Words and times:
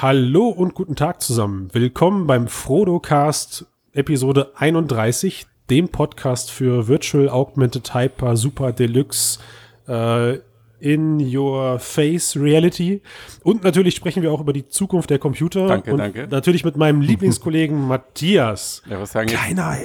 Hallo 0.00 0.46
und 0.46 0.74
guten 0.74 0.94
Tag 0.94 1.20
zusammen. 1.20 1.70
Willkommen 1.72 2.28
beim 2.28 2.46
Frodo-Cast 2.46 3.66
Episode 3.92 4.52
31, 4.54 5.48
dem 5.70 5.88
Podcast 5.88 6.52
für 6.52 6.86
Virtual 6.86 7.28
Augmented 7.28 7.94
Hyper 7.94 8.36
Super 8.36 8.70
Deluxe 8.70 9.40
äh, 9.88 10.38
in 10.78 11.18
Your 11.18 11.80
Face 11.80 12.36
Reality. 12.36 13.02
Und 13.42 13.64
natürlich 13.64 13.96
sprechen 13.96 14.22
wir 14.22 14.30
auch 14.30 14.40
über 14.40 14.52
die 14.52 14.68
Zukunft 14.68 15.10
der 15.10 15.18
Computer. 15.18 15.66
Danke, 15.66 15.90
und 15.90 15.98
danke. 15.98 16.28
Natürlich 16.30 16.64
mit 16.64 16.76
meinem 16.76 17.00
Lieblingskollegen 17.00 17.76
Matthias. 17.88 18.82
Ja, 18.88 19.00
was 19.00 19.10
sagen 19.10 19.28
jetzt? 19.30 19.40
Kleiner 19.40 19.78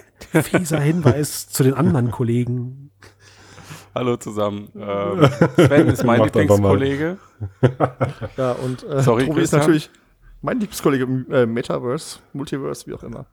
fieser 0.43 0.80
Hinweis 0.80 1.50
zu 1.50 1.64
den 1.64 1.73
anderen 1.73 2.11
Kollegen. 2.11 2.91
Hallo 3.95 4.18
zusammen. 4.18 4.70
Ähm, 4.75 5.27
Sven 5.55 5.88
ist 5.88 6.04
mein. 6.04 6.21
Lieblingskollege. 6.21 7.18
Ja, 8.38 8.54
und 8.54 8.84
äh, 8.84 9.02
Sorry, 9.02 9.25
Tobi 9.25 9.41
ist 9.41 9.52
natürlich 9.52 9.89
mein 10.44 10.60
Lieblingskollege 10.60 11.04
im 11.05 11.32
äh, 11.32 11.46
Metaverse, 11.48 12.20
Multiverse, 12.33 12.86
wie 12.86 12.93
auch 12.93 13.04
immer. 13.04 13.25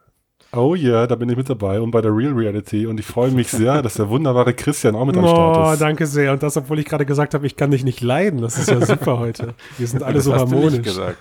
Oh 0.52 0.74
ja, 0.74 1.06
da 1.06 1.14
bin 1.14 1.28
ich 1.28 1.36
mit 1.36 1.48
dabei 1.48 1.80
und 1.80 1.92
bei 1.92 2.00
der 2.00 2.10
Real 2.16 2.32
Reality 2.32 2.84
und 2.86 2.98
ich 2.98 3.06
freue 3.06 3.30
mich 3.30 3.48
sehr, 3.50 3.82
dass 3.82 3.94
der 3.94 4.08
wunderbare 4.08 4.52
Christian 4.52 4.96
auch 4.96 5.04
mit 5.04 5.16
am 5.16 5.24
Start 5.24 5.56
Oh, 5.56 5.72
ist. 5.74 5.80
danke 5.80 6.06
sehr. 6.06 6.32
Und 6.32 6.42
das, 6.42 6.56
obwohl 6.56 6.80
ich 6.80 6.86
gerade 6.86 7.06
gesagt 7.06 7.34
habe, 7.34 7.46
ich 7.46 7.54
kann 7.54 7.70
dich 7.70 7.84
nicht 7.84 8.00
leiden. 8.00 8.40
Das 8.40 8.58
ist 8.58 8.68
ja 8.68 8.84
super 8.84 9.20
heute. 9.20 9.54
Wir 9.78 9.86
sind 9.86 10.02
alle 10.04 10.20
so 10.20 10.34
hast 10.34 10.50
du 10.50 10.56
nicht 10.56 10.86
harmonisch. 10.88 11.14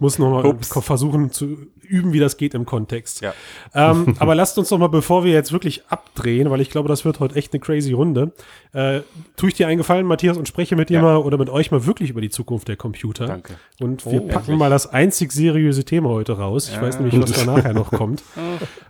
Ich 0.00 0.02
muss 0.02 0.18
noch 0.18 0.30
mal 0.30 0.46
Ups. 0.46 0.68
versuchen 0.82 1.30
zu 1.30 1.58
üben, 1.82 2.14
wie 2.14 2.20
das 2.20 2.38
geht 2.38 2.54
im 2.54 2.64
Kontext. 2.64 3.20
Ja. 3.20 3.34
Ähm, 3.74 4.14
aber 4.18 4.34
lasst 4.34 4.56
uns 4.56 4.70
doch 4.70 4.78
mal, 4.78 4.86
bevor 4.88 5.24
wir 5.24 5.32
jetzt 5.32 5.52
wirklich 5.52 5.82
abdrehen, 5.88 6.48
weil 6.48 6.62
ich 6.62 6.70
glaube, 6.70 6.88
das 6.88 7.04
wird 7.04 7.20
heute 7.20 7.36
echt 7.36 7.52
eine 7.52 7.60
crazy 7.60 7.92
Runde, 7.92 8.32
äh, 8.72 9.00
tue 9.36 9.50
ich 9.50 9.56
dir 9.56 9.66
einen 9.68 9.76
Gefallen, 9.76 10.06
Matthias, 10.06 10.38
und 10.38 10.48
spreche 10.48 10.74
mit 10.74 10.88
dir 10.88 10.94
Ja. 10.94 11.02
mal 11.02 11.16
oder 11.18 11.36
mit 11.36 11.50
euch 11.50 11.70
mal 11.70 11.84
wirklich 11.84 12.08
über 12.08 12.22
die 12.22 12.30
Zukunft 12.30 12.68
der 12.68 12.76
Computer. 12.76 13.26
Danke. 13.26 13.56
Und 13.78 14.06
wir 14.06 14.22
Oh, 14.22 14.26
packen 14.28 14.36
endlich. 14.38 14.56
mal 14.58 14.70
das 14.70 14.86
einzig 14.86 15.32
seriöse 15.32 15.84
Thema 15.84 16.08
heute 16.08 16.32
raus. 16.38 16.68
Ich 16.70 16.76
Ja. 16.76 16.80
weiß 16.80 16.98
nämlich, 16.98 17.20
was 17.20 17.32
da 17.32 17.44
nachher 17.54 17.74
noch 17.74 17.90
kommt. 17.90 18.22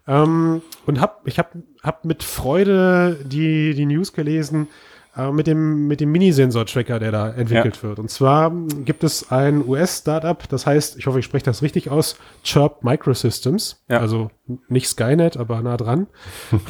ähm, 0.06 0.62
und 0.86 1.00
hab, 1.00 1.26
ich 1.26 1.40
habe 1.40 1.48
hab 1.82 2.04
mit 2.04 2.22
Freude 2.22 3.18
die, 3.24 3.74
die 3.74 3.86
News 3.86 4.12
gelesen 4.12 4.68
äh, 5.16 5.30
mit 5.32 5.46
dem, 5.46 5.88
mit 5.88 6.00
dem 6.00 6.12
Minisensor-Tracker, 6.12 6.98
der 6.98 7.10
da 7.10 7.30
entwickelt 7.30 7.82
wird. 7.82 7.98
Und 7.98 8.10
zwar 8.10 8.52
gibt 8.84 9.02
es 9.02 9.30
ein 9.30 9.66
US-Startup, 9.66 10.48
das 10.48 10.66
heißt, 10.66 10.98
ich 10.98 11.06
hoffe, 11.06 11.18
ich 11.18 11.24
spreche 11.24 11.44
das 11.44 11.62
richtig 11.62 11.90
aus, 11.90 12.16
Chirp 12.44 12.84
Microsystems. 12.84 13.82
Ja. 13.88 13.98
Also 13.98 14.30
nicht 14.68 14.88
Skynet, 14.88 15.36
aber 15.36 15.62
nah 15.62 15.76
dran. 15.76 16.06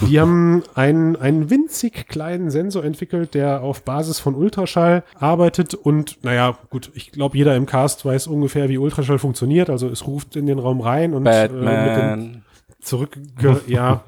Die 0.08 0.20
haben 0.20 0.62
einen, 0.74 1.16
einen 1.16 1.50
winzig 1.50 2.08
kleinen 2.08 2.50
Sensor 2.50 2.84
entwickelt, 2.84 3.34
der 3.34 3.62
auf 3.62 3.82
Basis 3.82 4.20
von 4.20 4.34
Ultraschall 4.34 5.04
arbeitet 5.14 5.74
und 5.74 6.22
naja, 6.22 6.58
gut, 6.70 6.90
ich 6.94 7.12
glaube, 7.12 7.36
jeder 7.36 7.56
im 7.56 7.66
Cast 7.66 8.04
weiß 8.04 8.26
ungefähr, 8.26 8.68
wie 8.68 8.78
Ultraschall 8.78 9.18
funktioniert. 9.18 9.70
Also 9.70 9.88
es 9.88 10.06
ruft 10.06 10.36
in 10.36 10.46
den 10.46 10.58
Raum 10.58 10.80
rein 10.80 11.14
und 11.14 11.26
äh, 11.26 11.42
mit 11.42 11.50
dem 11.50 11.64
Batman. 11.64 12.42
Zurück, 12.80 13.16
ja, 13.40 13.60
ja. 13.66 14.02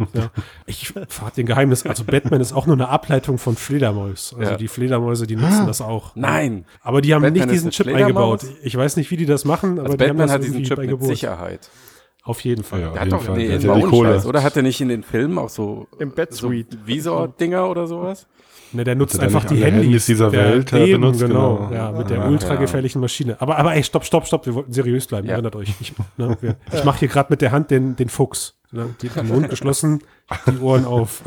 Ich 0.67 0.89
verrate 0.89 1.37
den 1.37 1.47
Geheimnis. 1.47 1.85
Also 1.87 2.05
Batman 2.05 2.41
ist 2.41 2.53
auch 2.53 2.67
nur 2.67 2.77
eine 2.77 2.89
Ableitung 2.89 3.39
von 3.39 3.57
Fledermaus. 3.57 4.35
Also 4.39 4.51
Ja. 4.53 4.57
die 4.57 4.69
Fledermäuse, 4.69 5.27
die 5.27 5.37
nutzen 5.37 5.67
das 5.67 5.81
auch. 5.81 6.15
Nein. 6.17 6.65
Aber 6.83 7.01
die 7.03 7.15
haben 7.15 7.23
Batman 7.23 7.43
nicht 7.49 7.53
diesen 7.55 7.71
Chip 7.71 7.87
Fledermaus? 7.87 8.43
eingebaut. 8.45 8.59
Ich 8.65 8.77
weiß 8.77 8.97
nicht, 8.97 9.11
wie 9.11 9.17
die 9.17 9.27
das 9.27 9.45
machen, 9.45 9.79
aber 9.79 9.85
Also 9.91 9.97
die 9.97 10.05
haben 10.05 10.09
Batman 10.17 10.27
das 10.29 10.35
hat 10.35 10.45
diesen 10.45 10.63
Chip 10.65 10.79
mit 10.79 10.89
Geburt. 10.89 11.09
Sicherheit. 11.09 11.71
Auf 12.25 12.41
jeden 12.41 12.63
Fall. 12.63 12.81
Ja, 12.81 12.93
Der 12.93 12.93
auf 12.93 12.99
hat 13.01 13.05
jeden 13.07 13.19
doch, 13.19 13.25
Fall. 13.27 13.37
nee, 13.37 13.47
Der 13.49 13.55
hat 13.57 13.63
ja 13.65 13.75
die 13.75 13.83
Kohle. 13.83 14.13
Scheiß, 14.15 14.27
oder? 14.27 14.43
Hat 14.45 14.57
er 14.57 14.63
nicht 14.63 14.81
in 14.81 14.89
den 14.89 15.03
Filmen 15.03 15.39
auch 15.39 15.49
so, 15.49 15.89
Im 15.99 16.11
so 16.11 16.15
Batsuite. 16.17 16.79
Visor-Dinger 16.87 17.69
oder 17.69 17.87
sowas? 17.89 18.27
Ne, 18.75 18.85
der 18.85 18.95
nutzt 18.95 19.21
einfach 19.21 19.45
die 19.45 19.57
Handys, 19.57 19.83
Handys 19.85 20.07
dieser 20.07 20.31
der 20.31 20.45
Welt, 20.45 20.73
äh, 20.73 20.85
eben, 20.87 21.03
benutzt, 21.03 21.21
genau. 21.21 21.57
genau. 21.69 21.75
Ja, 21.75 21.93
mit 21.93 22.09
der 22.09 22.23
Ah, 22.23 22.29
ultra 22.29 22.55
ja. 22.55 22.61
gefährlichen 22.61 23.01
Maschine. 23.01 23.37
Aber, 23.39 23.59
aber 23.59 23.75
ey, 23.75 23.83
stopp, 23.85 24.05
stopp, 24.07 24.27
stopp, 24.27 24.47
wir 24.47 24.55
wollten 24.55 24.73
seriös 24.73 25.07
bleiben, 25.09 25.27
Ja. 25.27 25.35
erinnert 25.35 25.57
euch. 25.57 25.75
Ich, 25.81 25.93
ne, 26.17 26.39
wir, 26.41 26.57
ich 26.73 26.83
mache 26.85 27.01
hier 27.01 27.09
gerade 27.09 27.27
mit 27.31 27.43
der 27.43 27.51
Hand 27.53 27.71
den, 27.71 27.97
den 27.97 28.09
Fuchs. 28.09 28.55
Ne, 28.73 28.95
die, 29.03 29.09
den 29.11 29.29
Mund 29.29 29.51
geschlossen, 29.51 30.03
die 30.47 30.59
Ohren 30.59 30.85
auf. 30.87 31.23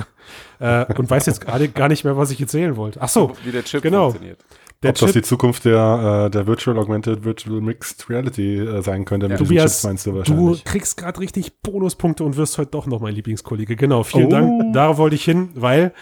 Äh, 0.59 0.91
und 0.95 1.09
weiß 1.09 1.27
jetzt 1.27 1.41
gerade 1.41 1.67
gar 1.69 1.88
nicht 1.89 2.03
mehr, 2.03 2.17
was 2.17 2.31
ich 2.31 2.41
erzählen 2.41 2.75
wollte. 2.75 3.00
Ach 3.01 3.09
so, 3.09 3.33
Wie 3.44 3.51
der 3.51 3.63
Chip 3.63 3.83
genau. 3.83 4.06
funktioniert. 4.09 4.39
der 4.81 4.89
Ob 4.89 4.97
das 4.97 5.11
die 5.11 5.19
Chip, 5.19 5.25
Zukunft 5.25 5.66
der, 5.66 6.25
äh, 6.25 6.29
der 6.31 6.47
Virtual 6.47 6.78
Augmented 6.79 7.23
Virtual 7.23 7.61
Mixed 7.61 8.09
Reality 8.09 8.57
äh, 8.57 8.81
sein 8.81 9.06
könnte 9.06 9.28
mit 9.29 9.39
diesen 9.39 9.47
Tobias, 9.47 9.73
Chips, 9.73 9.83
meinst 9.83 10.06
du 10.07 10.11
du 10.11 10.17
wahrscheinlich. 10.17 10.63
kriegst 10.63 10.97
gerade 10.97 11.19
richtig 11.19 11.61
Bonuspunkte 11.61 12.23
und 12.23 12.35
wirst 12.38 12.57
heute 12.57 12.72
doch 12.72 12.88
noch 12.88 13.00
mein 13.00 13.13
Lieblingskollege. 13.13 13.75
Genau, 13.75 14.01
vielen 14.03 14.25
Oh. 14.27 14.29
Dank. 14.31 14.73
Darauf 14.73 14.97
wollte 14.97 15.16
ich 15.16 15.23
hin, 15.23 15.50
weil 15.53 15.94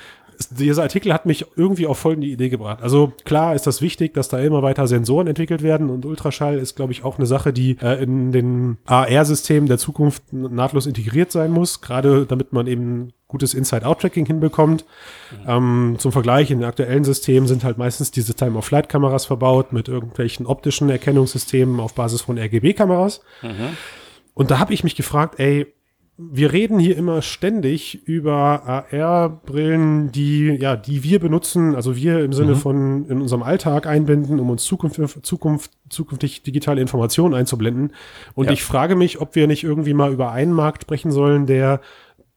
dieser 0.51 0.83
Artikel 0.83 1.13
hat 1.13 1.25
mich 1.25 1.45
irgendwie 1.55 1.87
auf 1.87 1.97
folgende 1.97 2.27
Idee 2.27 2.49
gebracht. 2.49 2.81
Also 2.81 3.13
klar 3.25 3.55
ist 3.55 3.67
das 3.67 3.81
wichtig, 3.81 4.13
dass 4.13 4.29
da 4.29 4.39
immer 4.39 4.61
weiter 4.63 4.87
Sensoren 4.87 5.27
entwickelt 5.27 5.63
werden 5.63 5.89
und 5.89 6.05
Ultraschall 6.05 6.57
ist, 6.57 6.75
glaube 6.75 6.91
ich, 6.91 7.03
auch 7.03 7.17
eine 7.17 7.25
Sache, 7.25 7.53
die 7.53 7.77
äh, 7.81 8.01
in 8.03 8.31
den 8.31 8.77
AR-Systemen 8.85 9.67
der 9.67 9.77
Zukunft 9.77 10.31
nahtlos 10.31 10.85
integriert 10.85 11.31
sein 11.31 11.51
muss, 11.51 11.81
gerade 11.81 12.25
damit 12.25 12.53
man 12.53 12.67
eben 12.67 13.13
gutes 13.27 13.55
Inside-Out-Tracking 13.55 14.27
hinbekommt. 14.27 14.85
Ähm, 15.47 15.95
zum 15.97 16.11
Vergleich, 16.11 16.51
in 16.51 16.59
den 16.59 16.67
aktuellen 16.67 17.03
Systemen 17.03 17.47
sind 17.47 17.63
halt 17.63 17.79
meistens 17.79 18.11
diese 18.11 18.35
Time-of-Flight-Kameras 18.35 19.25
verbaut 19.25 19.73
mit 19.73 19.87
irgendwelchen 19.87 20.45
optischen 20.45 20.89
Erkennungssystemen 20.89 21.79
auf 21.79 21.95
Basis 21.95 22.21
von 22.21 22.37
RGB-Kameras. 22.37 23.21
Und 24.35 24.51
da 24.51 24.59
habe 24.59 24.73
ich 24.73 24.83
mich 24.83 24.95
gefragt, 24.95 25.39
ey, 25.39 25.73
wir 26.17 26.53
reden 26.53 26.77
hier 26.77 26.95
immer 26.95 27.23
ständig 27.23 28.07
über 28.07 28.63
AR-Brillen, 28.91 30.11
die, 30.11 30.49
ja, 30.49 30.75
die 30.75 31.03
wir 31.03 31.19
benutzen, 31.19 31.75
also 31.75 31.95
wir 31.95 32.23
im 32.23 32.33
Sinne 32.33 32.55
von 32.55 33.05
in 33.07 33.19
unserem 33.19 33.41
Alltag 33.41 33.87
einbinden, 33.87 34.39
um 34.39 34.51
uns 34.51 34.63
Zukunft, 34.63 35.25
Zukunft, 35.25 35.71
zukünftig 35.89 36.43
digitale 36.43 36.81
Informationen 36.81 37.33
einzublenden. 37.33 37.93
Und 38.35 38.45
Ja. 38.45 38.51
ich 38.51 38.63
frage 38.63 38.95
mich, 38.95 39.21
ob 39.21 39.35
wir 39.35 39.47
nicht 39.47 39.63
irgendwie 39.63 39.95
mal 39.95 40.13
über 40.13 40.31
einen 40.31 40.53
Markt 40.53 40.83
sprechen 40.83 41.11
sollen, 41.11 41.47
der 41.47 41.81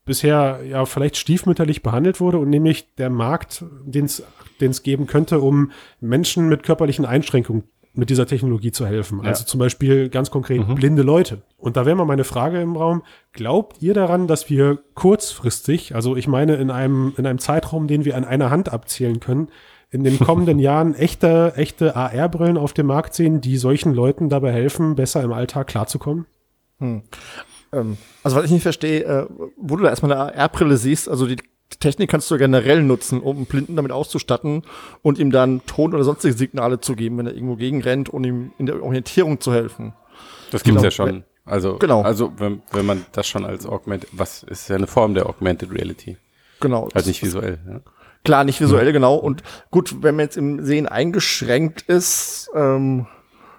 bisher 0.07 0.61
ja 0.67 0.87
vielleicht 0.87 1.17
stiefmütterlich 1.17 1.83
behandelt 1.83 2.19
wurde 2.21 2.39
und 2.39 2.49
nämlich 2.49 2.95
der 2.95 3.11
Markt, 3.11 3.63
den 3.85 4.07
es 4.07 4.83
geben 4.85 5.07
könnte, 5.07 5.41
um 5.41 5.71
Menschen 6.01 6.49
mit 6.49 6.63
körperlichen 6.63 7.05
Einschränkungen 7.05 7.65
mit 7.97 8.11
dieser 8.11 8.27
Technologie 8.27 8.73
zu 8.73 8.87
helfen. 8.87 9.25
Also 9.25 9.45
zum 9.45 9.59
Beispiel 9.59 10.09
ganz 10.09 10.31
konkret 10.31 10.67
blinde 10.75 11.03
Leute. 11.03 11.43
Und 11.57 11.77
da 11.77 11.87
wäre 11.87 11.97
mal 11.97 12.05
meine 12.05 12.25
Frage 12.25 12.61
im 12.61 12.77
Raum. 12.77 13.03
Glaubt 13.33 13.83
ihr 13.83 13.95
daran, 13.95 14.27
dass 14.27 14.51
wir 14.51 14.79
kurzfristig, 14.95 15.95
also 15.95 16.17
ich 16.17 16.29
meine 16.29 16.57
in 16.57 16.71
einem, 16.71 17.15
in 17.17 17.27
einem 17.27 17.39
Zeitraum, 17.39 17.87
den 17.87 18.05
wir 18.05 18.17
an 18.17 18.25
einer 18.25 18.51
Hand 18.51 18.73
abzählen 18.73 19.21
können, 19.21 19.49
in 19.91 20.05
den 20.05 20.19
kommenden 20.19 20.59
Jahren 20.61 20.95
echte, 20.95 21.55
echte 21.57 21.97
AR-Brillen 21.97 22.59
auf 22.59 22.73
dem 22.73 22.87
Markt 22.87 23.15
sehen, 23.15 23.41
die 23.41 23.57
solchen 23.57 23.95
Leuten 23.95 24.29
dabei 24.29 24.53
helfen, 24.53 24.95
besser 24.95 25.23
im 25.23 25.33
Alltag 25.33 25.69
klarzukommen? 25.69 26.27
Ähm, 27.73 27.97
also 28.23 28.37
was 28.37 28.45
ich 28.45 28.51
nicht 28.51 28.63
verstehe, 28.63 29.05
äh, 29.05 29.27
wo 29.57 29.77
du 29.77 29.85
da 29.85 29.91
erstmal 29.91 30.13
eine 30.13 30.39
AR-Brille 30.39 30.77
siehst, 30.77 31.09
also 31.09 31.27
die 31.27 31.37
Technik 31.81 32.09
kannst 32.11 32.31
du 32.31 32.39
generell 32.39 32.83
nutzen, 32.83 33.21
um 33.21 33.37
einen 33.37 33.47
Blinden 33.47 33.77
damit 33.77 33.93
auszustatten 33.93 34.63
und 35.03 35.19
ihm 35.19 35.31
dann 35.31 35.63
Ton 35.67 35.95
oder 35.95 36.05
sonstige 36.05 36.35
Signale 36.35 36.81
zu 36.81 36.95
geben, 36.95 37.19
wenn 37.19 37.27
er 37.27 37.35
irgendwo 37.35 37.57
gegenrennt 37.57 38.09
und 38.09 38.25
ihm 38.25 38.53
in 38.59 38.67
der 38.67 38.83
Orientierung 38.83 39.41
zu 39.41 39.53
helfen. 39.53 39.93
Das 40.53 40.63
gibt's 40.63 40.77
Genau. 40.81 40.83
ja 40.85 40.91
schon. 40.91 41.25
Also, 41.45 41.77
Genau. 41.79 42.03
also 42.03 42.33
wenn, 42.39 42.63
wenn 42.73 42.87
man 42.87 43.05
das 43.13 43.27
schon 43.27 43.45
als 43.45 43.67
Augmented, 43.67 44.09
was 44.13 44.43
ist 44.45 44.69
ja 44.69 44.77
eine 44.77 44.87
Form 44.87 45.15
der 45.15 45.27
Augmented 45.29 45.71
Reality. 45.73 46.17
Genau. 46.61 46.89
Halt 46.95 47.07
nicht 47.07 47.23
visuell. 47.23 47.59
Ja? 47.69 47.81
Klar, 48.25 48.45
nicht 48.45 48.61
visuell, 48.61 48.93
genau. 48.93 49.17
Und 49.17 49.43
gut, 49.71 50.03
wenn 50.03 50.17
man 50.17 50.25
jetzt 50.25 50.37
im 50.37 50.65
Sehen 50.65 50.87
eingeschränkt 50.89 51.83
ist, 51.83 52.51
ähm, 52.55 53.07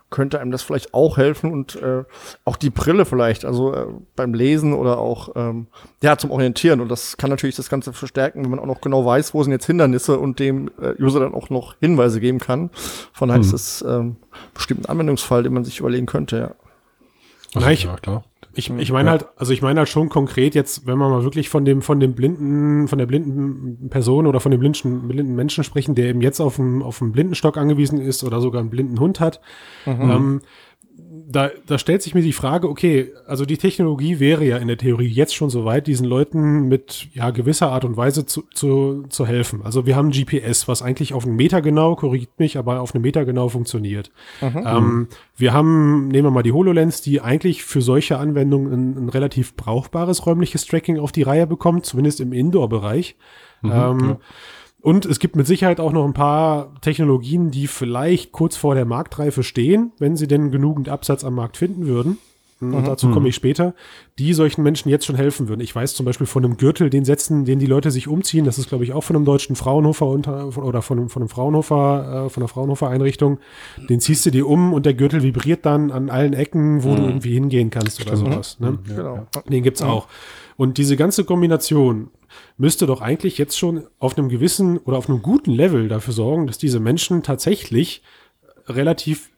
könnte 0.10 0.40
einem 0.40 0.52
das 0.52 0.64
vielleicht 0.64 0.94
auch 0.94 1.18
helfen 1.18 1.52
und 1.52 1.76
äh, 1.76 2.04
auch 2.46 2.56
die 2.56 2.70
Brille 2.70 3.06
vielleicht, 3.06 3.44
also 3.44 3.74
äh, 3.74 3.88
beim 4.16 4.34
Lesen 4.34 4.74
oder 4.74 5.00
auch 5.00 5.30
ähm, 5.36 5.68
ja 6.02 6.18
zum 6.18 6.32
Orientieren. 6.32 6.80
Und 6.80 6.90
das 6.90 7.18
kann 7.18 7.30
natürlich 7.30 7.56
das 7.56 7.70
Ganze 7.70 7.92
verstärken, 7.92 8.44
wenn 8.44 8.50
man 8.50 8.60
auch 8.60 8.66
noch 8.66 8.82
genau 8.82 9.06
weiß, 9.06 9.34
wo 9.34 9.44
sind 9.44 9.52
jetzt 9.52 9.66
Hindernisse 9.66 10.18
und 10.18 10.40
dem 10.40 10.72
äh, 10.82 11.02
User 11.02 11.20
dann 11.20 11.34
auch 11.34 11.50
noch 11.50 11.76
Hinweise 11.80 12.20
geben 12.20 12.40
kann. 12.40 12.70
Von 13.12 13.30
daher 13.30 13.42
ist 13.42 13.54
das 13.54 13.84
ähm, 13.88 14.16
bestimmt 14.54 14.82
ein 14.82 14.92
Anwendungsfall, 14.92 15.44
den 15.44 15.54
man 15.54 15.66
sich 15.66 15.80
überlegen 15.80 16.06
könnte, 16.06 16.38
ja. 16.38 17.70
Ich, 17.72 17.84
ja, 17.84 17.96
klar. 17.96 18.24
Ich, 18.58 18.72
ich 18.72 18.92
meine 18.92 19.12
halt, 19.12 19.28
also 19.36 19.54
ich 19.54 19.62
meine 19.62 19.80
halt 19.80 19.90
schon 19.90 20.10
konkret 20.10 20.56
jetzt, 20.56 20.88
wenn 20.88 20.98
wir 20.98 21.10
mal 21.10 21.24
wirklich 21.24 21.48
von 21.48 21.64
dem, 21.64 21.84
von 21.84 22.00
dem 22.00 22.16
blinden, 22.16 22.88
von 22.88 22.98
der 22.98 23.06
blinden 23.06 23.90
Person 23.90 24.26
oder 24.26 24.40
von 24.40 24.52
dem 24.52 24.60
blinden, 24.60 25.08
blinden 25.08 25.36
Menschen 25.36 25.64
sprechen, 25.64 25.94
der 25.94 26.08
eben 26.08 26.22
jetzt 26.22 26.40
auf 26.40 26.60
einen, 26.60 26.82
auf 26.82 27.02
einen 27.02 27.12
Blindenstock 27.12 27.56
angewiesen 27.58 28.02
ist 28.02 28.24
oder 28.24 28.42
sogar 28.42 28.62
einen 28.62 28.72
blinden 28.72 29.00
Hund 29.00 29.20
hat, 29.20 29.42
ähm, 29.86 30.42
da, 31.30 31.52
da 31.66 31.78
stellt 31.78 32.02
sich 32.02 32.16
mir 32.16 32.22
die 32.22 32.34
Frage, 32.34 32.70
okay, 32.70 33.12
also 33.26 33.46
die 33.46 33.58
Technologie 33.58 34.20
wäre 34.20 34.46
ja 34.46 34.58
in 34.58 34.68
der 34.68 34.78
Theorie 34.78 35.08
jetzt 35.08 35.36
schon 35.36 35.50
so 35.50 35.66
weit, 35.66 35.88
diesen 35.88 36.08
Leuten 36.08 36.68
mit 36.68 37.08
ja 37.14 37.32
gewisser 37.32 37.72
Art 37.72 37.86
und 37.86 37.98
Weise 37.98 38.26
zu, 38.26 38.44
zu, 38.54 39.04
zu 39.10 39.26
helfen. 39.26 39.62
Also 39.64 39.86
wir 39.86 39.96
haben 39.96 40.12
GPS, 40.12 40.68
was 40.68 40.82
eigentlich 40.82 41.14
auf 41.14 41.26
einen 41.26 41.36
Meter 41.36 41.62
genau, 41.62 41.96
korrigiert 41.96 42.40
mich, 42.40 42.58
aber 42.58 42.80
auf 42.80 42.96
einen 42.96 43.02
Meter 43.02 43.26
genau 43.26 43.50
funktioniert. 43.50 44.12
Ähm, 44.42 45.08
wir 45.36 45.54
haben, 45.54 46.08
nehmen 46.08 46.28
wir 46.28 46.32
mal 46.32 46.44
die 46.44 46.54
HoloLens, 46.54 47.02
die 47.02 47.22
eigentlich 47.22 47.64
für 47.64 47.82
solche 47.82 48.18
Anwendungen 48.18 48.72
ein, 48.72 49.06
ein 49.06 49.10
relativ 49.10 49.56
brauchbares 49.56 50.26
räumliches 50.26 50.66
Tracking 50.66 50.98
auf 51.00 51.12
die 51.12 51.24
Reihe 51.24 51.46
bekommt, 51.46 51.86
zumindest 51.86 52.22
im 52.22 52.32
Indoor-Bereich. 52.34 53.16
ähm, 53.64 54.18
Und 54.82 55.06
es 55.06 55.20
gibt 55.20 55.36
mit 55.36 55.48
Sicherheit 55.48 55.80
auch 55.80 55.92
noch 55.92 56.06
ein 56.06 56.14
paar 56.14 56.74
Technologien, 56.82 57.52
die 57.52 57.68
vielleicht 57.68 58.32
kurz 58.32 58.56
vor 58.56 58.76
der 58.76 58.86
Marktreife 58.86 59.44
stehen, 59.44 59.92
wenn 59.98 60.16
sie 60.16 60.28
denn 60.28 60.52
genügend 60.52 60.88
Absatz 60.88 61.24
am 61.24 61.36
Markt 61.36 61.58
finden 61.58 61.88
würden. 61.88 62.18
Und 62.60 62.88
dazu 62.88 63.12
komme 63.12 63.30
ich 63.30 63.36
später, 63.36 63.76
die 64.18 64.34
solchen 64.34 64.64
Menschen 64.64 64.90
jetzt 64.90 65.06
schon 65.06 65.16
helfen 65.16 65.48
würden. 65.48 65.62
Ich 65.62 65.76
weiß 65.76 65.94
zum 65.94 66.08
Beispiel 66.08 66.26
von 66.26 66.44
einem 66.44 66.58
Gürtel, 66.58 66.90
den 66.90 67.06
setzen, 67.06 67.46
den 67.46 67.60
die 67.60 67.68
Leute 67.68 67.92
sich 67.92 68.08
umziehen. 68.08 68.46
Das 68.46 68.58
ist, 68.58 68.68
glaube 68.68 68.84
ich, 68.84 68.94
auch 68.94 69.04
von 69.04 69.16
einem 69.16 69.26
deutschen 69.26 69.56
Fraunhofer 69.56 70.08
unter, 70.08 70.58
oder 70.58 70.82
von 70.82 70.98
einem, 70.98 71.10
von 71.10 71.22
einem 71.22 71.30
Fraunhofer, 71.30 72.26
äh, 72.26 72.30
von 72.32 72.42
einer 72.42 72.48
Fraunhofer 72.48 72.90
Einrichtung. 72.90 73.38
Den 73.90 74.00
ziehst 74.00 74.26
du 74.26 74.32
dir 74.32 74.48
um 74.48 74.74
und 74.74 74.88
der 74.88 74.96
Gürtel 74.96 75.22
vibriert 75.22 75.68
dann 75.68 75.92
an 75.92 76.10
allen 76.10 76.34
Ecken, 76.34 76.84
wo 76.84 76.96
du 76.96 77.04
irgendwie 77.04 77.34
hingehen 77.34 77.70
kannst 77.70 78.02
oder 78.02 78.18
sowas. 78.18 78.60
Ne? 78.60 78.80
Genau. 78.88 79.28
Den 79.48 79.62
gibt's 79.62 79.84
auch. 79.84 80.08
Und 80.56 80.80
diese 80.80 80.98
ganze 80.98 81.26
Kombination 81.26 82.10
müsste 82.58 82.86
doch 82.86 83.02
eigentlich 83.02 83.38
jetzt 83.38 83.58
schon 83.58 83.88
auf 84.00 84.18
einem 84.18 84.30
gewissen 84.30 84.78
oder 84.80 84.98
auf 84.98 85.10
einem 85.10 85.22
guten 85.22 85.52
Level 85.52 85.88
dafür 85.88 86.14
sorgen, 86.14 86.48
dass 86.48 86.58
diese 86.58 86.80
Menschen 86.80 87.24
tatsächlich 87.24 88.02
relativ 88.68 89.32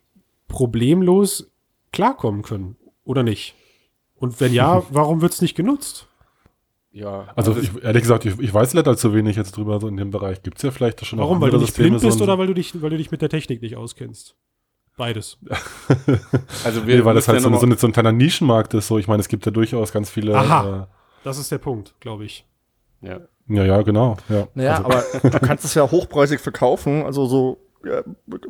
problemlos 0.48 1.52
klarkommen 1.92 2.42
können. 2.42 2.76
Oder 3.04 3.24
nicht? 3.24 3.56
Und 4.16 4.40
wenn 4.42 4.54
ja, 4.54 4.84
warum 4.92 5.22
wird's 5.22 5.42
nicht 5.42 5.56
genutzt? 5.56 6.08
Ja, 6.92 7.28
Also 7.36 7.56
ich, 7.56 7.72
ehrlich 7.84 8.02
gesagt, 8.02 8.26
ich, 8.26 8.40
ich 8.40 8.54
weiß 8.54 8.74
leider 8.74 8.98
zu 8.98 9.14
wenig 9.14 9.36
jetzt 9.36 9.56
drüber 9.56 9.80
so 9.80 9.88
in 9.88 9.96
dem 9.96 10.10
Bereich. 10.10 10.42
Gibt 10.42 10.58
es 10.58 10.64
ja 10.64 10.72
vielleicht 10.72 11.06
schon 11.06 11.20
Warum? 11.20 11.40
Weil 11.40 11.52
du 11.52 11.58
nicht 11.58 11.76
blind 11.76 12.02
bist 12.02 12.18
so 12.18 12.24
oder 12.24 12.38
weil 12.40 12.48
du 12.48 12.54
dich, 12.54 12.82
weil 12.82 12.90
du 12.90 12.98
dich 12.98 13.12
mit 13.12 13.22
der 13.22 13.30
Technik 13.30 13.62
nicht 13.62 13.78
auskennst? 13.78 14.36
Beides. 14.98 15.38
also 16.66 16.86
wir 16.86 16.98
Nee, 16.98 17.06
weil 17.06 17.16
das 17.16 17.28
halt 17.28 17.40
so, 17.40 17.48
ja 17.48 17.52
eine, 17.52 17.60
so, 17.60 17.66
noch 17.66 17.72
eine, 17.72 17.78
so 17.78 17.88
ein 17.88 17.94
kleiner 17.94 18.12
Nischenmarkt 18.12 18.74
ist. 18.74 18.88
So, 18.88 18.98
ich 18.98 19.08
meine, 19.08 19.22
es 19.22 19.30
gibt 19.30 19.46
ja 19.46 19.52
durchaus 19.52 19.94
ganz 19.94 20.10
viele. 20.10 20.36
Aha. 20.36 20.90
Das 21.24 21.38
ist 21.38 21.52
der 21.52 21.60
Punkt, 21.60 21.96
glaube 22.00 22.26
ich. 22.26 22.46
Ja. 23.02 23.20
Ja, 23.52 23.64
ja, 23.66 23.82
genau. 23.82 24.16
Ja. 24.30 24.48
Naja, 24.54 24.76
Also- 24.84 24.86
aber 24.86 25.30
du 25.30 25.40
kannst 25.46 25.66
es 25.66 25.74
ja 25.74 25.90
hochpreisig 25.90 26.40
verkaufen. 26.40 27.04
Also 27.04 27.26
so 27.26 27.58
äh, 27.84 28.04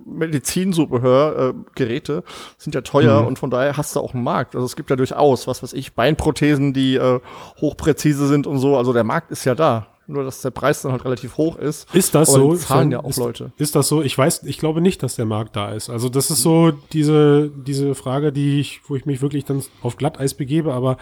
Medizinzubehör, 0.05 1.49
äh, 1.49 1.53
Geräte 1.75 2.23
sind 2.57 2.75
ja 2.75 2.81
teuer 2.81 3.21
Mhm. 3.21 3.27
und 3.27 3.39
von 3.39 3.49
daher 3.49 3.77
hast 3.77 3.95
du 3.95 3.99
auch 3.99 4.13
einen 4.13 4.23
Markt. 4.23 4.55
Also 4.55 4.65
es 4.65 4.75
gibt 4.75 4.89
ja 4.89 4.95
durchaus, 4.95 5.47
was 5.47 5.61
weiß 5.63 5.73
ich, 5.73 5.93
Beinprothesen, 5.93 6.73
die 6.73 6.95
äh, 6.95 7.19
hochpräzise 7.61 8.27
sind 8.27 8.47
und 8.47 8.59
so. 8.59 8.77
Also 8.77 8.93
der 8.93 9.03
Markt 9.03 9.31
ist 9.31 9.45
ja 9.45 9.55
da. 9.55 9.87
Nur, 10.07 10.23
dass 10.23 10.41
der 10.41 10.49
Preis 10.49 10.81
dann 10.81 10.91
halt 10.91 11.05
relativ 11.05 11.37
hoch 11.37 11.55
ist. 11.57 11.93
Ist 11.93 12.15
das 12.15 12.29
Aber 12.33 12.39
so? 12.39 12.55
zahlen 12.55 12.89
ja 12.91 12.99
auch 13.03 13.09
ist, 13.09 13.17
Leute. 13.17 13.51
Ist 13.57 13.75
das 13.75 13.87
so? 13.87 14.01
Ich 14.01 14.17
weiß, 14.17 14.41
ich 14.43 14.57
glaube 14.57 14.81
nicht, 14.81 15.03
dass 15.03 15.15
der 15.15 15.25
Markt 15.25 15.55
da 15.55 15.71
ist. 15.71 15.91
Also 15.91 16.09
das 16.09 16.31
ist 16.31 16.41
so 16.41 16.71
diese, 16.93 17.51
diese 17.55 17.93
Frage, 17.93 18.31
die 18.31 18.59
ich, 18.59 18.81
wo 18.87 18.95
ich 18.95 19.05
mich 19.05 19.21
wirklich 19.21 19.45
dann 19.45 19.61
auf 19.83 19.97
Glatteis 19.97 20.33
begebe, 20.33 20.73
aber 20.73 20.97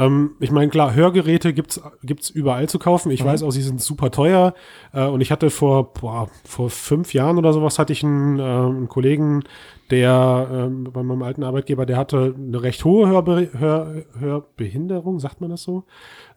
ähm, 0.00 0.30
ich 0.40 0.50
meine, 0.50 0.70
klar, 0.70 0.94
Hörgeräte 0.94 1.52
gibt's 1.52 1.80
gibt's 2.02 2.30
überall 2.30 2.68
zu 2.68 2.78
kaufen. 2.78 3.10
Ich 3.10 3.22
weiß 3.22 3.42
auch, 3.42 3.50
sie 3.50 3.62
sind 3.62 3.82
super 3.82 4.10
teuer. 4.10 4.54
Äh, 4.92 5.04
und 5.04 5.20
ich 5.20 5.30
hatte 5.30 5.50
vor, 5.50 5.92
boah, 5.92 6.28
vor 6.44 6.70
fünf 6.70 7.12
Jahren 7.12 7.36
oder 7.36 7.52
sowas 7.52 7.78
hatte 7.78 7.92
ich 7.92 8.02
einen, 8.02 8.38
äh, 8.38 8.42
einen 8.42 8.88
Kollegen, 8.88 9.44
der 9.90 10.48
ähm, 10.52 10.84
bei 10.84 11.02
meinem 11.02 11.22
alten 11.22 11.42
Arbeitgeber, 11.42 11.86
der 11.86 11.96
hatte 11.96 12.34
eine 12.36 12.62
recht 12.62 12.84
hohe 12.84 13.08
Hörbe 13.08 13.48
Hör 13.58 14.04
Hörbehinderung, 14.18 15.18
sagt 15.18 15.40
man 15.40 15.50
das 15.50 15.62
so? 15.62 15.84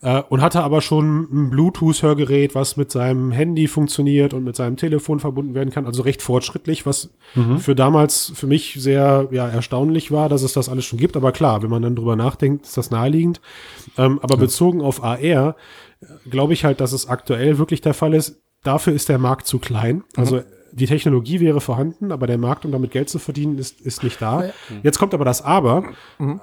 Äh, 0.01 0.21
und 0.29 0.41
hatte 0.41 0.63
aber 0.63 0.81
schon 0.81 1.27
ein 1.31 1.49
Bluetooth-Hörgerät, 1.49 2.55
was 2.55 2.77
mit 2.77 2.91
seinem 2.91 3.31
Handy 3.31 3.67
funktioniert 3.67 4.33
und 4.33 4.43
mit 4.43 4.55
seinem 4.55 4.77
Telefon 4.77 5.19
verbunden 5.19 5.53
werden 5.53 5.69
kann. 5.69 5.85
Also 5.85 6.03
recht 6.03 6.21
fortschrittlich, 6.21 6.85
was 6.85 7.13
für 7.59 7.75
damals 7.75 8.31
für 8.35 8.47
mich 8.47 8.75
sehr 8.79 9.27
ja, 9.31 9.47
erstaunlich 9.47 10.11
war, 10.11 10.29
dass 10.29 10.43
es 10.43 10.53
das 10.53 10.69
alles 10.69 10.85
schon 10.85 10.99
gibt. 10.99 11.15
Aber 11.15 11.31
klar, 11.31 11.63
wenn 11.63 11.69
man 11.69 11.81
dann 11.81 11.95
drüber 11.95 12.15
nachdenkt, 12.15 12.65
ist 12.65 12.77
das 12.77 12.91
naheliegend. 12.91 13.41
Ähm, 13.97 14.19
aber 14.21 14.37
bezogen 14.37 14.81
auf 14.81 15.03
AR 15.03 15.19
äh, 16.01 16.29
glaube 16.29 16.53
ich 16.53 16.65
halt, 16.65 16.81
dass 16.81 16.91
es 16.91 17.07
aktuell 17.07 17.57
wirklich 17.57 17.81
der 17.81 17.93
Fall 17.93 18.13
ist. 18.13 18.41
Dafür 18.63 18.93
ist 18.93 19.09
der 19.09 19.19
Markt 19.19 19.45
zu 19.45 19.59
klein. 19.59 20.03
Also 20.15 20.41
die 20.75 20.87
Technologie 20.87 21.39
wäre 21.39 21.61
vorhanden, 21.61 22.11
aber 22.11 22.25
der 22.25 22.37
Markt, 22.37 22.65
um 22.65 22.71
damit 22.71 22.91
Geld 22.91 23.07
zu 23.07 23.19
verdienen, 23.19 23.57
ist, 23.57 23.79
ist 23.81 24.03
nicht 24.03 24.21
da. 24.21 24.45
Jetzt 24.81 24.97
kommt 24.97 25.13
aber 25.13 25.25
das 25.25 25.41
Aber. 25.43 25.83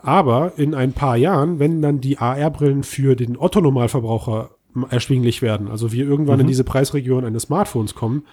Aber 0.02 0.52
in 0.56 0.74
ein 0.74 0.92
paar 0.92 1.16
Jahren, 1.16 1.58
wenn 1.58 1.82
dann 1.82 2.00
die 2.00 2.18
AR-Brillen 2.18 2.84
für 2.84 3.16
den 3.16 3.36
Otto-Normalverbraucher 3.36 4.50
erschwinglich 4.88 5.42
werden, 5.42 5.68
also 5.68 5.90
wir 5.90 6.06
irgendwann 6.06 6.38
in 6.40 6.46
diese 6.46 6.64
Preisregion 6.64 7.24
eines 7.24 7.42
Smartphones 7.42 7.94
kommen, 7.96 8.24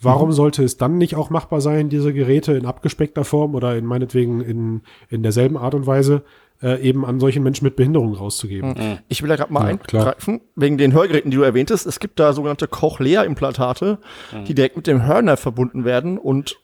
warum 0.00 0.32
sollte 0.32 0.64
es 0.64 0.76
dann 0.76 0.98
nicht 0.98 1.14
auch 1.14 1.30
machbar 1.30 1.60
sein, 1.60 1.88
diese 1.88 2.12
Geräte 2.12 2.54
in 2.54 2.66
abgespeckter 2.66 3.24
Form 3.24 3.54
oder 3.54 3.76
in 3.76 3.86
meinetwegen 3.86 4.40
in, 4.40 4.80
in 5.08 5.22
derselben 5.22 5.56
Art 5.56 5.74
und 5.74 5.86
Weise 5.86 6.24
äh, 6.62 6.80
eben 6.80 7.04
an 7.04 7.20
solchen 7.20 7.42
Menschen 7.42 7.64
mit 7.64 7.76
Behinderung 7.76 8.14
rauszugeben? 8.14 8.74
Ich 9.08 9.22
will 9.22 9.28
da 9.28 9.36
gerade 9.36 9.52
mal 9.52 9.70
Ja, 9.70 9.76
klar. 9.76 10.06
eingreifen, 10.06 10.40
wegen 10.56 10.78
den 10.78 10.92
Hörgeräten, 10.92 11.30
die 11.30 11.36
du 11.36 11.42
erwähntest. 11.42 11.86
Es 11.86 12.00
gibt 12.00 12.18
da 12.20 12.32
sogenannte 12.32 12.68
Cochlea-Implantate, 12.68 13.98
die 14.46 14.54
direkt 14.54 14.76
mit 14.76 14.86
dem 14.86 15.04
Hörner 15.06 15.36
verbunden 15.36 15.84
werden 15.84 16.18
und 16.18 16.56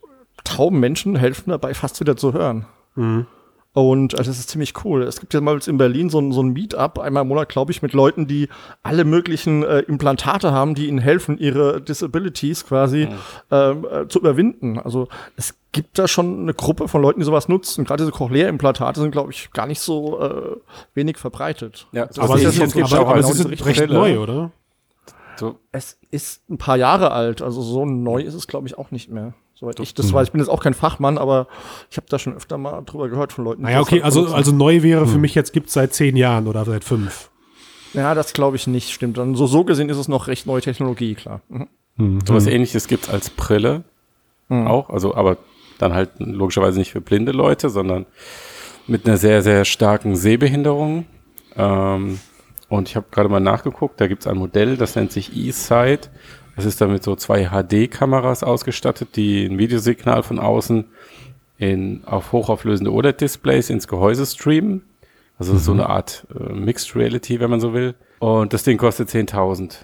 tauben 0.44 0.80
Menschen 0.80 1.16
helfen 1.16 1.50
dabei, 1.50 1.74
fast 1.74 2.00
wieder 2.00 2.16
zu 2.16 2.32
hören. 2.32 2.66
Und 3.72 4.14
äh, 4.14 4.16
das 4.16 4.28
ist 4.28 4.50
ziemlich 4.50 4.84
cool. 4.84 5.02
Es 5.02 5.20
gibt 5.20 5.32
ja 5.32 5.40
mal 5.40 5.58
in 5.64 5.78
Berlin 5.78 6.10
so 6.10 6.18
ein, 6.18 6.32
so 6.32 6.42
ein 6.42 6.52
Meetup, 6.52 6.98
einmal 6.98 7.22
im 7.22 7.28
Monat, 7.28 7.48
glaube 7.48 7.70
ich, 7.70 7.82
mit 7.82 7.92
Leuten, 7.92 8.26
die 8.26 8.48
alle 8.82 9.04
möglichen 9.04 9.62
äh, 9.62 9.80
Implantate 9.80 10.52
haben, 10.52 10.74
die 10.74 10.88
ihnen 10.88 10.98
helfen, 10.98 11.38
ihre 11.38 11.80
Disabilities 11.80 12.66
quasi 12.66 13.08
ähm, 13.50 13.86
äh, 13.90 14.08
zu 14.08 14.18
überwinden. 14.18 14.78
Also 14.78 15.08
es 15.36 15.54
gibt 15.72 15.98
da 15.98 16.08
schon 16.08 16.40
eine 16.42 16.54
Gruppe 16.54 16.88
von 16.88 17.00
Leuten, 17.00 17.20
die 17.20 17.26
sowas 17.26 17.48
nutzen. 17.48 17.84
Gerade 17.84 18.02
diese 18.02 18.12
Cochlea-Implantate 18.12 19.00
sind, 19.00 19.12
glaube 19.12 19.30
ich, 19.30 19.52
gar 19.52 19.66
nicht 19.66 19.80
so 19.80 20.20
äh, 20.20 20.56
wenig 20.94 21.16
verbreitet. 21.16 21.86
Ja, 21.92 22.06
Also 22.06 22.22
Aber, 22.22 22.34
das 22.38 22.56
ist 22.56 22.60
aber, 22.76 22.98
aber 22.98 23.14
genau 23.14 23.32
sind 23.32 23.50
recht 23.66 23.78
Brille. 23.78 23.94
neu, 23.94 24.18
oder? 24.18 24.50
So, 25.36 25.58
Es 25.72 25.96
ist 26.10 26.48
ein 26.50 26.58
paar 26.58 26.76
Jahre 26.76 27.12
alt, 27.12 27.40
also 27.40 27.62
so 27.62 27.86
neu 27.86 28.20
ist 28.20 28.34
es, 28.34 28.46
glaube 28.46 28.66
ich, 28.66 28.76
auch 28.76 28.90
nicht 28.90 29.10
mehr. 29.10 29.32
Soweit 29.60 29.78
ich 29.80 29.94
das 29.94 30.12
weiß. 30.12 30.28
Ich 30.28 30.32
bin 30.32 30.40
jetzt 30.40 30.48
auch 30.48 30.62
kein 30.62 30.72
Fachmann, 30.74 31.18
aber 31.18 31.46
ich 31.90 31.98
habe 31.98 32.06
da 32.08 32.18
schon 32.18 32.34
öfter 32.34 32.56
mal 32.56 32.82
drüber 32.82 33.08
gehört 33.08 33.32
von 33.32 33.44
Leuten. 33.44 33.62
Naja, 33.62 33.80
okay, 33.80 33.96
halt 33.96 34.04
also, 34.04 34.26
also 34.28 34.52
neu 34.52 34.82
wäre 34.82 35.06
für 35.06 35.18
mich 35.18 35.34
jetzt 35.34 35.52
gibt's 35.52 35.74
seit 35.74 35.92
zehn 35.92 36.16
Jahren 36.16 36.46
oder 36.46 36.64
seit 36.64 36.82
fünf. 36.82 37.30
Ja, 37.92 38.14
das 38.14 38.32
glaube 38.32 38.56
ich 38.56 38.66
nicht, 38.66 38.90
stimmt. 38.90 39.18
Dann 39.18 39.34
so, 39.34 39.46
so 39.46 39.64
gesehen 39.64 39.90
ist 39.90 39.98
es 39.98 40.08
noch 40.08 40.28
recht 40.28 40.46
neue 40.46 40.62
Technologie, 40.62 41.14
klar. 41.14 41.42
Mhm. 41.98 42.20
sowas 42.26 42.46
ähnliches 42.46 42.88
gibt's 42.88 43.10
als 43.10 43.28
Brille 43.28 43.84
auch, 44.50 44.90
also 44.90 45.14
aber 45.14 45.36
dann 45.78 45.94
halt 45.94 46.10
logischerweise 46.18 46.78
nicht 46.78 46.90
für 46.90 47.00
blinde 47.00 47.32
Leute, 47.32 47.70
sondern 47.70 48.06
mit 48.86 49.06
einer 49.06 49.16
sehr, 49.16 49.42
sehr 49.42 49.64
starken 49.64 50.16
Sehbehinderung. 50.16 51.06
Ähm, 51.56 52.18
und 52.68 52.88
ich 52.88 52.96
habe 52.96 53.06
gerade 53.10 53.28
mal 53.28 53.40
nachgeguckt, 53.40 54.00
da 54.00 54.08
gibt's 54.08 54.26
ein 54.26 54.36
Modell, 54.36 54.76
das 54.76 54.96
nennt 54.96 55.12
sich 55.12 55.36
eSight. 55.36 56.10
Das 56.60 56.66
ist 56.66 56.78
dann 56.82 56.92
mit 56.92 57.02
so 57.02 57.16
zwei 57.16 57.46
HD-Kameras 57.48 58.42
ausgestattet, 58.44 59.16
die 59.16 59.46
ein 59.46 59.56
Videosignal 59.56 60.22
von 60.22 60.38
außen 60.38 60.84
in, 61.56 62.02
auf 62.04 62.32
hochauflösende 62.32 62.92
OLED-Displays 62.92 63.70
ins 63.70 63.88
Gehäuse 63.88 64.26
streamen. 64.26 64.82
Also 65.38 65.56
so 65.56 65.72
eine 65.72 65.88
Art 65.88 66.26
äh, 66.38 66.52
Mixed 66.52 66.94
Reality, 66.94 67.40
wenn 67.40 67.48
man 67.48 67.60
so 67.60 67.72
will. 67.72 67.94
Und 68.18 68.52
das 68.52 68.62
Ding 68.62 68.76
kostet 68.76 69.08
10.000. 69.08 69.76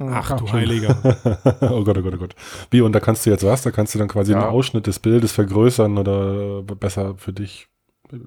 Ach 0.00 0.36
du 0.36 0.52
Heiliger. 0.52 0.98
oh 1.62 1.82
Gott, 1.82 1.96
oh 1.96 2.02
Gott, 2.02 2.14
oh 2.14 2.18
Gott. 2.18 2.34
Wie, 2.70 2.82
und 2.82 2.92
da 2.92 3.00
kannst 3.00 3.24
du 3.24 3.30
jetzt 3.30 3.44
was? 3.46 3.62
Da 3.62 3.70
kannst 3.70 3.94
du 3.94 3.98
dann 3.98 4.08
quasi 4.08 4.32
Ja. 4.32 4.42
einen 4.42 4.50
Ausschnitt 4.50 4.86
des 4.86 4.98
Bildes 4.98 5.32
vergrößern 5.32 5.96
oder 5.96 6.62
besser 6.62 7.14
für 7.16 7.32
dich. 7.32 7.68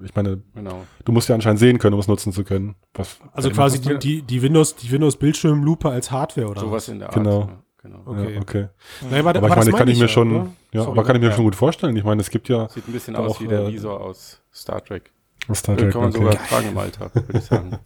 Ich 0.04 0.16
meine, 0.16 0.42
Genau. 0.56 0.86
du 1.04 1.12
musst 1.12 1.30
ja 1.30 1.36
anscheinend 1.36 1.60
sehen 1.60 1.78
können, 1.78 1.94
um 1.94 2.00
es 2.00 2.08
nutzen 2.08 2.34
zu 2.34 2.44
können. 2.44 2.74
Was, 2.96 3.20
Also 3.34 3.52
quasi 3.52 3.80
die, 3.80 4.00
die, 4.00 4.22
die 4.24 4.42
Windows, 4.42 4.76
die 4.76 4.90
Windows 4.90 5.18
Bildschirmlupe 5.18 5.88
als 5.88 6.10
Hardware 6.10 6.48
oder 6.48 6.62
Sowas 6.62 6.88
in 6.90 6.98
der 6.98 7.10
Art. 7.10 7.16
Genau. 7.16 7.50
Ja, 7.86 7.98
genau. 7.98 8.02
Okay. 8.06 8.34
Ja, 8.34 8.42
okay. 8.42 8.68
Naja, 9.10 9.26
war, 9.26 9.36
Aber 9.36 9.42
war 9.42 9.50
ich 9.50 9.56
das 9.56 9.66
meine, 9.66 9.78
kann 9.78 9.88
ich 9.88 9.98
mir 9.98 10.02
ja, 10.04 10.08
schon, 10.08 10.32
oder? 10.32 10.48
ja, 10.72 10.82
Sorry, 10.82 10.92
aber 10.92 11.04
kann 11.04 11.16
ich 11.16 11.22
mir 11.22 11.30
ja. 11.30 11.36
schon 11.36 11.46
gut 11.46 11.56
vorstellen. 11.56 11.96
Ich 11.96 12.04
meine, 12.04 12.22
es 12.22 12.30
gibt 12.30 12.50
ja 12.50 12.70
Sieht 12.70 12.88
ein 12.88 12.94
bisschen 12.94 13.16
Auch, 13.16 13.26
aus 13.26 13.42
wie 13.42 13.48
der 13.48 13.62
äh, 13.62 13.74
Visor 13.74 14.02
aus 14.02 14.42
Star 14.54 14.84
Trek. 14.84 15.12
Star 15.54 15.76
Den 15.76 15.86
Trek, 15.86 15.94
kann 15.94 16.02
man 16.02 16.10
okay. 16.10 16.20
sogar 16.20 16.48
tragen 16.48 16.70
im 16.70 16.78
Alltag, 16.78 17.16
würde 17.16 17.38
ich 17.38 17.46
sagen. 17.46 17.78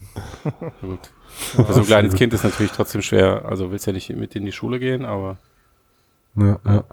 Gut. 0.81 1.11
Für 1.27 1.73
so 1.73 1.81
ein 1.81 1.85
kleines 1.85 2.13
Kind 2.15 2.33
ist 2.33 2.43
natürlich 2.43 2.71
trotzdem 2.71 3.01
schwer. 3.01 3.45
Also 3.45 3.71
willst 3.71 3.85
ja 3.85 3.93
nicht 3.93 4.09
mit 4.09 4.35
in 4.35 4.45
die 4.45 4.51
Schule 4.51 4.79
gehen, 4.79 5.05
aber 5.05 5.37
Ja, 6.35 6.59
ja. 6.65 6.83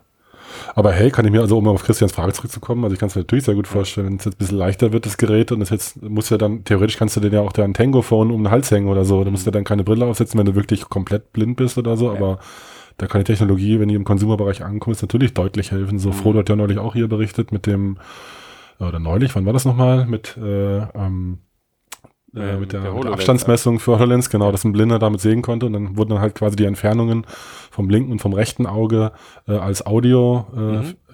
Aber 0.75 0.93
hey, 0.93 1.11
kann 1.11 1.25
ich 1.25 1.33
mir, 1.33 1.41
also 1.41 1.59
um 1.59 1.69
auf 1.69 1.85
Christians 1.85 2.13
Frage 2.13 2.33
zurückzukommen, 2.33 2.85
also 2.85 2.95
ich 2.95 3.01
kann 3.01 3.09
es 3.09 3.15
mir 3.15 3.23
natürlich 3.23 3.45
sehr 3.45 3.55
gut 3.55 3.67
vorstellen, 3.67 4.07
wenn 4.07 4.17
es 4.17 4.25
jetzt 4.25 4.35
ein 4.35 4.39
bisschen 4.39 4.59
leichter 4.59 4.93
wird, 4.93 5.07
das 5.07 5.17
Gerät, 5.17 5.53
und 5.53 5.61
es 5.61 5.71
jetzt 5.71 6.03
muss 6.03 6.31
ja 6.31 6.39
dann, 6.39 6.65
theoretisch 6.65 6.97
kannst 6.97 7.17
du 7.17 7.21
den 7.21 7.33
ja 7.33 7.41
auch 7.41 7.53
dein 7.53 7.75
Tango-Phone 7.75 8.31
um 8.31 8.45
den 8.45 8.51
Hals 8.51 8.71
hängen 8.71 8.89
oder 8.89 9.05
so. 9.05 9.23
Da 9.25 9.31
musst 9.31 9.47
du 9.47 9.51
dann 9.51 9.65
keine 9.65 9.85
Brille 9.85 10.07
aufsetzen, 10.07 10.39
wenn 10.39 10.47
du 10.47 10.55
wirklich 10.55 10.89
komplett 10.89 11.33
blind 11.33 11.57
bist 11.57 11.79
oder 11.79 11.97
so, 11.97 12.11
aber 12.11 12.39
da 12.97 13.07
kann 13.07 13.21
die 13.21 13.27
Technologie, 13.27 13.79
wenn 13.79 13.89
die 13.89 13.95
im 13.95 14.05
Konsumerbereich 14.05 14.65
ankommt, 14.65 15.01
natürlich 15.03 15.35
deutlich 15.35 15.71
helfen. 15.71 15.99
So 15.99 16.13
Frodo 16.13 16.39
hat 16.39 16.49
ja 16.49 16.57
neulich 16.57 16.79
auch 16.79 16.95
hier 16.95 17.09
berichtet 17.09 17.53
mit 17.53 17.67
dem, 17.67 17.99
oder 18.79 18.99
neulich, 18.99 19.35
wann 19.35 19.47
war 19.47 19.53
das 19.53 19.65
nochmal? 19.65 20.07
Mit, 20.07 20.37
äh, 20.37 20.79
ähm, 20.79 21.39
äh, 22.35 22.55
Ähm, 22.55 22.61
mit 22.61 22.73
der, 22.73 22.83
der 22.83 22.93
der 22.93 23.13
Abstandsmessung 23.13 23.79
für 23.79 23.99
HoloLens, 23.99 24.31
genau, 24.31 24.53
dass 24.53 24.65
ein 24.65 24.73
Blinder 24.73 24.99
damit 24.99 25.21
sehen 25.21 25.43
konnte 25.43 25.67
und 25.67 25.73
dann 25.73 25.97
wurden 25.97 26.11
dann 26.11 26.21
halt 26.21 26.35
quasi 26.35 26.57
die 26.57 26.65
Entfernungen 26.65 27.27
vom 27.71 27.89
linken 27.89 28.13
und 28.13 28.21
vom 28.21 28.33
rechten 28.33 28.67
Auge 28.67 29.13
äh, 29.49 29.53
als 29.53 29.87
Audio 29.87 30.47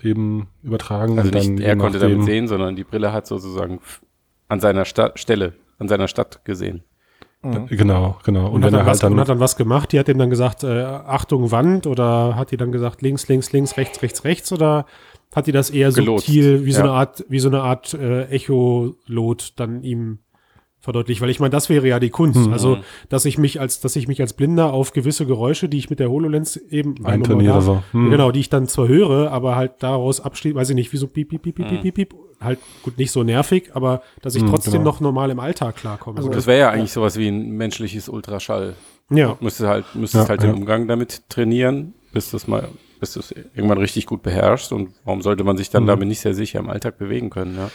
äh, 0.03 0.09
eben 0.09 0.49
übertragen. 0.63 1.19
also 1.19 1.31
nicht 1.31 1.61
er 1.61 1.77
konnte 1.77 1.99
damit 1.99 2.25
sehen, 2.25 2.49
sondern 2.49 2.77
die 2.77 2.85
Brille 2.85 3.13
hat 3.13 3.27
sozusagen 3.27 3.81
an 4.49 4.61
seiner 4.61 4.85
Sta 4.85 5.13
Stelle, 5.15 5.55
an 5.79 5.89
seiner 5.89 6.09
Stadt 6.09 6.45
gesehen. 6.45 6.83
Genau, 7.43 8.17
genau. 8.23 8.49
Und, 8.51 8.65
hat, 8.65 8.73
dann 8.73 8.87
was, 8.87 9.03
und 9.03 9.19
hat 9.19 9.29
dann 9.29 9.41
was 9.41 9.57
gemacht. 9.57 9.91
Die 9.93 9.99
hat 9.99 10.09
ihm 10.09 10.19
dann 10.19 10.31
gesagt, 10.31 10.63
äh, 10.63 10.83
Achtung, 10.85 11.51
Wand 11.51 11.87
oder 11.89 12.37
hat 12.37 12.53
die 12.53 12.57
dann 12.57 12.71
gesagt, 12.71 13.03
links, 13.03 13.27
links, 13.29 13.53
links, 13.53 13.77
rechts, 13.77 14.01
rechts, 14.03 14.25
rechts 14.25 14.53
oder 14.53 14.87
hat 15.35 15.47
die 15.49 15.53
das 15.53 15.71
eher 15.71 15.91
Gelotst. 15.91 16.27
subtil, 16.27 16.65
wie 16.65 16.73
so 16.73 16.79
Ja. 16.81 16.85
eine 16.85 16.93
Art, 16.93 17.25
wie 17.29 17.39
so 17.41 17.49
eine 17.49 17.63
Art 17.63 17.95
äh, 17.95 18.25
Echolot 18.27 19.55
dann 19.57 19.83
ihm 19.83 20.19
verdeutlicht, 20.83 21.21
weil 21.23 21.31
ich 21.31 21.41
meine, 21.41 21.51
das 21.51 21.69
wäre 21.71 21.87
ja 21.89 21.99
die 22.01 22.11
Kunst. 22.11 22.47
Mhm. 22.49 22.53
Also, 22.53 22.79
dass 23.09 23.25
ich 23.25 23.39
mich 23.39 23.61
als, 23.61 23.81
dass 23.81 23.97
ich 23.97 24.09
mich 24.09 24.21
als 24.21 24.35
Blinder 24.35 24.73
auf 24.75 24.93
gewisse 24.93 25.25
Geräusche, 25.25 25.69
die 25.71 25.79
ich 25.79 25.89
mit 25.89 26.01
der 26.01 26.11
HoloLens 26.11 26.57
eben 26.57 27.07
Eintrainiere 27.07 27.63
so. 27.63 27.83
Hm. 27.93 28.11
Genau, 28.11 28.31
die 28.33 28.41
ich 28.41 28.51
dann 28.51 28.67
zwar 28.67 28.89
höre, 28.89 29.31
aber 29.31 29.57
halt 29.57 29.75
daraus 29.79 30.21
abschließe, 30.21 30.55
weiß 30.57 30.69
ich 30.71 30.75
nicht, 30.75 30.93
wie 30.93 30.97
so 30.99 31.07
piep, 31.07 31.29
piep, 31.31 31.41
piep, 31.43 31.55
piep, 31.55 31.69
piep, 31.69 31.83
piep, 31.83 31.95
piep, 31.95 32.15
halt 32.41 32.59
gut 32.83 32.99
nicht 32.99 33.13
so 33.13 33.23
nervig, 33.23 33.71
aber 33.75 34.03
dass 34.21 34.35
ich 34.35 34.43
Hm, 34.43 34.51
trotzdem 34.51 34.73
genau. 34.73 34.85
noch 34.85 35.01
normal 35.01 35.31
im 35.31 35.39
Alltag 35.41 35.77
klarkomme. 35.77 36.19
Also 36.19 36.29
das 36.29 36.47
wäre 36.47 36.59
ja 36.59 36.71
eigentlich 36.71 36.93
sowas 36.93 37.17
wie 37.17 37.29
ein 37.29 37.51
menschliches 37.53 38.09
Ultraschall. 38.09 38.75
ja. 39.11 39.37
Müsstest 39.41 39.69
halt, 39.69 39.85
müsstest 39.95 40.25
Ja, 40.25 40.29
halt 40.31 40.43
ja. 40.43 40.49
den 40.51 40.57
Umgang 40.59 40.89
damit 40.89 41.23
trainieren, 41.29 41.95
bis 42.13 42.33
das 42.33 42.49
mal, 42.49 42.69
bis 42.99 43.13
du 43.13 43.21
es 43.21 43.31
irgendwann 43.55 43.79
richtig 43.79 44.07
gut 44.07 44.23
beherrschst. 44.23 44.73
Und 44.73 44.91
warum 45.05 45.23
sollte 45.23 45.45
man 45.45 45.57
sich 45.57 45.69
Mhm. 45.69 45.73
dann 45.75 45.87
damit 45.87 46.09
nicht 46.09 46.21
sehr 46.21 46.35
sicher 46.35 46.59
im 46.59 46.69
Alltag 46.69 46.99
bewegen 46.99 47.31
können? 47.31 47.57
Ja? 47.57 47.71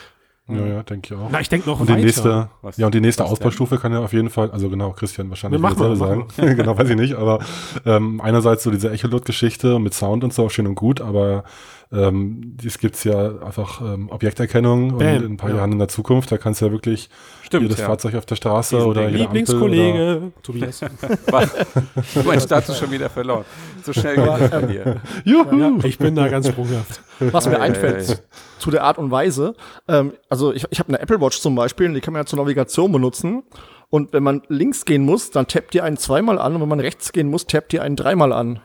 Ja, 0.50 0.66
ja, 0.66 0.84
denke 0.84 1.14
ich 1.14 1.20
auch. 1.20 1.28
Na, 1.30 1.42
ich 1.42 1.50
denke 1.50 1.70
noch 1.70 1.80
Und 1.80 1.90
die 1.90 1.94
weiter. 1.94 2.04
nächste, 2.06 2.50
Was- 2.62 2.78
ja, 2.78 2.86
und 2.86 2.96
die 2.96 3.02
nächste 3.02 3.26
Ausbaustufe 3.26 3.78
kann 3.78 3.92
ja 3.92 4.00
auf 4.00 4.14
jeden 4.14 4.30
Fall, 4.30 4.50
also 4.52 4.70
genau, 4.70 4.92
Christian 4.92 5.30
wahrscheinlich 5.30 5.60
mal, 5.60 5.76
selber 5.76 5.96
sagen. 5.98 6.28
genau, 6.38 6.78
weiß 6.78 6.90
ich 6.90 6.96
nicht, 6.96 7.16
aber 7.16 7.40
ähm, 7.86 8.22
einerseits 8.22 8.64
so 8.64 8.72
diese 8.72 8.90
Echolot-Geschichte 8.92 9.78
mit 9.80 9.94
Sound 9.94 10.24
und 10.24 10.34
so 10.34 10.48
schön 10.48 10.66
und 10.68 10.76
gut, 10.76 11.02
aber 11.02 11.44
ähm, 11.92 12.58
es 12.66 12.80
gibt's 12.80 13.04
ja 13.04 13.40
einfach 13.40 13.82
ähm, 13.82 14.10
Objekterkennung 14.10 14.94
und 14.94 15.02
in 15.02 15.24
ein 15.24 15.38
paar 15.38 15.50
ja. 15.52 15.58
Jahren 15.58 15.72
in 15.72 15.80
der 15.80 15.88
Zukunft, 15.88 16.32
da 16.32 16.38
kannst 16.38 16.62
du 16.62 16.66
ja 16.66 16.72
wirklich 16.72 17.10
Stimmt, 17.44 17.64
jedes 17.64 17.80
ja. 17.80 17.86
Fahrzeug 17.86 18.16
auf 18.16 18.26
der 18.26 18.36
Straße 18.36 18.86
oder 18.86 19.08
jede 19.08 19.26
Ampel 19.26 19.44
Oder, 19.54 19.70
Lieblingskollege, 19.74 20.32
Tobias. 20.44 20.82
mein 22.26 22.42
Status 22.42 22.78
schon 22.78 22.92
wieder 22.92 23.10
verloren. 23.10 23.46
So 23.84 23.94
schnell 23.94 24.16
geht 24.16 24.28
das 24.28 24.50
bei 24.50 24.62
dir. 24.62 25.02
Juhu! 25.24 25.56
ja, 25.58 25.72
ich 25.84 25.98
bin 25.98 26.16
da 26.16 26.28
ganz 26.28 26.50
sprunghaft. 26.50 27.02
Was 27.20 27.48
mir 27.48 27.56
Ei, 27.56 27.60
ei, 27.60 27.64
einfällt 27.68 28.10
ei. 28.10 28.16
zu 28.60 28.70
der 28.70 28.84
Art 28.84 28.98
und 28.98 29.10
Weise, 29.10 29.56
ähm, 29.88 30.14
also 30.30 30.54
ich, 30.54 30.66
ich 30.70 30.80
habe 30.80 30.90
eine 30.90 31.00
Apple 31.00 31.22
Watch 31.22 31.40
zum 31.40 31.56
Beispiel, 31.56 31.88
und 31.88 31.94
die 31.94 32.02
kann 32.02 32.14
man 32.14 32.22
ja 32.22 32.26
zur 32.26 32.40
Navigation 32.40 32.92
benutzen. 32.92 33.44
Und 33.90 34.12
wenn 34.12 34.24
man 34.24 34.42
links 34.50 34.84
gehen 34.84 35.04
muss, 35.04 35.32
dann 35.32 35.48
tappt 35.48 35.74
ihr 35.74 35.86
einen 35.86 35.96
zweimal 35.96 36.40
an 36.40 36.56
und 36.56 36.62
wenn 36.62 36.68
man 36.68 36.82
rechts 36.82 37.14
gehen 37.14 37.30
muss, 37.30 37.48
tappt 37.48 37.72
ihr 37.74 37.82
einen 37.82 37.96
dreimal 37.96 38.34
an. 38.34 38.60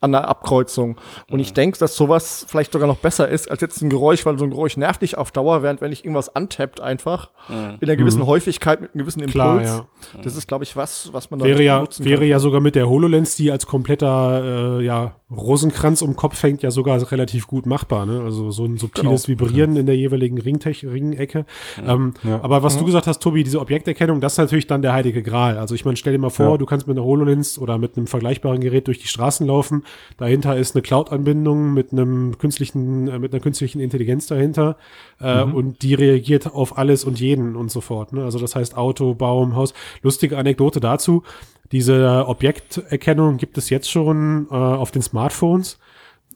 An 0.00 0.12
der 0.12 0.28
Abkreuzung. 0.28 0.96
Und 1.28 1.40
ich 1.40 1.52
denke, 1.54 1.76
dass 1.78 1.96
sowas 1.96 2.46
vielleicht 2.48 2.72
sogar 2.72 2.86
noch 2.86 2.98
besser 2.98 3.28
ist 3.28 3.50
als 3.50 3.60
jetzt 3.60 3.82
ein 3.82 3.90
Geräusch, 3.90 4.24
weil 4.24 4.38
so 4.38 4.44
ein 4.44 4.50
Geräusch 4.50 4.76
nervt 4.76 5.02
dich 5.02 5.18
auf 5.18 5.32
Dauer, 5.32 5.62
während 5.64 5.80
wenn 5.80 5.90
ich 5.90 6.04
irgendwas 6.04 6.34
antappt 6.36 6.80
einfach 6.80 7.30
in 7.48 7.78
einer 7.82 7.96
gewissen 7.96 8.24
Häufigkeit 8.24 8.80
mit 8.80 8.94
einem 8.94 9.00
gewissen 9.00 9.20
Impuls. 9.20 9.32
Klar, 9.32 9.62
ja. 9.62 9.86
Das 10.22 10.36
ist, 10.36 10.46
glaube 10.46 10.62
ich, 10.64 10.76
was, 10.76 11.12
was 11.12 11.30
man 11.30 11.40
da 11.40 11.46
Wäre 11.46 11.62
ja, 11.62 11.80
nutzen 11.80 12.04
wäre 12.04 12.20
kann. 12.20 12.28
ja 12.28 12.38
sogar 12.38 12.60
mit 12.60 12.76
der 12.76 12.88
HoloLens, 12.88 13.34
die 13.36 13.50
als 13.50 13.66
kompletter 13.66 14.78
äh, 14.78 14.84
ja, 14.84 15.16
Rosenkranz 15.30 16.00
um 16.00 16.16
Kopf 16.16 16.42
hängt, 16.42 16.62
ja 16.62 16.70
sogar 16.70 16.98
relativ 17.12 17.46
gut 17.46 17.66
machbar. 17.66 18.06
Ne? 18.06 18.20
Also 18.22 18.50
so 18.50 18.64
ein 18.64 18.78
subtiles 18.78 19.24
Genau. 19.24 19.40
Vibrieren 19.40 19.76
in 19.76 19.84
der 19.84 19.94
jeweiligen 19.96 20.38
Ringtech 20.38 20.86
Ringecke. 20.86 21.44
Ähm, 21.86 22.14
Ja. 22.24 22.40
Aber 22.42 22.62
was 22.62 22.78
du 22.78 22.84
gesagt 22.86 23.06
hast, 23.06 23.18
Tobi, 23.22 23.44
diese 23.44 23.60
Objekterkennung, 23.60 24.20
das 24.22 24.32
ist 24.34 24.38
natürlich 24.38 24.66
dann 24.66 24.80
der 24.80 24.94
heilige 24.94 25.22
Gral. 25.22 25.58
Also 25.58 25.74
ich 25.74 25.84
meine, 25.84 25.96
stell 25.96 26.14
dir 26.14 26.18
mal 26.18 26.30
vor, 26.30 26.52
Ja. 26.52 26.56
du 26.56 26.64
kannst 26.64 26.86
mit 26.86 26.96
einer 26.96 27.04
HoloLens 27.04 27.58
oder 27.58 27.76
mit 27.76 27.96
einem 27.96 28.06
vergleichbaren 28.06 28.60
Gerät 28.60 28.86
durch 28.86 29.00
die 29.00 29.08
Straßen 29.08 29.46
laufen. 29.46 29.84
Dahinter 30.16 30.56
ist 30.56 30.74
eine 30.74 30.82
Cloud-Anbindung 30.82 31.74
mit 31.74 31.92
einem 31.92 32.38
künstlichen, 32.38 33.08
äh, 33.08 33.18
mit 33.18 33.34
einer 33.34 33.40
künstlichen 33.42 33.80
Intelligenz 33.80 34.28
dahinter 34.28 34.76
äh, 35.20 35.42
und 35.42 35.82
die 35.82 35.92
reagiert 35.92 36.46
auf 36.54 36.78
alles 36.78 37.04
und 37.04 37.20
jeden 37.20 37.54
und 37.54 37.70
so 37.70 37.82
fort. 37.82 38.14
Ne? 38.14 38.24
Also 38.24 38.38
das 38.38 38.54
heißt 38.56 38.76
Auto, 38.78 39.14
Baum, 39.14 39.54
Haus. 39.56 39.74
Lustige 40.02 40.38
Anekdote 40.38 40.80
dazu. 40.80 41.22
Diese 41.72 42.26
Objekterkennung 42.26 43.36
gibt 43.36 43.58
es 43.58 43.70
jetzt 43.70 43.90
schon 43.90 44.46
äh, 44.50 44.54
auf 44.54 44.90
den 44.90 45.02
Smartphones 45.02 45.78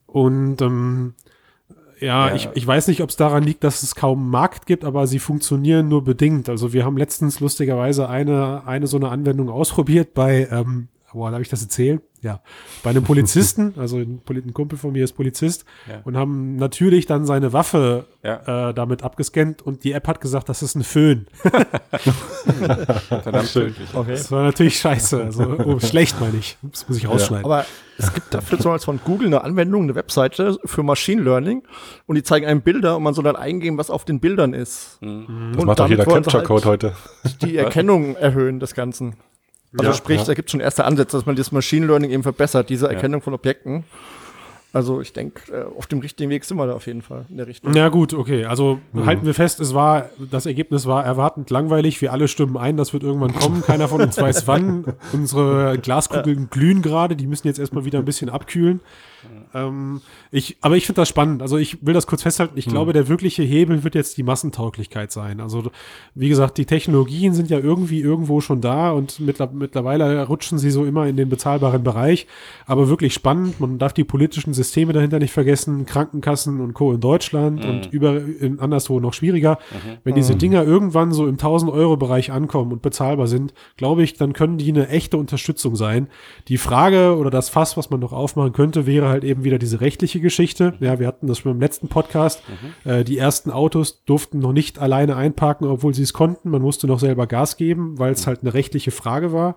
und 0.06 0.60
ähm, 0.60 1.14
ja, 2.02 2.28
Ja. 2.28 2.34
Ich, 2.34 2.48
ich 2.54 2.66
weiß 2.66 2.88
nicht, 2.88 3.00
ob 3.00 3.10
es 3.10 3.16
daran 3.16 3.44
liegt, 3.44 3.62
dass 3.64 3.82
es 3.82 3.94
kaum 3.94 4.28
Markt 4.28 4.66
gibt, 4.66 4.84
aber 4.84 5.06
sie 5.06 5.20
funktionieren 5.20 5.88
nur 5.88 6.02
bedingt. 6.02 6.48
Also 6.48 6.72
wir 6.72 6.84
haben 6.84 6.96
letztens 6.96 7.40
lustigerweise 7.40 8.08
eine, 8.08 8.66
eine 8.66 8.88
so 8.88 8.96
eine 8.96 9.08
Anwendung 9.08 9.48
ausprobiert 9.48 10.12
bei, 10.12 10.48
ähm, 10.50 10.88
boah, 11.12 11.31
darf 11.31 11.40
ich 11.40 11.49
das 11.49 11.62
erzählen? 11.62 12.00
Ja, 12.21 12.40
bei 12.85 12.90
einem 12.90 13.02
Polizisten, 13.02 13.75
also 13.78 13.97
ein, 13.99 14.21
Poli- 14.25 14.42
ein 14.47 14.52
Kumpel 14.54 14.78
von 14.78 14.92
mir 14.92 15.02
ist 15.02 15.12
Polizist 15.12 15.64
Ja. 15.88 16.00
und 16.04 16.16
haben 16.16 16.54
natürlich 16.57 17.07
dann 17.07 17.25
seine 17.26 17.52
Waffe 17.52 18.04
Ja. 18.23 18.69
äh, 18.71 18.75
damit 18.75 19.02
abgescannt 19.02 19.62
und 19.62 19.83
die 19.85 19.92
App 19.92 20.07
hat 20.09 20.21
gesagt, 20.21 20.49
das 20.49 20.62
ist 20.62 20.76
ein 20.76 20.85
Föhn. 20.85 21.26
Verdammt 23.09 23.52
tödlich. 23.52 23.88
Okay. 23.95 24.12
Das 24.12 24.31
war 24.31 24.42
natürlich 24.45 24.78
scheiße, 24.78 25.23
also 25.23 25.42
oh, 25.64 25.81
schlecht 25.81 26.21
meine 26.21 26.37
ich. 26.38 26.57
Das 26.62 26.88
muss 26.88 26.99
ich 26.99 27.09
rausschneiden. 27.09 27.45
Aber 27.45 27.64
es 27.99 28.12
gibt 28.14 28.33
dafür 28.33 28.59
zum 28.59 28.73
Beispiel 28.73 28.85
von 28.85 29.00
Google 29.04 29.26
eine 29.28 29.45
Anwendung, 29.45 29.83
eine 29.85 29.95
Webseite 29.95 30.59
für 30.64 30.83
Machine 30.83 31.23
Learning 31.23 31.62
und 32.07 32.16
die 32.16 32.23
zeigen 32.23 32.47
einem 32.47 32.62
Bilder 32.62 32.97
und 32.97 33.02
man 33.02 33.14
soll 33.14 33.25
dann 33.25 33.37
eingeben, 33.37 33.78
was 33.78 33.90
auf 33.90 34.04
den 34.04 34.21
Bildern 34.21 34.54
ist. 34.54 34.99
Das 35.00 35.09
Und 35.11 35.64
macht 35.64 35.78
doch 35.81 35.88
jeder 35.88 36.04
sie 36.04 36.11
Capture-Code 36.11 36.64
heute. 36.66 36.95
halt 37.25 37.42
die 37.42 37.57
Erkennung 37.57 38.16
erhöhen 38.16 38.61
des 38.61 38.75
Ganzen. 38.75 39.14
Also 39.76 39.90
Ja, 39.90 39.94
sprich, 39.94 40.18
ja. 40.20 40.24
da 40.24 40.34
gibt 40.34 40.48
es 40.48 40.52
schon 40.52 40.60
erste 40.60 40.84
Ansätze, 40.84 41.16
dass 41.16 41.26
man 41.26 41.36
das 41.36 41.52
Machine 41.52 41.86
Learning 41.86 42.10
eben 42.10 42.22
verbessert, 42.22 42.68
diese 42.68 42.88
Erkennung 42.88 43.22
von 43.22 43.34
Objekten. 43.34 43.84
Also 44.74 45.02
ich 45.02 45.12
denke, 45.12 45.52
äh, 45.52 45.64
auf 45.76 45.86
dem 45.86 45.98
richtigen 45.98 46.30
Weg 46.30 46.44
sind 46.44 46.56
wir 46.56 46.66
da 46.66 46.72
auf 46.72 46.86
jeden 46.86 47.02
Fall 47.02 47.26
in 47.28 47.36
der 47.36 47.46
Richtung. 47.46 47.74
Ja 47.74 47.90
gut, 47.90 48.14
okay. 48.14 48.46
Also 48.46 48.80
halten 49.04 49.26
wir 49.26 49.34
fest, 49.34 49.60
es 49.60 49.74
war, 49.74 50.08
das 50.30 50.46
Ergebnis 50.46 50.86
war 50.86 51.04
erwartend 51.04 51.50
langweilig. 51.50 52.00
Wir 52.00 52.10
alle 52.12 52.26
stimmen 52.26 52.56
ein, 52.56 52.78
das 52.78 52.94
wird 52.94 53.02
irgendwann 53.02 53.34
kommen. 53.34 53.62
Keiner 53.62 53.88
von 53.88 54.00
uns 54.00 54.16
weiß 54.16 54.46
wann. 54.46 54.84
Unsere 55.12 55.76
Glaskugeln 55.78 56.48
glühen 56.48 56.80
gerade, 56.80 57.16
die 57.16 57.26
müssen 57.26 57.46
jetzt 57.48 57.58
erstmal 57.58 57.84
wieder 57.84 57.98
ein 57.98 58.06
bisschen 58.06 58.30
abkühlen. 58.30 58.80
Ähm, 59.54 60.00
ich, 60.30 60.56
aber 60.60 60.76
ich 60.76 60.86
finde 60.86 61.00
das 61.00 61.08
spannend. 61.08 61.42
Also 61.42 61.56
ich 61.56 61.84
will 61.84 61.94
das 61.94 62.06
kurz 62.06 62.22
festhalten. 62.22 62.58
Ich 62.58 62.66
glaube, 62.66 62.92
der 62.92 63.08
wirkliche 63.08 63.42
Hebel 63.42 63.84
wird 63.84 63.94
jetzt 63.94 64.16
die 64.16 64.22
Massentauglichkeit 64.22 65.12
sein. 65.12 65.40
Also 65.40 65.70
wie 66.14 66.28
gesagt, 66.28 66.58
die 66.58 66.66
Technologien 66.66 67.34
sind 67.34 67.50
ja 67.50 67.58
irgendwie 67.58 68.00
irgendwo 68.00 68.40
schon 68.40 68.60
da 68.60 68.90
und 68.90 69.20
mittler, 69.20 69.50
mittlerweile 69.52 70.26
rutschen 70.26 70.58
sie 70.58 70.70
so 70.70 70.84
immer 70.84 71.06
in 71.06 71.16
den 71.16 71.28
bezahlbaren 71.28 71.82
Bereich. 71.82 72.26
Aber 72.66 72.88
wirklich 72.88 73.14
spannend. 73.14 73.60
Man 73.60 73.78
darf 73.78 73.92
die 73.92 74.04
politischen 74.04 74.54
Systeme 74.54 74.92
dahinter 74.92 75.18
nicht 75.18 75.32
vergessen. 75.32 75.86
Krankenkassen 75.86 76.60
und 76.60 76.74
Co. 76.74 76.92
in 76.92 77.00
Deutschland 77.00 77.64
und 77.64 77.92
über 77.92 78.20
in 78.22 78.58
anderswo 78.60 79.00
noch 79.00 79.14
schwieriger. 79.14 79.58
Wenn 80.04 80.14
diese 80.14 80.34
Dinger 80.34 80.64
irgendwann 80.64 81.12
so 81.12 81.26
im 81.26 81.36
1000-Euro-Bereich 81.36 82.32
ankommen 82.32 82.72
und 82.72 82.82
bezahlbar 82.82 83.26
sind, 83.26 83.54
glaube 83.76 84.02
ich, 84.02 84.14
dann 84.14 84.32
können 84.32 84.58
die 84.58 84.70
eine 84.70 84.88
echte 84.88 85.16
Unterstützung 85.16 85.76
sein. 85.76 86.08
Die 86.48 86.58
Frage 86.58 87.16
oder 87.16 87.30
das 87.30 87.48
Fass, 87.48 87.76
was 87.76 87.90
man 87.90 88.00
noch 88.00 88.12
aufmachen 88.12 88.52
könnte, 88.52 88.86
wäre 88.86 89.12
halt 89.12 89.23
eben 89.23 89.45
wieder 89.45 89.59
diese 89.59 89.81
rechtliche 89.81 90.21
Geschichte. 90.21 90.75
Ja, 90.81 90.99
wir 90.99 91.07
hatten 91.07 91.28
das 91.28 91.38
schon 91.38 91.52
im 91.52 91.61
letzten 91.61 91.88
Podcast. 91.88 92.42
Äh, 92.85 93.04
die 93.04 93.19
ersten 93.19 93.50
Autos 93.50 94.04
durften 94.04 94.40
noch 94.40 94.52
nicht 94.52 94.78
alleine 94.81 95.14
einparken, 95.16 95.66
obwohl 95.69 95.95
sie 95.95 96.02
es 96.02 96.12
konnten. 96.12 96.50
Man 96.50 96.62
musste 96.62 96.87
noch 96.88 96.99
selber 96.99 97.26
Gas 97.26 97.57
geben, 97.57 97.99
weil 97.99 98.12
es 98.12 98.26
halt 98.26 98.40
eine 98.42 98.54
rechtliche 98.54 98.90
Frage 98.90 99.33
war. 99.33 99.54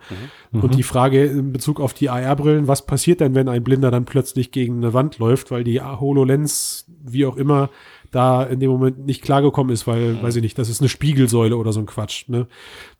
Und 0.51 0.75
die 0.75 0.83
Frage 0.83 1.25
in 1.25 1.51
Bezug 1.51 1.79
auf 1.79 1.93
die 1.93 2.09
AR-Brillen, 2.09 2.67
was 2.67 2.85
passiert 2.85 3.19
denn, 3.21 3.33
wenn 3.33 3.49
ein 3.49 3.63
Blinder 3.63 3.89
dann 3.89 4.05
plötzlich 4.05 4.51
gegen 4.51 4.77
eine 4.77 4.93
Wand 4.93 5.17
läuft, 5.17 5.49
weil 5.51 5.63
die 5.63 5.81
HoloLens, 5.81 6.85
wie 7.03 7.25
auch 7.25 7.37
immer, 7.37 7.69
da 8.15 8.43
in 8.43 8.59
dem 8.59 8.71
Moment 8.71 9.05
nicht 9.05 9.21
klargekommen 9.21 9.73
ist, 9.73 9.85
weil, 9.87 10.21
weiß 10.23 10.35
ich 10.37 10.41
nicht, 10.41 10.57
das 10.57 10.69
ist 10.69 10.81
eine 10.81 10.89
Spiegelsäule 10.89 11.57
oder 11.57 11.73
so 11.73 11.79
ein 11.81 11.85
Quatsch. 11.85 12.27
Ne? 12.29 12.47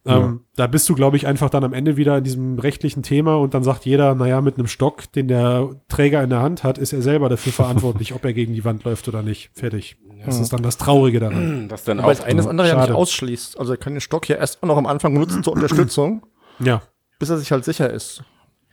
Ähm, 0.05 0.41
da 0.55 0.67
bist 0.67 0.87
du, 0.87 0.93
glaube 0.95 1.17
ich, 1.17 1.25
einfach 1.25 1.49
dann 1.49 1.63
am 1.63 1.73
Ende 1.73 1.97
wieder 1.97 2.17
in 2.19 2.23
diesem 2.23 2.59
rechtlichen 2.59 3.01
Thema 3.01 3.35
und 3.37 3.53
dann 3.53 3.63
sagt 3.63 3.85
jeder, 3.85 4.13
naja, 4.13 4.41
mit 4.41 4.57
einem 4.57 4.67
Stock, 4.67 5.11
den 5.13 5.27
der 5.27 5.69
Träger 5.87 6.21
in 6.23 6.29
der 6.29 6.41
Hand 6.41 6.63
hat, 6.63 6.77
ist 6.77 6.93
er 6.93 7.01
selber 7.01 7.29
dafür 7.29 7.53
verantwortlich, 7.63 8.13
ob 8.13 8.23
er 8.25 8.33
gegen 8.33 8.53
die 8.53 8.65
Wand 8.65 8.83
läuft 8.83 9.07
oder 9.07 9.23
nicht. 9.23 9.49
Fertig. 9.53 9.97
Das 10.25 10.39
ist 10.39 10.53
dann 10.53 10.63
das 10.63 10.77
Traurige 10.77 11.19
daran. 11.19 11.67
Das 11.69 11.83
dann 11.83 11.99
Aber 11.99 12.09
auch. 12.09 12.11
das 12.15 12.23
eine 12.23 12.37
das 12.37 12.47
andere 12.47 12.67
ja 12.67 12.73
Schade. 12.75 12.91
nicht 12.91 12.97
ausschließt. 12.99 13.59
Also 13.59 13.73
er 13.73 13.77
kann 13.77 13.93
den 13.93 14.01
Stock 14.01 14.27
ja 14.29 14.35
erst 14.35 14.63
noch 14.63 14.77
am 14.77 14.85
Anfang 14.85 15.13
benutzen 15.13 15.43
zur 15.43 15.53
Unterstützung, 15.53 16.25
Ja. 16.59 16.81
bis 17.19 17.29
er 17.29 17.37
sich 17.37 17.51
halt 17.51 17.65
sicher 17.65 17.89
ist. 17.89 18.23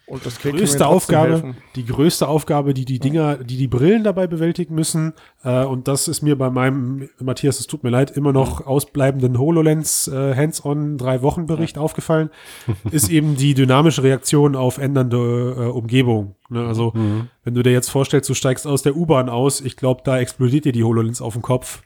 Und 0.07 0.27
das 0.27 0.41
größte 0.41 0.87
Aufgabe, 0.87 1.55
die 1.77 1.87
größte 1.87 2.27
Aufgabe, 2.27 2.75
die 2.75 2.85
die 2.85 2.99
Dinger, 2.99 3.37
die 3.37 3.57
die 3.57 3.69
Brillen 3.69 4.03
dabei 4.03 4.27
bewältigen 4.27 4.75
müssen, 4.75 5.15
äh, 5.45 5.65
und 5.65 5.87
das 5.89 6.09
ist 6.09 6.23
mir 6.23 6.37
bei 6.37 6.51
meinem, 6.51 7.09
Matthias, 7.21 7.61
es 7.61 7.67
tut 7.67 7.85
mir 7.85 7.91
leid, 7.91 8.11
immer 8.11 8.33
noch 8.33 8.67
ausbleibenden 8.67 9.39
HoloLens 9.39 10.09
äh, 10.09 10.35
Hands-on 10.35 10.99
drei 10.99 11.23
Wochen 11.23 11.47
Bericht 11.47 11.79
aufgefallen, 11.79 12.31
ist 12.91 13.11
eben 13.11 13.37
die 13.37 13.55
dynamische 13.55 14.03
Reaktion 14.03 14.57
auf 14.57 14.79
ändernde 14.79 15.17
äh, 15.17 15.65
Umgebung. 15.71 16.35
Ne? 16.49 16.67
Also, 16.67 16.93
wenn 17.45 17.55
du 17.55 17.63
dir 17.63 17.73
jetzt 17.73 17.89
vorstellst, 17.89 18.29
du 18.29 18.35
steigst 18.35 18.67
aus 18.67 18.83
der 18.83 18.97
U-Bahn 18.97 19.29
aus, 19.29 19.61
ich 19.61 19.77
glaube, 19.77 20.03
da 20.05 20.19
explodiert 20.19 20.65
dir 20.65 20.73
die 20.73 20.85
HoloLens 20.85 21.23
auf 21.23 21.33
den 21.33 21.43
Kopf, 21.43 21.83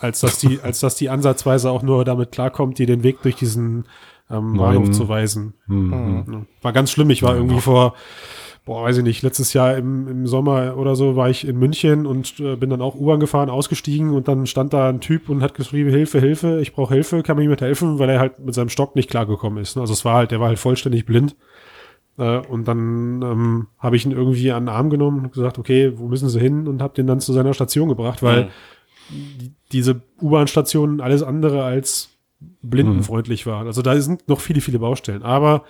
als 0.00 0.20
dass 0.20 0.38
die, 0.38 0.60
als 0.62 0.80
dass 0.80 0.96
die 0.96 1.10
ansatzweise 1.10 1.70
auch 1.70 1.82
nur 1.82 2.04
damit 2.04 2.32
klarkommt, 2.32 2.78
dir 2.78 2.86
den 2.86 3.02
Weg 3.02 3.22
durch 3.22 3.36
diesen 3.36 3.84
ähm, 4.32 4.56
Bahnhof 4.56 4.90
zu 4.90 5.08
weisen. 5.08 5.54
Mhm. 5.66 6.24
Ja. 6.30 6.42
War 6.62 6.72
ganz 6.72 6.90
schlimm. 6.90 7.10
Ich 7.10 7.22
war 7.22 7.36
irgendwie 7.36 7.60
vor, 7.60 7.94
boah, 8.64 8.84
weiß 8.84 8.98
ich 8.98 9.04
nicht, 9.04 9.22
letztes 9.22 9.52
Jahr 9.52 9.76
im, 9.76 10.06
im 10.08 10.26
Sommer 10.26 10.76
oder 10.76 10.94
so 10.94 11.16
war 11.16 11.28
ich 11.28 11.46
in 11.46 11.58
München 11.58 12.06
und 12.06 12.38
äh, 12.40 12.56
bin 12.56 12.70
dann 12.70 12.80
auch 12.80 12.94
U-Bahn 12.94 13.20
gefahren, 13.20 13.50
ausgestiegen 13.50 14.10
und 14.10 14.28
dann 14.28 14.46
stand 14.46 14.72
da 14.72 14.88
ein 14.88 15.00
Typ 15.00 15.28
und 15.28 15.42
hat 15.42 15.54
geschrieben, 15.54 15.90
Hilfe, 15.90 16.20
Hilfe, 16.20 16.60
ich 16.60 16.72
brauche 16.72 16.94
Hilfe, 16.94 17.22
kann 17.22 17.36
mir 17.36 17.42
jemand 17.42 17.60
helfen, 17.60 17.98
weil 17.98 18.08
er 18.08 18.20
halt 18.20 18.38
mit 18.38 18.54
seinem 18.54 18.68
Stock 18.68 18.94
nicht 18.94 19.10
klargekommen 19.10 19.60
ist. 19.60 19.76
ne? 19.76 19.82
Also 19.82 19.92
es 19.92 20.04
war 20.04 20.14
halt, 20.14 20.30
der 20.30 20.40
war 20.40 20.48
halt 20.48 20.58
vollständig 20.58 21.06
blind. 21.06 21.36
Äh, 22.18 22.38
und 22.38 22.68
dann 22.68 23.22
ähm, 23.22 23.66
habe 23.78 23.96
ich 23.96 24.04
ihn 24.04 24.12
irgendwie 24.12 24.52
an 24.52 24.64
den 24.64 24.74
Arm 24.74 24.90
genommen 24.90 25.24
und 25.24 25.32
gesagt, 25.32 25.58
okay, 25.58 25.92
wo 25.96 26.06
müssen 26.06 26.28
Sie 26.28 26.40
hin? 26.40 26.68
Und 26.68 26.82
habe 26.82 26.94
den 26.94 27.06
dann 27.06 27.20
zu 27.20 27.32
seiner 27.32 27.54
Station 27.54 27.88
gebracht, 27.88 28.22
weil 28.22 28.50
die, 29.10 29.52
diese 29.72 30.02
U-Bahn-Stationen 30.20 31.00
alles 31.00 31.22
andere 31.22 31.64
als 31.64 32.11
blindenfreundlich 32.62 33.46
waren. 33.46 33.66
Also 33.66 33.82
da 33.82 34.00
sind 34.00 34.28
noch 34.28 34.40
viele, 34.40 34.60
viele 34.60 34.78
Baustellen. 34.78 35.22
Aber 35.22 35.64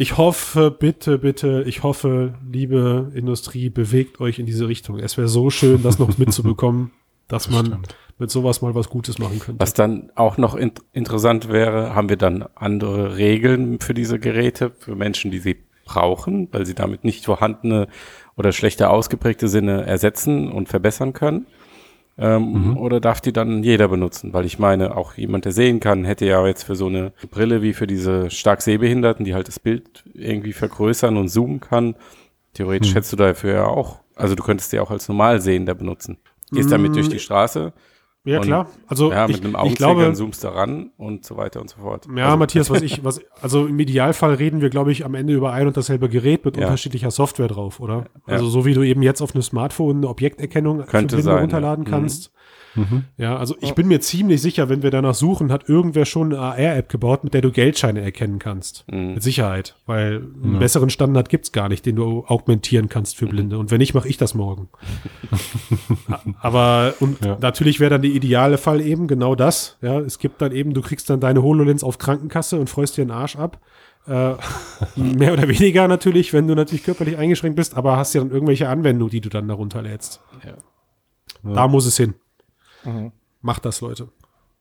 ich 0.00 0.16
hoffe, 0.16 0.70
bitte, 0.70 1.18
bitte, 1.18 1.62
ich 1.66 1.82
hoffe, 1.82 2.34
liebe 2.50 3.12
Industrie, 3.14 3.68
bewegt 3.68 4.20
euch 4.20 4.38
in 4.38 4.46
diese 4.46 4.66
Richtung. 4.66 4.98
Es 4.98 5.18
wäre 5.18 5.28
so 5.28 5.50
schön, 5.50 5.82
das 5.82 5.98
noch 5.98 6.16
mitzubekommen, 6.16 6.90
dass 7.28 7.50
man 7.50 7.66
stimmt. 7.66 7.96
mit 8.18 8.30
sowas 8.30 8.62
mal 8.62 8.74
was 8.74 8.88
Gutes 8.88 9.18
machen 9.18 9.38
könnte. 9.40 9.60
Was 9.60 9.74
dann 9.74 10.10
auch 10.14 10.38
noch 10.38 10.54
in 10.54 10.72
interessant 10.92 11.50
wäre, 11.50 11.94
haben 11.94 12.08
wir 12.08 12.16
dann 12.16 12.46
andere 12.54 13.18
Regeln 13.18 13.78
für 13.80 13.92
diese 13.92 14.18
Geräte, 14.18 14.72
für 14.78 14.96
Menschen, 14.96 15.30
die 15.30 15.38
sie 15.38 15.56
brauchen, 15.84 16.48
weil 16.50 16.64
sie 16.64 16.74
damit 16.74 17.04
nicht 17.04 17.26
vorhandene 17.26 17.88
oder 18.36 18.52
schlechter 18.52 18.90
ausgeprägte 18.90 19.48
Sinne 19.48 19.84
ersetzen 19.84 20.50
und 20.50 20.68
verbessern 20.68 21.12
können? 21.12 21.46
Ähm, 22.20 22.76
Oder 22.76 23.00
darf 23.00 23.22
die 23.22 23.32
dann 23.32 23.62
jeder 23.62 23.88
benutzen? 23.88 24.34
Weil 24.34 24.44
ich 24.44 24.58
meine, 24.58 24.94
auch 24.94 25.14
jemand, 25.14 25.46
der 25.46 25.52
sehen 25.52 25.80
kann, 25.80 26.04
hätte 26.04 26.26
ja 26.26 26.46
jetzt 26.46 26.64
für 26.64 26.76
so 26.76 26.86
eine 26.86 27.12
Brille 27.30 27.62
wie 27.62 27.72
für 27.72 27.86
diese 27.86 28.30
stark 28.30 28.60
Sehbehinderten, 28.60 29.24
die 29.24 29.34
halt 29.34 29.48
das 29.48 29.58
Bild 29.58 30.04
irgendwie 30.12 30.52
vergrößern 30.52 31.16
und 31.16 31.28
zoomen 31.28 31.60
kann, 31.60 31.94
theoretisch 32.52 32.94
hättest 32.94 33.14
du 33.14 33.16
dafür 33.16 33.54
ja 33.54 33.66
auch, 33.66 34.00
also 34.16 34.34
du 34.34 34.42
könntest 34.42 34.70
die 34.72 34.80
auch 34.80 34.90
als 34.90 35.08
Normalsehender 35.08 35.74
benutzen. 35.74 36.18
Gehst 36.52 36.70
damit 36.70 36.94
durch 36.94 37.08
die 37.08 37.20
Straße, 37.20 37.72
ja, 38.24 38.38
und- 38.38 38.44
klar. 38.44 38.66
Also 38.86 39.10
ja, 39.10 39.26
ich, 39.28 39.36
mit 39.36 39.44
einem 39.46 39.56
Augenzwinkern 39.56 39.96
glaube, 39.98 40.12
zoomst 40.14 40.44
du 40.44 40.48
ran 40.48 40.90
und 40.96 41.24
so 41.24 41.36
weiter 41.36 41.60
und 41.60 41.70
so 41.70 41.80
fort. 41.80 42.06
Ja, 42.14 42.26
also, 42.26 42.36
Matthias, 42.36 42.70
was 42.70 42.82
ich, 42.82 43.02
was, 43.04 43.20
also 43.40 43.66
im 43.66 43.78
Idealfall 43.78 44.34
reden 44.34 44.60
wir, 44.60 44.70
glaube 44.70 44.92
ich, 44.92 45.04
am 45.04 45.14
Ende 45.14 45.32
über 45.32 45.52
ein 45.52 45.66
und 45.66 45.76
dasselbe 45.76 46.08
Gerät 46.08 46.44
mit 46.44 46.56
Ja. 46.56 46.64
unterschiedlicher 46.66 47.10
Software 47.10 47.48
drauf, 47.48 47.80
oder? 47.80 48.06
Ja. 48.26 48.34
Also 48.34 48.46
so 48.48 48.64
wie 48.64 48.74
du 48.74 48.82
eben 48.82 49.02
jetzt 49.02 49.20
auf 49.22 49.34
einem 49.34 49.42
Smartphone 49.42 49.98
eine 49.98 50.08
Objekterkennung 50.08 50.84
Könnte 50.86 51.20
sein, 51.22 51.38
runterladen 51.38 51.84
Mhm. 52.74 53.04
Ja, 53.16 53.36
also 53.36 53.56
ich 53.60 53.74
bin 53.74 53.88
mir 53.88 54.00
ziemlich 54.00 54.40
sicher, 54.40 54.68
wenn 54.68 54.82
wir 54.82 54.90
danach 54.90 55.14
suchen, 55.14 55.50
hat 55.50 55.68
irgendwer 55.68 56.04
schon 56.04 56.32
eine 56.32 56.40
AR-App 56.40 56.88
gebaut, 56.88 57.24
mit 57.24 57.34
der 57.34 57.40
du 57.40 57.50
Geldscheine 57.50 58.00
erkennen 58.00 58.38
kannst. 58.38 58.84
Mhm. 58.90 59.14
Mit 59.14 59.22
Sicherheit. 59.22 59.74
Weil 59.86 60.22
einen 60.42 60.58
besseren 60.58 60.90
Standard 60.90 61.28
gibt's 61.28 61.52
gar 61.52 61.68
nicht, 61.68 61.84
den 61.86 61.96
du 61.96 62.24
augmentieren 62.26 62.88
kannst 62.88 63.16
für 63.16 63.26
Blinde. 63.26 63.58
Und 63.58 63.70
wenn 63.70 63.78
nicht, 63.78 63.94
mache 63.94 64.08
ich 64.08 64.16
das 64.18 64.34
morgen. 64.34 64.68
Aber 66.40 66.94
und 67.00 67.24
Ja. 67.24 67.38
natürlich 67.40 67.80
wäre 67.80 67.90
dann 67.90 68.02
der 68.02 68.10
ideale 68.10 68.58
Fall 68.58 68.80
eben 68.80 69.06
genau 69.08 69.34
das. 69.34 69.76
Ja, 69.82 69.98
es 70.00 70.18
gibt 70.18 70.40
dann 70.42 70.52
eben, 70.52 70.74
du 70.74 70.80
kriegst 70.82 71.10
dann 71.10 71.20
deine 71.20 71.42
HoloLens 71.42 71.82
auf 71.84 71.98
Krankenkasse 71.98 72.58
und 72.58 72.70
freust 72.70 72.96
dir 72.96 73.04
den 73.04 73.10
Arsch 73.10 73.36
ab. 73.36 73.58
Äh, 74.06 74.34
mehr 74.96 75.32
oder 75.32 75.48
weniger 75.48 75.86
natürlich, 75.88 76.32
wenn 76.32 76.46
du 76.48 76.54
natürlich 76.54 76.84
körperlich 76.84 77.16
eingeschränkt 77.18 77.56
bist, 77.56 77.76
aber 77.76 77.96
hast 77.96 78.14
ja 78.14 78.20
dann 78.22 78.30
irgendwelche 78.30 78.68
Anwendungen, 78.68 79.10
die 79.10 79.20
du 79.20 79.28
dann 79.28 79.46
darunter 79.48 79.82
lädst. 79.82 80.20
Ja. 80.44 80.54
Da 81.54 81.68
muss 81.68 81.86
es 81.86 81.96
hin. 81.96 82.14
Macht 83.42 83.64
das, 83.64 83.80
Leute. 83.80 84.08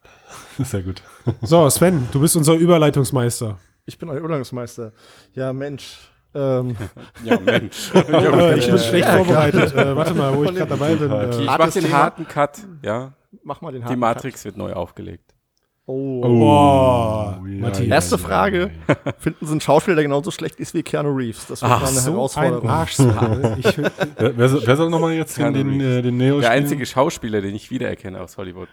Sehr 0.59 0.83
gut. 0.83 1.01
So, 1.41 1.69
Sven, 1.69 2.07
du 2.11 2.19
bist 2.19 2.35
unser 2.35 2.53
Überleitungsmeister. 2.55 3.57
Ich 3.85 3.97
bin 3.97 4.09
euer 4.09 4.19
Übergangsmeister. 4.19 4.93
Ja, 5.33 5.51
Mensch. 5.53 5.97
Ähm, 6.35 6.75
Ja, 7.23 7.39
Mensch. 7.39 7.91
Äh, 7.93 8.59
ich 8.59 8.67
bin 8.67 8.77
schlecht 8.77 9.09
vorbereitet. 9.09 9.73
Äh, 9.73 9.95
warte 9.95 10.13
mal, 10.13 10.35
wo 10.35 10.43
ich 10.43 10.53
gerade 10.55 10.69
dabei 10.69 10.95
bin. 10.95 11.11
Ich 11.31 11.39
Äh, 11.39 11.45
mach 11.45 11.59
Hartes 11.59 11.73
den 11.73 11.91
harten 11.91 12.27
Cut, 12.27 12.59
ja. 12.83 13.13
mach 13.43 13.61
mal 13.61 13.71
den 13.71 13.81
Die 13.81 13.85
harten 13.85 13.99
Matrix 13.99 14.45
wird 14.45 14.57
neu 14.57 14.73
aufgelegt. 14.73 15.33
Oh. 15.91 16.21
Ja, 16.23 17.39
Matthias. 17.61 17.87
ja, 17.87 17.95
Erste 17.95 18.15
ja, 18.15 18.21
Frage. 18.21 18.69
Finden 19.17 19.45
Sie 19.45 19.51
einen 19.53 19.61
Schauspieler, 19.61 19.95
der 19.95 20.03
genauso 20.03 20.29
schlecht 20.29 20.59
ist 20.59 20.73
wie 20.75 20.83
Keanu 20.83 21.09
Reeves? 21.09 21.47
Das 21.47 21.61
wird 21.63 21.71
Ach, 21.71 21.81
mal 21.81 21.87
eine 21.87 21.97
so 21.99 22.09
ein 22.11 22.13
Herausforderung. 22.15 22.69
Arschsahne. 22.69 23.57
Ich, 23.59 23.77
Wer, 24.17 24.37
wer, 24.37 24.49
soll- 24.49 24.61
wer 24.65 24.75
soll 24.77 24.89
nochmal 24.91 25.13
jetzt 25.13 25.35
den, 25.37 25.41
Keanu 25.53 25.57
den, 25.57 25.69
Reeves. 25.81 25.97
äh, 25.97 26.01
den 26.03 26.17
Neo 26.17 26.39
Der 26.41 26.47
spielen? 26.47 26.63
einzige 26.63 26.85
Schauspieler, 26.85 27.41
den 27.41 27.55
ich 27.55 27.71
wiedererkenne 27.71 28.21
aus 28.21 28.37
Hollywood. 28.37 28.67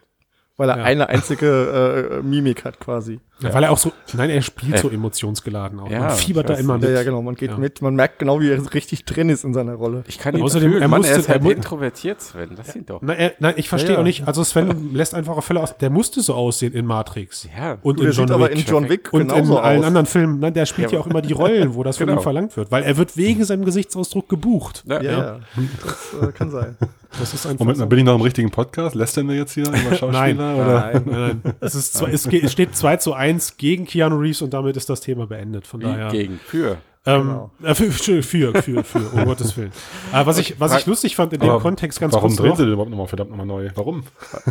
Weil 0.59 0.71
er 0.71 0.79
Ja. 0.79 0.85
eine 0.85 1.09
einzige 1.11 2.21
äh, 2.21 2.23
Mimik 2.23 2.65
hat 2.65 2.81
quasi. 2.81 3.21
ja, 3.41 3.53
weil 3.53 3.65
er 3.65 3.71
auch 3.73 3.77
so, 3.77 3.93
nein, 4.15 4.31
er 4.31 4.41
spielt 4.41 4.77
Äh, 4.77 4.79
so 4.79 4.89
emotionsgeladen 4.89 5.79
auch. 5.81 5.91
ja, 5.91 6.01
Man 6.01 6.11
fiebert 6.13 6.49
da 6.49 6.55
immer 6.55 6.79
nicht. 6.79 6.87
mit. 6.89 6.97
Ja, 6.97 7.03
genau. 7.03 7.21
Man 7.21 7.35
geht 7.35 7.51
Ja. 7.51 7.59
mit. 7.59 7.83
Man 7.83 7.95
merkt 7.95 8.19
genau, 8.21 8.41
wie 8.41 8.51
er 8.51 8.73
richtig 8.73 9.05
drin 9.05 9.29
ist 9.29 9.45
in 9.45 9.53
seiner 9.53 9.75
Rolle. 9.75 10.03
Ich 10.07 10.19
kann 10.19 10.35
ihn 10.35 10.43
Außerdem, 10.43 10.71
fühlen. 10.71 10.83
er 10.83 10.89
Mann, 10.89 11.01
musste- 11.01 11.13
er 11.13 11.19
ist 11.21 11.29
halt 11.29 11.45
er 11.45 11.51
introvertiert, 11.51 12.23
Sven. 12.23 12.51
Lass 12.57 12.75
ihn 12.75 12.87
doch. 12.87 13.03
Nein, 13.03 13.19
er, 13.19 13.33
nein, 13.39 13.53
ich 13.59 13.69
verstehe 13.69 13.91
Ja, 13.91 13.95
ja. 13.97 14.01
auch 14.01 14.05
nicht. 14.05 14.27
Also 14.27 14.43
Sven 14.45 14.95
lässt 14.95 15.15
einfach 15.15 15.37
auf 15.37 15.45
Fälle 15.45 15.61
aus. 15.61 15.77
Der 15.77 15.91
musste 15.91 16.23
so 16.23 16.33
aussehen 16.33 16.73
in 16.73 16.87
Matrix. 16.87 17.47
Ja. 17.55 17.77
Und 17.83 18.01
in 18.01 18.11
John 18.13 18.29
Wick. 18.31 18.53
in 18.53 18.65
John 18.65 18.89
Wick 18.89 19.13
und 19.13 19.21
in 19.21 19.31
allen 19.31 19.51
aus. 19.81 19.85
anderen 19.85 20.07
Filmen. 20.07 20.41
Nein, 20.41 20.55
der 20.55 20.65
spielt 20.65 20.91
ja, 20.91 20.97
Ja. 20.99 21.05
auch 21.05 21.07
immer 21.07 21.21
die 21.21 21.35
Rollen, 21.35 21.75
wo 21.75 21.83
das 21.83 21.99
von 21.99 22.07
Genau. 22.07 22.21
ihm 22.21 22.23
verlangt 22.23 22.57
wird. 22.57 22.71
Weil 22.71 22.85
er 22.85 22.97
wird 22.97 23.15
wegen 23.19 23.45
seinem 23.45 23.67
Gesichtsausdruck 23.67 24.27
gebucht. 24.31 24.85
Ja, 24.87 25.03
Ja. 25.03 25.41
Das 25.85 26.29
äh, 26.29 26.33
kann 26.33 26.51
sein. 26.51 26.79
Das 27.19 27.33
ist 27.33 27.47
einfach 27.47 27.61
Moment, 27.61 27.79
so. 27.79 27.85
mal, 27.85 27.89
bin 27.89 27.99
ich 28.01 28.05
noch 28.05 28.15
im 28.15 28.21
richtigen 28.21 28.51
Podcast? 28.51 28.95
Lässt 28.95 29.17
er 29.17 29.25
mir 29.25 29.37
jetzt 29.37 29.53
hier 29.53 29.65
über 29.67 29.77
Schauspieler? 29.97 30.13
Nein, 30.13 30.37
oder? 30.55 30.81
nein, 30.93 31.03
nein, 31.07 31.41
nein. 31.43 31.55
Es, 31.61 31.75
ist 31.75 31.95
zwei, 31.95 32.11
es, 32.11 32.23
steht 32.53 32.77
2 32.77 32.97
zu 32.97 33.13
1 33.15 33.57
gegen 33.57 33.85
Keanu 33.87 34.17
Reeves 34.17 34.43
und 34.43 34.55
damit 34.55 34.77
ist 34.77 34.89
das 34.89 35.01
Thema 35.01 35.27
beendet. 35.27 35.67
Von 35.67 35.81
Wie 35.81 35.85
daher. 35.85 36.09
gegen, 36.09 36.39
für. 36.45 36.79
Ähm, 37.09 37.23
Genau. 37.23 37.51
äh, 37.63 37.75
für, 37.75 37.93
für, 37.93 38.23
für, 38.23 38.63
für, 38.63 38.83
für, 38.85 38.99
um 39.13 39.25
Gottes 39.27 39.57
Willen. 39.57 39.71
Äh, 40.13 40.27
was, 40.27 40.39
ich, 40.39 40.59
was 40.59 40.77
ich 40.77 40.87
lustig 40.87 41.15
fand 41.15 41.33
in 41.33 41.39
dem 41.41 41.51
Aber 41.51 41.61
Kontext 41.61 42.01
ganz 42.01 42.13
Warum 42.15 42.31
kurz 42.31 42.41
drehen 42.41 42.49
noch, 42.51 42.57
sie 42.57 42.65
den 42.65 42.73
überhaupt 42.73 42.91
nochmal 42.91 43.07
verdammt 43.07 43.31
nochmal 43.31 43.47
neu? 43.47 43.71
Warum? 43.77 44.03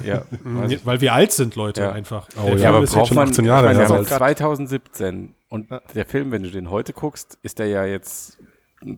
Ja, 0.06 0.24
weiß 0.44 0.72
ich. 0.72 0.86
weil 0.86 1.02
wir 1.02 1.14
alt 1.14 1.34
sind, 1.34 1.56
Leute, 1.56 1.82
Ja. 1.82 1.92
einfach. 1.92 2.30
Oh, 2.38 2.46
Der 2.46 2.54
ja, 2.54 2.58
Film 2.60 2.76
aber 2.76 2.84
ist 2.86 2.94
braucht 2.94 3.08
schon 3.10 3.16
man, 3.16 3.30
18 3.30 3.44
Jahre 3.46 3.60
ich 3.72 3.78
meine, 3.78 3.80
her, 3.80 3.90
wir 3.90 3.96
haben 3.96 4.06
also. 4.06 4.16
2017 4.18 5.36
und 5.50 5.68
der 5.94 6.06
Film, 6.06 6.32
wenn 6.32 6.44
du 6.44 6.50
den 6.50 6.70
heute 6.70 6.94
guckst, 6.94 7.38
ist 7.44 7.60
der 7.60 7.68
ja 7.68 7.84
jetzt 7.86 8.40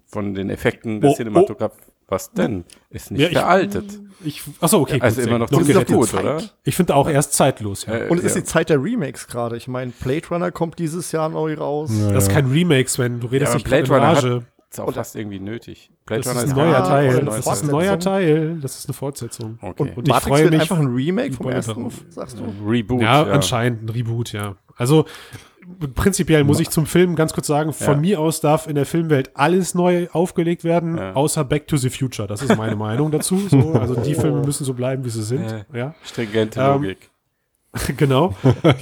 von 0.06 0.36
den 0.36 0.52
Effekten 0.52 1.02
der 1.02 1.10
Oh, 1.12 1.16
Cinematograph, 1.16 1.74
was 2.08 2.32
denn? 2.32 2.64
Ist 2.90 3.12
nicht 3.12 3.20
Ja, 3.22 3.28
ich- 3.28 3.34
veraltet. 3.38 4.00
Ich, 4.24 4.42
achso, 4.62 4.80
okay. 4.80 5.00
also 5.00 5.22
gut, 5.22 5.28
immer 5.30 5.38
noch 5.38 5.52
noch 5.52 5.60
ist 5.60 5.68
ziemlich 5.68 5.86
gut, 5.88 6.14
oder? 6.16 6.40
Zeit. 6.40 6.56
Ich 6.64 6.76
finde 6.76 6.96
auch 6.96 7.08
erst 7.08 7.34
zeitlos. 7.34 7.86
Ja. 7.86 7.98
Äh, 7.98 8.08
Und 8.10 8.18
es 8.18 8.24
ist 8.26 8.36
ja. 8.36 8.42
die 8.42 8.48
Zeit 8.48 8.70
der 8.70 8.82
Remakes 8.82 9.28
gerade. 9.28 9.56
Ich 9.58 9.68
meine, 9.68 9.92
Blade 9.92 10.28
Runner 10.32 10.52
kommt 10.52 10.80
dieses 10.80 11.12
Jahr 11.12 11.30
neu 11.30 11.54
raus. 11.54 11.92
Das 12.12 12.24
ist 12.28 12.32
kein 12.32 12.48
Remake, 12.48 12.90
Sven. 12.90 13.20
Du 13.20 13.28
redest 13.28 13.52
Ja, 13.52 13.56
nicht 13.58 13.68
Blade 13.68 13.88
Runner 13.88 14.02
Rage. 14.16 14.44
ist 14.72 14.80
auch 14.80 14.92
fast 14.92 15.16
irgendwie 15.16 15.40
nötig. 15.40 15.92
Blade 16.08 16.24
Das 16.24 16.32
ist 16.36 16.42
Runner 16.56 16.64
ein 16.64 16.72
neuer 16.72 16.84
Teil. 16.84 17.16
oder 17.18 17.26
Das 17.36 17.46
ist 17.48 17.64
ein 17.64 17.70
neuer 17.70 18.00
Teil. 18.00 18.58
Das 18.60 18.80
ist 18.80 18.88
eine 18.88 18.94
Fortsetzung. 18.96 19.60
Okay. 19.62 19.84
Und, 19.84 19.98
Und 19.98 20.08
ich 20.08 20.14
Matrix 20.14 20.28
freue 20.28 20.44
wird 20.46 20.52
mich 20.54 20.62
einfach 20.62 20.80
ein 20.80 20.88
Remake 20.88 21.34
vom 21.34 21.50
ersten, 21.50 21.92
sagst 22.10 22.40
du? 22.40 22.68
Reboot. 22.68 23.02
Ja, 23.02 23.22
anscheinend 23.24 23.84
ein 23.84 23.90
Reboot, 23.90 24.32
ja. 24.34 24.56
Also 24.78 25.06
prinzipiell 25.96 26.44
muss 26.44 26.60
ich 26.60 26.70
zum 26.70 26.86
Film 26.86 27.16
ganz 27.16 27.34
kurz 27.34 27.48
sagen, 27.48 27.74
von 27.74 27.96
Ja. 27.96 28.00
mir 28.00 28.20
aus 28.20 28.42
darf 28.42 28.68
in 28.68 28.76
der 28.76 28.86
Filmwelt 28.86 29.32
alles 29.36 29.76
neu 29.76 30.08
aufgelegt 30.12 30.64
werden, 30.64 30.98
Ja. 30.98 31.14
außer 31.14 31.44
Back 31.44 31.68
to 31.68 31.78
the 31.78 31.90
Future. 31.90 32.28
Das 32.28 32.42
ist 32.42 32.56
meine 32.58 32.76
Meinung 32.78 33.12
dazu. 33.12 33.38
So, 33.50 33.74
also 33.74 33.96
die 33.96 34.16
Filme 34.16 34.42
müssen 34.46 34.64
so 34.66 34.74
bleiben, 34.74 35.04
wie 35.06 35.10
sie 35.10 35.24
sind. 35.24 35.66
Ja. 35.74 35.94
Stringente 36.04 36.60
Ähm, 36.60 36.68
Logik. 36.82 37.10
genau. 37.98 38.34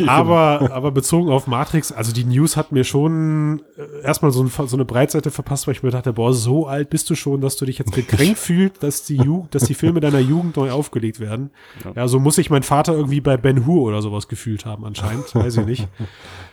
aber, 0.08 0.70
aber 0.72 0.92
bezogen 0.92 1.30
auf 1.30 1.48
Matrix, 1.48 1.92
also 1.92 2.12
die 2.14 2.24
News 2.24 2.58
hat 2.58 2.72
mir 2.72 2.84
schon 2.84 3.62
äh, 3.78 4.04
erstmal 4.04 4.32
so, 4.32 4.44
ein, 4.44 4.50
so 4.50 4.76
eine 4.78 4.86
Breitseite 4.86 5.32
verpasst, 5.32 5.68
weil 5.68 5.74
ich 5.74 5.84
mir 5.84 5.92
dachte, 5.92 6.14
boah, 6.14 6.34
so 6.34 6.68
alt 6.68 6.90
bist 6.90 7.10
du 7.10 7.16
schon, 7.16 7.42
dass 7.42 7.56
du 7.58 7.66
dich 7.66 7.78
jetzt 7.78 7.92
gekränkt 7.94 8.38
fühlst, 8.40 8.82
dass 8.84 9.04
die, 9.06 9.18
Ju 9.18 9.48
dass 9.52 9.64
die 9.64 9.74
Filme 9.74 10.00
deiner 10.00 10.20
Jugend 10.20 10.58
neu 10.58 10.72
aufgelegt 10.72 11.20
werden. 11.20 11.52
Ja. 11.96 12.08
so 12.08 12.20
muss 12.20 12.36
sich 12.36 12.50
mein 12.50 12.64
Vater 12.64 12.94
irgendwie 12.94 13.22
bei 13.22 13.38
Ben 13.38 13.66
Hur 13.66 13.84
oder 13.84 14.02
sowas 14.02 14.28
gefühlt 14.28 14.66
haben 14.66 14.86
anscheinend, 14.86 15.34
weiß 15.36 15.58
ich 15.58 15.66
nicht. 15.66 15.88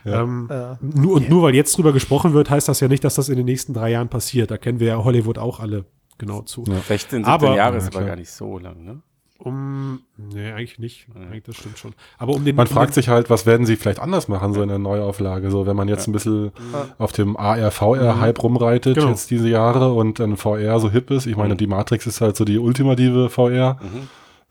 Ähm, 0.05 0.48
Ja. 0.50 0.78
nur, 0.81 1.14
und 1.16 1.28
nur 1.31 1.42
weil 1.42 1.55
jetzt 1.55 1.76
drüber 1.76 1.92
gesprochen 1.92 2.33
wird, 2.35 2.50
heißt 2.50 2.68
das 2.68 2.81
ja 2.81 2.88
nicht, 2.88 3.05
dass 3.05 3.14
das 3.14 3.28
in 3.28 3.37
den 3.37 3.46
nächsten 3.46 3.72
drei 3.74 3.90
Jahren 3.90 4.09
passiert. 4.09 4.50
Da 4.50 4.59
kennen 4.59 4.81
wir 4.81 4.88
ja 4.88 5.05
Hollywood 5.05 5.38
auch 5.38 5.61
alle 5.61 5.85
genau 6.18 6.42
zu. 6.42 6.64
16, 6.64 6.88
17 6.88 7.24
aber- 7.24 7.57
Jahre 7.57 7.76
Ja, 7.76 7.78
ist 7.78 7.94
aber 7.96 8.05
gar 8.07 8.16
nicht 8.16 8.31
so 8.31 8.59
lang, 8.59 8.85
ne? 8.85 9.02
Um, 9.44 10.02
nee, 10.16 10.52
eigentlich 10.52 10.78
nicht. 10.78 11.07
Eigentlich, 11.16 11.42
das 11.42 11.57
stimmt 11.57 11.76
schon. 11.76 11.94
Aber 12.16 12.33
um 12.35 12.44
den, 12.44 12.55
Man 12.55 12.68
um 12.68 12.72
fragt 12.72 12.90
den, 12.90 12.94
sich 12.94 13.09
halt, 13.09 13.28
was 13.28 13.44
werden 13.44 13.66
sie 13.66 13.74
vielleicht 13.74 13.98
anders 13.98 14.28
machen, 14.28 14.55
so 14.55 14.62
in 14.62 14.68
der 14.68 14.78
Neuauflage? 14.78 15.50
So, 15.50 15.66
wenn 15.66 15.74
man 15.74 15.88
jetzt 15.88 16.07
ein 16.07 16.12
bisschen 16.12 16.52
auf 16.98 17.11
dem 17.12 17.37
AR-VR-Hype 17.37 18.40
rumreitet, 18.42 18.94
Genau. 18.94 19.09
jetzt 19.09 19.31
diese 19.31 19.48
Jahre 19.48 19.92
und 19.94 20.20
dann 20.20 20.37
VR 20.37 20.78
so 20.78 20.90
hip 20.90 21.11
ist. 21.11 21.26
Ich 21.26 21.37
meine, 21.37 21.57
die 21.57 21.66
Matrix 21.66 22.07
ist 22.07 22.20
halt 22.20 22.37
so 22.37 22.44
die 22.44 22.59
ultimative 22.59 23.31
VR. 23.31 23.78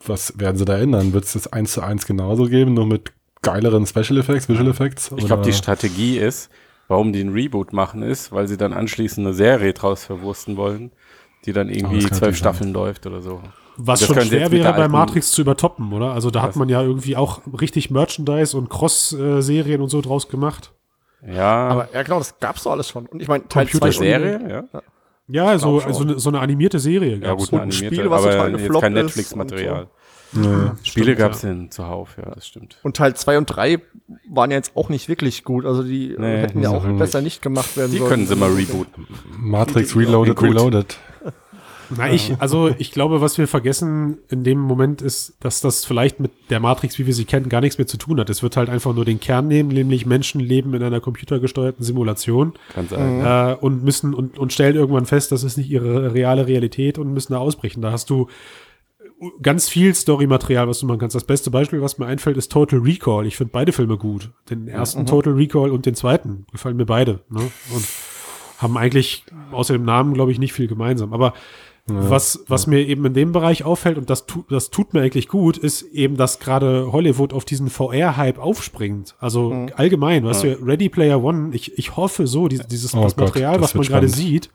Was 0.04 0.38
werden 0.38 0.56
sie 0.58 0.64
da 0.66 0.76
ändern? 0.78 1.12
Wird 1.14 1.24
es 1.24 1.32
das 1.34 1.50
eins 1.52 1.72
zu 1.72 1.80
eins 1.80 2.06
genauso 2.06 2.44
geben, 2.46 2.74
nur 2.74 2.86
mit 2.86 3.12
geileren 3.40 3.86
Special 3.86 4.18
Effects, 4.18 4.48
Visual 4.48 4.68
Effects? 4.68 5.10
Ich 5.16 5.24
glaube, 5.26 5.42
die 5.42 5.52
Strategie 5.54 6.18
ist, 6.18 6.50
warum 6.88 7.12
die 7.14 7.20
einen 7.20 7.32
Reboot 7.32 7.72
machen, 7.72 8.02
ist, 8.02 8.30
weil 8.32 8.46
sie 8.46 8.56
dann 8.58 8.72
anschließend 8.74 9.26
eine 9.26 9.34
Serie 9.34 9.72
draus 9.72 10.04
verwursten 10.04 10.56
wollen, 10.58 10.90
die 11.46 11.52
dann 11.54 11.68
Oh, 11.68 11.72
irgendwie 11.72 11.98
zwölf 12.00 12.10
natürlich 12.10 12.20
sein. 12.20 12.34
Staffeln 12.34 12.72
läuft 12.74 13.06
oder 13.06 13.22
so. 13.22 13.40
Was 13.76 14.00
das 14.00 14.08
schon 14.08 14.20
schwer 14.22 14.50
wäre 14.50 14.72
bei 14.74 14.88
Matrix 14.88 15.32
zu 15.32 15.42
übertoppen, 15.42 15.92
oder? 15.92 16.12
Also 16.12 16.30
da 16.30 16.42
hat 16.42 16.56
man 16.56 16.68
ja 16.68 16.82
irgendwie 16.82 17.16
auch 17.16 17.40
richtig 17.60 17.90
Merchandise 17.90 18.56
und 18.56 18.68
Cross-Serien 18.70 19.80
und 19.80 19.88
so 19.88 20.00
draus 20.00 20.28
gemacht. 20.28 20.72
Ja, 21.26 21.68
Aber 21.68 21.88
ja, 21.94 22.02
genau, 22.02 22.18
das 22.18 22.38
gab's 22.40 22.64
doch 22.64 22.72
alles 22.72 22.88
schon. 22.88 23.06
Und 23.06 23.22
ich 23.22 23.28
meine, 23.28 23.46
Teil 23.48 23.66
Computer- 23.66 23.90
2 23.92 23.98
Serie, 23.98 24.40
ja. 24.72 24.82
Ja, 25.28 25.58
so, 25.58 25.78
so, 25.92 26.02
eine, 26.02 26.18
so 26.18 26.28
eine 26.30 26.40
animierte 26.40 26.78
Serie. 26.80 27.12
Ja, 27.16 27.28
gab's. 27.28 27.44
gut, 27.44 27.52
eine 27.52 27.62
Und 27.62 27.68
ein 27.68 27.72
animierte, 27.72 27.94
Spiel, 27.96 28.10
was 28.10 28.22
aber 28.22 28.32
total 28.32 28.50
jetzt 28.50 28.58
gefloppt 28.60 28.82
kein 28.82 28.92
Netflix-Material. 28.92 29.86
Ja. 30.34 30.76
Spiele 30.82 31.04
Stimmt, 31.04 31.18
gab's 31.18 31.42
ja. 31.42 31.48
denn 31.50 31.70
zuhauf, 31.70 32.16
ja, 32.16 32.30
das 32.34 32.46
stimmt. 32.46 32.78
Und 32.82 32.96
Teil 32.96 33.14
2 33.14 33.38
und 33.38 33.46
3 33.46 33.80
waren 34.30 34.50
ja 34.50 34.56
jetzt 34.56 34.72
auch 34.76 34.88
nicht 34.88 35.08
wirklich 35.08 35.44
gut. 35.44 35.64
Also 35.66 35.82
die 35.82 36.14
äh, 36.14 36.18
Nee, 36.20 36.38
hätten 36.40 36.62
ja 36.62 36.70
die 36.70 36.76
auch 36.76 36.98
besser 36.98 37.20
nicht 37.20 37.40
gemacht 37.42 37.76
werden 37.76 37.92
Die 37.92 37.98
sollen. 37.98 38.10
können 38.10 38.26
sie 38.26 38.34
mal 38.34 38.50
rebooten. 38.50 39.06
Matrix 39.38 39.94
Reloaded. 39.94 40.40
Reloaded. 40.42 40.96
Na, 41.96 42.12
ich, 42.12 42.34
also 42.38 42.74
ich 42.78 42.92
glaube, 42.92 43.20
was 43.20 43.38
wir 43.38 43.48
vergessen 43.48 44.18
in 44.28 44.44
dem 44.44 44.58
Moment 44.58 45.02
ist, 45.02 45.34
dass 45.40 45.60
das 45.60 45.84
vielleicht 45.84 46.20
mit 46.20 46.30
der 46.50 46.60
Matrix, 46.60 46.98
wie 46.98 47.06
wir 47.06 47.14
sie 47.14 47.24
kennen, 47.24 47.48
gar 47.48 47.60
nichts 47.60 47.78
mehr 47.78 47.86
zu 47.86 47.96
tun 47.96 48.18
hat. 48.20 48.30
Es 48.30 48.42
wird 48.42 48.56
halt 48.56 48.68
einfach 48.68 48.94
nur 48.94 49.04
den 49.04 49.20
Kern 49.20 49.48
nehmen, 49.48 49.68
nämlich 49.70 50.06
Menschen 50.06 50.40
leben 50.40 50.74
in 50.74 50.82
einer 50.82 51.00
computergesteuerten 51.00 51.84
Simulation 51.84 52.54
Kann 52.74 52.88
sein. 52.88 53.20
äh, 53.24 53.56
und 53.60 53.84
müssen 53.84 54.14
und, 54.14 54.38
und 54.38 54.52
stellen 54.52 54.76
irgendwann 54.76 55.06
fest, 55.06 55.32
das 55.32 55.42
ist 55.44 55.56
nicht 55.56 55.70
ihre 55.70 56.14
reale 56.14 56.46
Realität 56.46 56.98
und 56.98 57.12
müssen 57.12 57.32
da 57.32 57.38
ausbrechen. 57.38 57.82
Da 57.82 57.92
hast 57.92 58.10
du 58.10 58.28
ganz 59.40 59.68
viel 59.68 59.94
Story-Material, 59.94 60.68
was 60.68 60.80
du 60.80 60.86
machen 60.86 60.98
kannst. 60.98 61.14
Das 61.14 61.24
beste 61.24 61.50
Beispiel, 61.50 61.80
was 61.80 61.98
mir 61.98 62.06
einfällt, 62.06 62.36
ist 62.36 62.50
Total 62.50 62.80
Recall. 62.80 63.26
Ich 63.26 63.36
finde 63.36 63.52
beide 63.52 63.72
Filme 63.72 63.96
gut. 63.96 64.30
Den 64.50 64.68
ersten 64.68 65.06
Total 65.06 65.34
Recall 65.34 65.70
und 65.70 65.86
den 65.86 65.94
zweiten 65.94 66.46
gefallen 66.50 66.76
mir 66.76 66.86
beide. 66.86 67.20
Ne? 67.30 67.40
Und 67.72 67.88
haben 68.58 68.76
eigentlich 68.76 69.24
außer 69.50 69.74
dem 69.74 69.84
Namen, 69.84 70.14
glaube 70.14 70.32
ich, 70.32 70.38
nicht 70.38 70.52
viel 70.52 70.68
gemeinsam. 70.68 71.12
Aber 71.12 71.34
was, 71.86 72.44
was 72.46 72.68
mir 72.68 72.86
eben 72.86 73.04
in 73.06 73.14
dem 73.14 73.32
Bereich 73.32 73.64
auffällt, 73.64 73.98
und 73.98 74.08
das, 74.08 74.26
tu, 74.26 74.44
das 74.48 74.70
tut 74.70 74.94
mir 74.94 75.02
eigentlich 75.02 75.26
gut, 75.26 75.58
ist 75.58 75.82
eben, 75.82 76.16
dass 76.16 76.38
gerade 76.38 76.92
Hollywood 76.92 77.32
auf 77.32 77.44
diesen 77.44 77.68
VR-Hype 77.70 78.38
aufspringt. 78.38 79.16
Also 79.18 79.66
allgemein, 79.74 80.24
weißt 80.24 80.44
du, 80.44 80.58
Ready 80.62 80.88
Player 80.88 81.22
One, 81.22 81.54
ich, 81.54 81.76
ich 81.76 81.96
hoffe 81.96 82.28
so, 82.28 82.46
dieses, 82.46 82.68
dieses 82.68 82.94
Oh 82.94 83.02
das 83.02 83.16
Gott, 83.16 83.26
Material, 83.28 83.54
das 83.54 83.62
was 83.62 83.74
man 83.74 83.86
gerade 83.86 84.08
sieht, 84.08 84.50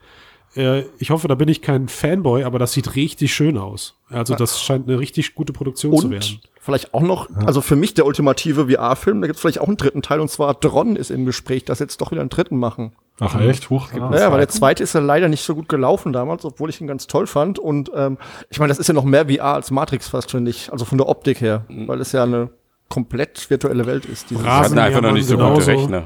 äh, 0.56 0.84
ich 1.00 1.10
hoffe, 1.10 1.28
da 1.28 1.36
bin 1.36 1.50
ich 1.50 1.62
kein 1.62 1.90
Fanboy, 1.90 2.44
aber 2.44 2.60
das 2.60 2.74
sieht 2.74 2.96
richtig 2.96 3.34
schön 3.34 3.58
aus. 3.58 3.96
Also 4.10 4.36
das 4.36 4.62
scheint 4.62 4.88
eine 4.88 5.00
richtig 5.00 5.36
gute 5.36 5.52
Produktion 5.52 5.98
zu 5.98 6.10
werden. 6.10 6.40
Vielleicht 6.68 6.94
auch 6.94 7.02
noch, 7.02 7.30
also 7.46 7.62
für 7.62 7.78
mich 7.78 7.94
der 7.94 8.06
ultimative 8.06 8.68
VR-Film, 8.70 9.22
da 9.22 9.28
gibt 9.28 9.36
es 9.38 9.42
vielleicht 9.42 9.62
auch 9.62 9.68
einen 9.70 9.78
dritten 9.78 10.02
Teil, 10.02 10.20
und 10.20 10.30
zwar 10.30 10.54
Dron 10.54 10.98
ist 10.98 11.12
im 11.12 11.24
Gespräch, 11.26 11.64
dass 11.64 11.80
jetzt 11.80 12.02
doch 12.02 12.12
wieder 12.12 12.20
einen 12.20 12.30
dritten 12.30 12.58
machen. 12.58 12.92
Ach 13.22 13.40
echt? 13.40 13.70
Huch, 13.70 13.90
gibt 13.90 14.02
Naja, 14.12 14.30
weil 14.34 14.40
der 14.40 14.50
zweite 14.50 14.84
ist 14.84 14.92
ja 14.94 15.00
leider 15.00 15.30
nicht 15.30 15.44
so 15.46 15.56
gut 15.56 15.70
gelaufen 15.70 16.12
damals, 16.12 16.44
obwohl 16.44 16.70
ich 16.70 16.82
ihn 16.82 16.88
ganz 16.88 17.08
toll 17.08 17.26
fand. 17.26 17.58
Und 17.58 17.90
ähm, 17.96 18.18
ich 18.50 18.60
meine, 18.60 18.68
das 18.68 18.80
ist 18.80 18.88
ja 18.88 18.94
noch 18.94 19.06
mehr 19.06 19.30
VR 19.30 19.54
als 19.54 19.72
Matrix 19.72 20.10
fast, 20.10 20.30
finde 20.32 20.52
ich. 20.52 20.70
Also 20.74 20.84
von 20.84 20.98
der 20.98 21.08
Optik 21.08 21.40
her, 21.40 21.64
weil 21.70 22.02
es 22.02 22.12
ja 22.12 22.24
eine 22.24 22.50
komplett 22.90 23.50
virtuelle 23.50 23.86
Welt 23.86 24.04
ist. 24.06 24.28
Rasen- 24.34 24.46
hatten 24.46 24.78
einfach 24.80 25.02
noch 25.02 25.14
nicht 25.14 25.26
so 25.28 25.38
genauso. 25.38 25.54
gute 25.62 25.68
Rechner. 25.68 26.04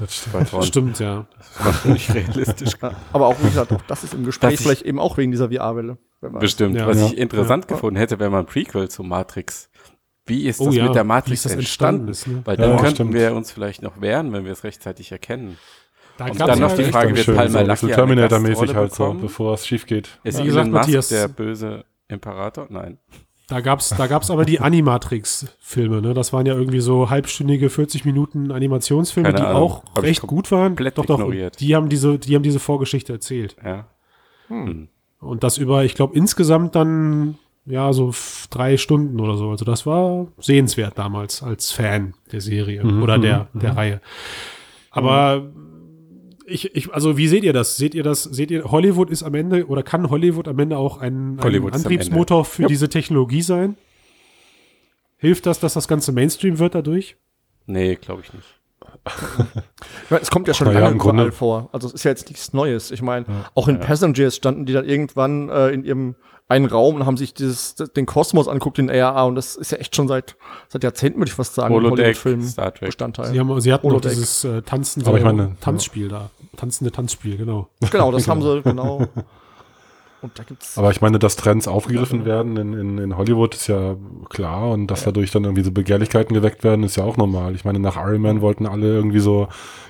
das 0.00 0.14
stimmt. 0.16 0.64
Stimmt, 0.64 0.98
ja. 0.98 1.26
Das 1.64 1.84
war 1.86 1.92
nicht 1.92 2.12
realistisch. 2.12 2.72
Aber 3.12 3.26
auch, 3.28 3.36
wie 3.40 3.46
gesagt, 3.48 3.72
auch 3.72 3.82
das 3.86 4.02
ist 4.02 4.14
im 4.14 4.24
Gespräch, 4.24 4.58
vielleicht 4.58 4.82
eben 4.82 4.98
auch 4.98 5.16
wegen 5.16 5.30
dieser 5.30 5.50
VR-Welle. 5.52 5.96
Bestimmt. 6.20 6.74
Ja. 6.76 6.86
Was 6.88 6.98
Ja. 6.98 7.06
ich 7.06 7.16
interessant 7.18 7.68
gefunden 7.68 7.96
hätte, 7.96 8.18
wäre 8.18 8.30
mal 8.30 8.40
ein 8.40 8.46
Prequel 8.46 8.88
zu 8.88 9.02
Matrix. 9.04 9.68
Wie 10.26 10.46
ist 10.46 10.60
Oh 10.60 10.66
das 10.66 10.74
ja, 10.74 10.84
mit 10.86 10.94
der 10.94 11.04
wie 11.04 11.08
Matrix 11.08 11.40
ist 11.40 11.44
das 11.46 11.52
entstanden? 11.52 12.08
entstanden 12.08 12.32
ist, 12.32 12.36
ne? 12.38 12.42
Weil 12.46 12.58
Ja, 12.60 12.66
dann 12.68 12.76
könnten 12.78 12.94
stimmt. 12.94 13.14
wir 13.14 13.34
uns 13.34 13.52
vielleicht 13.52 13.82
noch 13.82 14.00
wehren, 14.00 14.32
wenn 14.32 14.44
wir 14.44 14.52
es 14.52 14.64
rechtzeitig 14.64 15.12
erkennen. 15.12 15.56
Da 16.18 16.26
Und 16.26 16.40
dann 16.40 16.58
noch 16.58 16.70
ja 16.70 16.76
die 16.76 16.90
Frage, 16.90 17.14
wird 17.14 17.26
Palmer 17.36 17.60
so, 17.76 17.86
Lucky 17.86 17.94
Terminator-mäßig 17.94 18.74
halt 18.74 18.94
so, 18.94 19.12
bevor 19.14 19.54
es 19.54 19.66
schief 19.66 19.86
geht. 19.86 20.18
Ist 20.24 20.36
Wie 20.38 20.42
Elon 20.42 20.46
gesagt, 20.46 20.66
Musk 20.70 20.80
Matthias- 20.80 21.08
der 21.08 21.28
böse 21.28 21.84
Imperator? 22.08 22.66
Nein. 22.70 22.98
Da 23.48 23.60
gab's, 23.60 23.90
da 23.90 24.06
gab's 24.08 24.30
aber 24.30 24.44
die 24.44 24.58
Animatrix-Filme, 24.58 26.02
ne? 26.02 26.14
Das 26.14 26.32
waren 26.32 26.46
ja 26.46 26.54
irgendwie 26.54 26.80
so 26.80 27.10
halbstündige 27.10 27.70
40 27.70 28.04
Minuten 28.04 28.50
Animationsfilme, 28.50 29.28
Keine 29.28 29.40
die 29.40 29.46
Ahnung. 29.46 29.62
auch 29.62 29.84
Hab 29.94 30.02
recht 30.02 30.22
gut 30.22 30.50
waren. 30.50 30.74
Doch, 30.74 31.06
doch. 31.06 31.30
Die 31.60 31.76
haben 31.76 31.88
diese, 31.88 32.18
die 32.18 32.34
haben 32.34 32.42
diese 32.42 32.58
Vorgeschichte 32.58 33.12
erzählt. 33.12 33.56
Ja. 33.64 33.86
Und 34.48 35.42
das 35.44 35.58
über, 35.58 35.84
ich 35.84 35.94
glaube, 35.94 36.16
insgesamt 36.16 36.74
dann, 36.74 37.38
ja, 37.66 37.92
so 37.92 38.14
drei 38.50 38.76
Stunden 38.76 39.20
oder 39.20 39.36
so. 39.36 39.50
Also 39.50 39.64
das 39.64 39.86
war 39.86 40.28
sehenswert 40.38 40.96
damals 40.96 41.42
als 41.42 41.72
Fan 41.72 42.14
der 42.32 42.40
Serie 42.40 42.84
oder 42.84 43.18
der, 43.18 43.48
der 43.54 43.76
Reihe. 43.76 44.00
Aber 44.90 45.52
ich, 46.46 46.74
ich, 46.74 46.94
also 46.94 47.16
wie 47.16 47.28
seht 47.28 47.42
ihr 47.42 47.52
das? 47.52 47.76
Seht 47.76 47.94
ihr 47.94 48.04
das, 48.04 48.22
seht 48.22 48.50
ihr, 48.50 48.70
Hollywood 48.70 49.10
ist 49.10 49.24
am 49.24 49.34
Ende 49.34 49.66
oder 49.66 49.82
kann 49.82 50.08
Hollywood 50.10 50.46
am 50.48 50.58
Ende 50.58 50.78
auch 50.78 50.98
ein, 50.98 51.38
ein 51.40 51.72
Antriebsmotor 51.72 52.44
für 52.44 52.66
diese 52.66 52.88
Technologie 52.88 53.42
sein? 53.42 53.76
Hilft 55.18 55.46
das, 55.46 55.58
dass 55.58 55.74
das 55.74 55.88
Ganze 55.88 56.12
Mainstream 56.12 56.58
wird 56.58 56.74
dadurch? 56.74 57.16
Nee, 57.66 57.96
glaube 57.96 58.22
ich 58.24 58.32
nicht. 58.32 58.46
Ich 60.04 60.10
meine, 60.10 60.22
es 60.22 60.30
kommt 60.30 60.48
ja 60.48 60.54
schon 60.54 60.72
lange 60.72 60.88
im 60.88 60.98
Grunde- 60.98 61.22
überall 61.24 61.32
vor. 61.32 61.68
Also 61.72 61.86
es 61.88 61.94
ist 61.94 62.04
ja 62.04 62.10
jetzt 62.10 62.28
nichts 62.28 62.52
Neues. 62.52 62.90
Ich 62.90 63.02
meine, 63.02 63.24
auch 63.54 63.68
in 63.68 63.78
Passengers 63.80 64.36
standen 64.36 64.66
die 64.66 64.72
dann 64.72 64.84
irgendwann 64.84 65.48
äh, 65.48 65.68
in 65.70 65.84
ihrem 65.84 66.16
einen 66.48 66.66
Raum 66.66 66.94
und 66.96 67.06
haben 67.06 67.16
sich 67.16 67.34
dieses, 67.34 67.74
den 67.74 68.06
Kosmos 68.06 68.46
anguckt, 68.46 68.78
den 68.78 68.88
ARA. 68.88 69.24
Und 69.24 69.34
das 69.34 69.56
ist 69.56 69.72
ja 69.72 69.78
echt 69.78 69.96
schon 69.96 70.06
seit, 70.06 70.36
seit 70.68 70.84
Jahrzehnten, 70.84 71.18
würde 71.18 71.28
ich 71.28 71.34
fast 71.34 71.54
sagen, 71.54 71.74
Trek. 72.70 72.86
Bestandteil. 72.86 73.26
Sie, 73.32 73.40
haben, 73.40 73.60
sie 73.60 73.72
hatten 73.72 73.86
noch 73.88 73.94
Holodeck. 73.94 74.12
dieses 74.12 74.44
äh, 74.44 74.62
ich 75.18 75.24
meine, 75.24 75.56
Tanzspiel 75.60 76.08
da. 76.08 76.30
Tanzende 76.56 76.92
Tanzspiel, 76.92 77.36
genau. 77.36 77.68
Genau, 77.90 78.12
das 78.12 78.28
haben 78.28 78.42
sie, 78.42 78.62
genau. 78.62 79.06
Und 80.26 80.38
da 80.38 80.42
gibt's 80.42 80.76
Aber 80.76 80.90
ich 80.90 81.00
meine, 81.00 81.18
dass 81.18 81.36
Trends 81.36 81.68
aufgegriffen 81.68 82.24
werden 82.24 82.56
in, 82.56 82.72
in, 82.74 82.98
in 82.98 83.16
Hollywood 83.16 83.54
ist 83.54 83.68
ja 83.68 83.96
klar 84.28 84.70
und 84.70 84.88
dass 84.88 85.04
dadurch 85.04 85.30
dann 85.30 85.44
irgendwie 85.44 85.62
so 85.62 85.70
Begehrlichkeiten 85.70 86.34
geweckt 86.34 86.64
werden, 86.64 86.82
ist 86.84 86.96
ja 86.96 87.04
auch 87.04 87.16
normal. 87.16 87.54
Ich 87.54 87.64
meine, 87.64 87.78
nach 87.78 87.96
Iron 87.96 88.20
Man 88.22 88.40
wollten 88.40 88.66
alle 88.66 88.86
irgendwie 88.86 89.20
so 89.20 89.48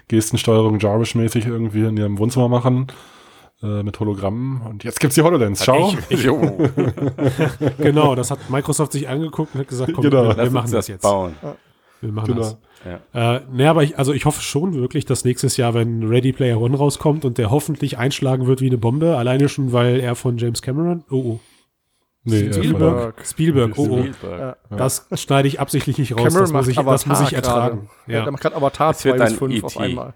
Gestensteuerung 0.09 0.79
Jarvis-mäßig 0.79 1.47
irgendwie 1.47 1.85
in 1.85 1.97
ihrem 1.97 2.19
Wohnzimmer 2.19 2.49
machen 2.49 2.89
äh, 3.63 3.83
mit 3.83 3.99
Hologrammen 3.99 4.61
und 4.63 4.85
jetzt 4.85 5.01
gibt's 5.01 5.15
die 5.15 5.23
HoloLens. 5.23 5.65
Schau. 5.65 5.95
Jo, 6.11 6.59
Genau, 7.79 8.15
das 8.15 8.31
hat 8.31 8.51
Microsoft 8.51 8.93
sich 8.93 9.09
angeguckt 9.09 9.55
und 9.55 9.61
hat 9.61 9.69
gesagt, 9.69 9.93
komm, 9.95 10.03
Genau. 10.05 10.29
wir, 10.29 10.37
wir 10.37 10.51
machen 10.51 10.71
das 10.71 10.89
jetzt. 10.89 11.03
bauen. 11.03 11.35
Wir 12.01 12.13
machen 12.13 12.27
Genau. 12.29 12.41
das. 12.41 12.57
Ja. 12.85 13.37
Äh, 13.37 13.41
ne, 13.51 13.69
aber 13.69 13.83
ich, 13.83 13.99
also 13.99 14.13
ich 14.13 14.25
hoffe 14.25 14.43
schon 14.43 14.75
wirklich, 14.75 15.05
dass 15.05 15.25
nächstes 15.25 15.57
Jahr, 15.57 15.75
wenn 15.75 16.03
Ready 16.03 16.33
Player 16.33 16.61
One 16.61 16.77
rauskommt 16.77 17.25
und 17.25 17.39
der 17.39 17.51
hoffentlich 17.51 17.99
einschlagen 17.99 18.47
wird 18.47 18.61
wie 18.61 18.67
eine 18.67 18.79
Bombe, 18.79 19.17
alleine 19.17 19.49
schon, 19.49 19.73
weil 19.73 20.01
er 20.01 20.15
von 20.15 20.39
James 20.39 20.63
Cameron, 20.63 21.05
oh, 21.11 21.17
oh, 21.17 21.41
Nee, 22.29 22.53
Spielberg, 22.53 23.25
Spielberg, 23.25 23.79
oh, 23.79 23.89
oh, 23.89 23.99
Spielberg. 24.03 24.57
das 24.77 25.07
schneide 25.15 25.47
ich 25.47 25.61
absichtlich 25.61 25.97
nicht 25.97 26.13
raus, 26.13 26.25
Cameron 26.25 26.41
das 26.41 26.53
muss 26.53 26.67
ich, 26.69 26.77
das 26.77 27.07
muss 27.07 27.21
ich 27.21 27.33
ertragen. 27.35 27.89
Ja. 28.09 28.15
Ja. 28.15 28.23
Der 28.25 28.33
macht 28.33 28.43
gerade 28.43 28.57
Avatar 28.57 28.91
Es 28.91 29.05
wird 29.05 29.19
2 29.19 29.25
bis 29.25 29.33
ein 29.33 29.39
5 29.39 29.65
auf 29.65 29.79
einmal. 29.79 30.15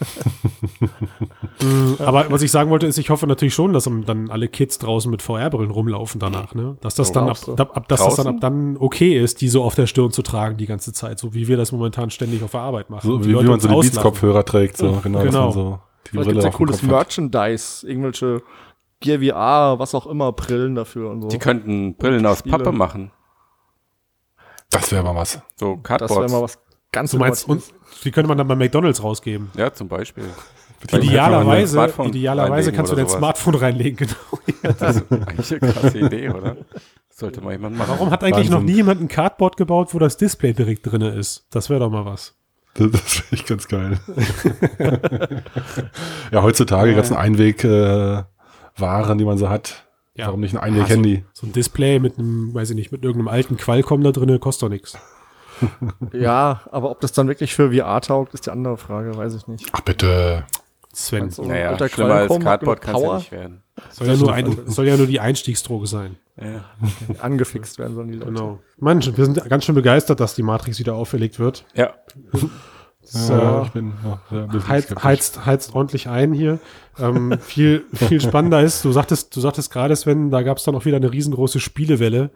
Aber 1.98 2.30
was 2.30 2.42
ich 2.42 2.50
sagen 2.50 2.70
wollte, 2.70 2.86
ist, 2.86 2.98
ich 2.98 3.10
hoffe 3.10 3.26
natürlich 3.26 3.54
schon, 3.54 3.72
dass 3.72 3.84
dann 4.06 4.30
alle 4.30 4.48
Kids 4.48 4.78
draußen 4.78 5.10
mit 5.10 5.22
VR-Brillen 5.22 5.70
rumlaufen 5.70 6.18
danach, 6.20 6.54
ne? 6.54 6.76
Dass 6.80 6.94
das 6.94 7.12
dann 7.12 7.28
ab, 7.28 7.38
ab, 7.48 7.76
ab 7.76 7.88
dass 7.88 8.02
das 8.02 8.16
dann 8.16 8.26
ab 8.26 8.36
dann 8.40 8.76
okay 8.78 9.18
ist, 9.18 9.40
die 9.40 9.48
so 9.48 9.62
auf 9.62 9.74
der 9.74 9.86
Stirn 9.86 10.10
zu 10.10 10.22
tragen 10.22 10.56
die 10.56 10.66
ganze 10.66 10.92
Zeit, 10.92 11.18
so 11.18 11.34
wie 11.34 11.48
wir 11.48 11.56
das 11.56 11.72
momentan 11.72 12.10
ständig 12.10 12.42
auf 12.42 12.52
der 12.52 12.60
Arbeit 12.60 12.90
machen. 12.90 13.10
so 13.10 13.24
wie, 13.24 13.28
wie 13.28 13.44
man 13.44 13.60
so 13.60 13.68
die. 13.68 13.74
Beats-Kopfhörer 13.74 14.44
trägt, 14.44 14.76
so 14.76 15.00
genau, 15.02 15.22
Genau. 15.22 15.44
man 15.44 15.52
so 15.52 15.78
die 16.06 16.10
Vielleicht 16.10 16.30
gibt's 16.30 16.44
ja 16.44 16.50
cooles. 16.50 16.82
Merchandise, 16.82 17.86
irgendwelche 17.86 18.42
Gear 19.00 19.18
VR, 19.20 19.78
was 19.78 19.94
auch 19.94 20.06
immer, 20.06 20.32
Brillen 20.32 20.74
dafür 20.74 21.10
und 21.10 21.22
so. 21.22 21.28
Die 21.28 21.38
könnten 21.38 21.94
Brillen 21.96 22.24
aus 22.26 22.40
Spiele. 22.40 22.58
Pappe 22.58 22.72
machen. 22.72 23.10
Das 24.70 24.92
wäre 24.92 25.02
mal 25.02 25.14
was. 25.14 25.40
So 25.56 25.66
das 25.66 25.66
wäre 25.66 25.82
Cardboards. 25.82 26.32
mal 26.32 26.42
was 26.42 26.58
ganz 26.92 27.10
Du 27.12 27.18
meinst, 27.18 27.48
und. 27.48 27.62
Die 28.04 28.10
könnte 28.10 28.28
man 28.28 28.38
dann 28.38 28.48
bei 28.48 28.56
McDonalds 28.56 29.02
rausgeben. 29.02 29.50
ja, 29.56 29.72
zum 29.72 29.88
Beispiel. 29.88 30.24
Idealerweise, 30.92 31.92
idealerweise 32.04 32.72
kannst 32.72 32.90
du 32.90 32.96
dein 32.96 33.06
sowas. 33.06 33.18
Smartphone 33.18 33.54
reinlegen, 33.56 33.96
genau. 34.08 34.42
Das 34.78 34.96
ist 34.96 35.12
eigentlich 35.12 35.62
eine 35.62 35.72
krasse 35.72 35.98
Idee, 35.98 36.30
oder? 36.30 36.56
Sollte 37.10 37.42
mal 37.42 37.52
jemand 37.52 37.76
machen. 37.76 37.90
Warum 37.90 38.10
hat 38.10 38.24
eigentlich 38.24 38.48
noch 38.48 38.58
Wahnsinn. 38.58 38.66
nie 38.66 38.76
jemand 38.76 39.00
ein 39.02 39.08
Cardboard 39.08 39.58
gebaut, 39.58 39.92
wo 39.92 39.98
das 39.98 40.16
Display 40.16 40.54
direkt 40.54 40.90
drin 40.90 41.02
ist? 41.02 41.46
Das 41.50 41.68
wäre 41.68 41.80
doch 41.80 41.90
mal 41.90 42.06
was. 42.06 42.34
Das, 42.74 42.90
das 42.92 43.00
finde 43.02 43.34
ich 43.34 43.46
ganz 43.46 43.68
geil. 43.68 44.00
ja, 46.32 46.42
heutzutage 46.42 46.90
die 46.90 46.96
ganzen 46.96 47.16
Einweg-Waren, 47.16 48.24
äh, 48.24 48.80
Waren, 48.80 49.18
die 49.18 49.24
man 49.24 49.36
so 49.36 49.50
hat. 49.50 49.84
Ja. 50.14 50.26
Warum 50.26 50.40
nicht 50.40 50.54
ein 50.54 50.60
Einweg-Handy? 50.60 51.24
So 51.32 51.46
ein 51.46 51.52
Display 51.52 51.98
mit 51.98 52.18
einem, 52.18 52.54
weiß 52.54 52.70
ich 52.70 52.76
nicht, 52.76 52.92
mit 52.92 53.02
irgendeinem 53.02 53.28
alten 53.28 53.56
Qualcomm 53.56 54.02
da 54.02 54.12
drin, 54.12 54.40
kostet 54.40 54.62
doch 54.62 54.70
nichts. 54.70 54.96
Ja, 56.12 56.62
aber 56.70 56.90
ob 56.90 57.00
das 57.00 57.12
dann 57.12 57.28
wirklich 57.28 57.54
für 57.54 57.72
VR 57.72 58.00
taugt, 58.00 58.34
ist 58.34 58.46
die 58.46 58.50
andere 58.50 58.76
Frage, 58.76 59.16
weiß 59.16 59.34
ich 59.34 59.46
nicht. 59.46 59.68
Ach 59.72 59.80
bitte. 59.80 60.44
Sven. 60.92 61.24
Also, 61.24 61.44
Naja, 61.44 61.76
schlimmer 61.88 62.14
als 62.14 62.38
Cardboard 62.40 62.80
kann 62.80 62.96
es 62.96 63.02
ja 63.02 63.16
nicht 63.16 63.32
werden. 63.32 63.62
Soll 63.90 64.08
ja, 64.08 64.16
nur 64.16 64.32
ein, 64.32 64.58
soll 64.66 64.88
ja 64.88 64.96
nur 64.96 65.06
die 65.06 65.20
Einstiegsdroge 65.20 65.86
sein. 65.86 66.16
Ja. 66.36 66.64
Angefixt 67.20 67.78
werden 67.78 67.94
sollen 67.94 68.08
die 68.08 68.14
Leute. 68.14 68.32
Genau. 68.32 68.58
Mann, 68.78 69.00
wir 69.04 69.24
sind 69.24 69.48
ganz 69.48 69.64
schön 69.64 69.74
begeistert, 69.74 70.20
dass 70.20 70.34
die 70.34 70.42
Matrix 70.42 70.78
wieder 70.78 70.94
auferlegt 70.94 71.38
wird. 71.38 71.64
ja. 71.74 71.94
Das, 73.02 73.28
Ja, 73.28 73.62
ich 73.62 73.70
bin 73.70 73.94
ja, 74.30 74.46
skeptisch. 74.50 75.02
heizt, 75.02 75.46
heizt 75.46 75.74
ordentlich 75.74 76.08
ein 76.08 76.32
hier. 76.32 76.60
Ähm, 76.98 77.38
viel, 77.40 77.84
viel 77.94 78.20
spannender 78.20 78.60
ist, 78.60 78.84
du 78.84 78.92
sagtest, 78.92 79.34
du 79.34 79.40
sagtest 79.40 79.72
gerade, 79.72 79.96
Sven, 79.96 80.30
da 80.30 80.42
gab 80.42 80.58
es 80.58 80.64
dann 80.64 80.74
auch 80.74 80.84
wieder 80.84 80.98
eine 80.98 81.10
riesengroße 81.10 81.60
Spielewelle. 81.60 82.30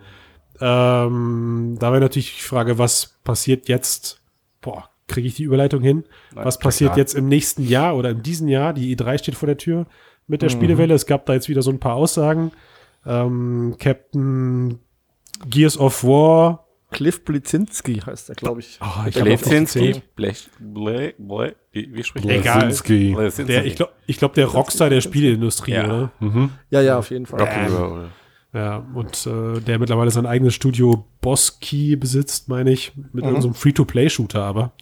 Ähm, 0.60 1.76
da 1.78 1.90
wäre 1.92 2.00
natürlich 2.00 2.36
die 2.36 2.42
Frage, 2.42 2.78
was 2.78 3.18
passiert 3.24 3.68
jetzt? 3.68 4.20
Boah, 4.60 4.88
kriege 5.08 5.26
ich 5.28 5.34
die 5.34 5.42
Überleitung 5.44 5.82
hin? 5.82 6.04
Nein, 6.34 6.44
was 6.44 6.58
passiert 6.58 6.90
klar. 6.92 6.98
jetzt 6.98 7.14
im 7.14 7.28
nächsten 7.28 7.66
Jahr 7.66 7.96
oder 7.96 8.10
in 8.10 8.22
diesem 8.22 8.48
Jahr? 8.48 8.72
Die 8.72 8.96
E3 8.96 9.18
steht 9.18 9.34
vor 9.34 9.46
der 9.46 9.58
Tür. 9.58 9.86
mit 10.26 10.40
der 10.42 10.48
Spielewelle. 10.48 10.94
Es 10.94 11.06
gab 11.06 11.26
da 11.26 11.34
jetzt 11.34 11.48
wieder 11.48 11.60
so 11.62 11.70
ein 11.70 11.80
paar 11.80 11.94
Aussagen. 11.96 12.50
Ähm, 13.04 13.76
Captain 13.78 14.78
Gears 15.46 15.76
of 15.78 16.02
War. 16.04 16.60
Cliff 16.90 17.24
Blitzinski 17.24 17.96
heißt 17.96 18.28
er, 18.28 18.36
glaube 18.36 18.60
ich. 18.60 18.78
Oh, 18.80 19.06
ich 19.08 19.14
C. 19.66 20.00
Blech, 20.14 20.48
Ble, 20.60 21.14
Ble, 21.18 21.56
wie, 21.72 22.02
spricht 22.04 22.24
Egal. 22.24 22.60
Blazinski. 22.60 23.12
Blezinski. 23.14 23.52
Der, 23.52 23.64
ich 23.66 23.74
glaube, 23.74 23.92
ich 24.06 24.16
glaub, 24.16 24.32
der 24.34 24.46
Rockstar 24.46 24.90
der 24.90 25.00
Spieleindustrie, 25.00 25.72
Ja. 25.72 25.84
oder? 26.20 26.50
Ja, 26.70 26.80
ja, 26.80 26.98
auf 26.98 27.10
jeden 27.10 27.26
Fall. 27.26 27.40
Rock'n'Roll. 27.40 28.04
Ja, 28.54 28.86
und 28.94 29.26
äh, 29.26 29.60
der 29.60 29.78
mittlerweile 29.78 30.10
sein 30.10 30.26
eigenes 30.26 30.54
Studio 30.54 31.04
Boss 31.20 31.58
Key 31.60 31.96
besitzt, 31.96 32.48
meine 32.48 32.70
ich, 32.70 32.92
mit 33.12 33.24
irgendeinem 33.24 33.52
Free-to-Play-Shooter, 33.54 34.42
aber 34.42 34.72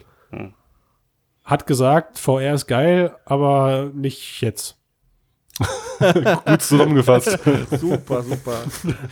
hat 1.45 1.67
gesagt, 1.67 2.19
VR 2.19 2.55
ist 2.55 2.67
geil, 2.67 3.17
aber 3.25 3.91
nicht 3.95 4.41
jetzt. 4.43 4.77
Gut 6.45 6.63
zusammengefasst. 6.63 7.39
Super, 7.71 8.23
super. 8.23 8.63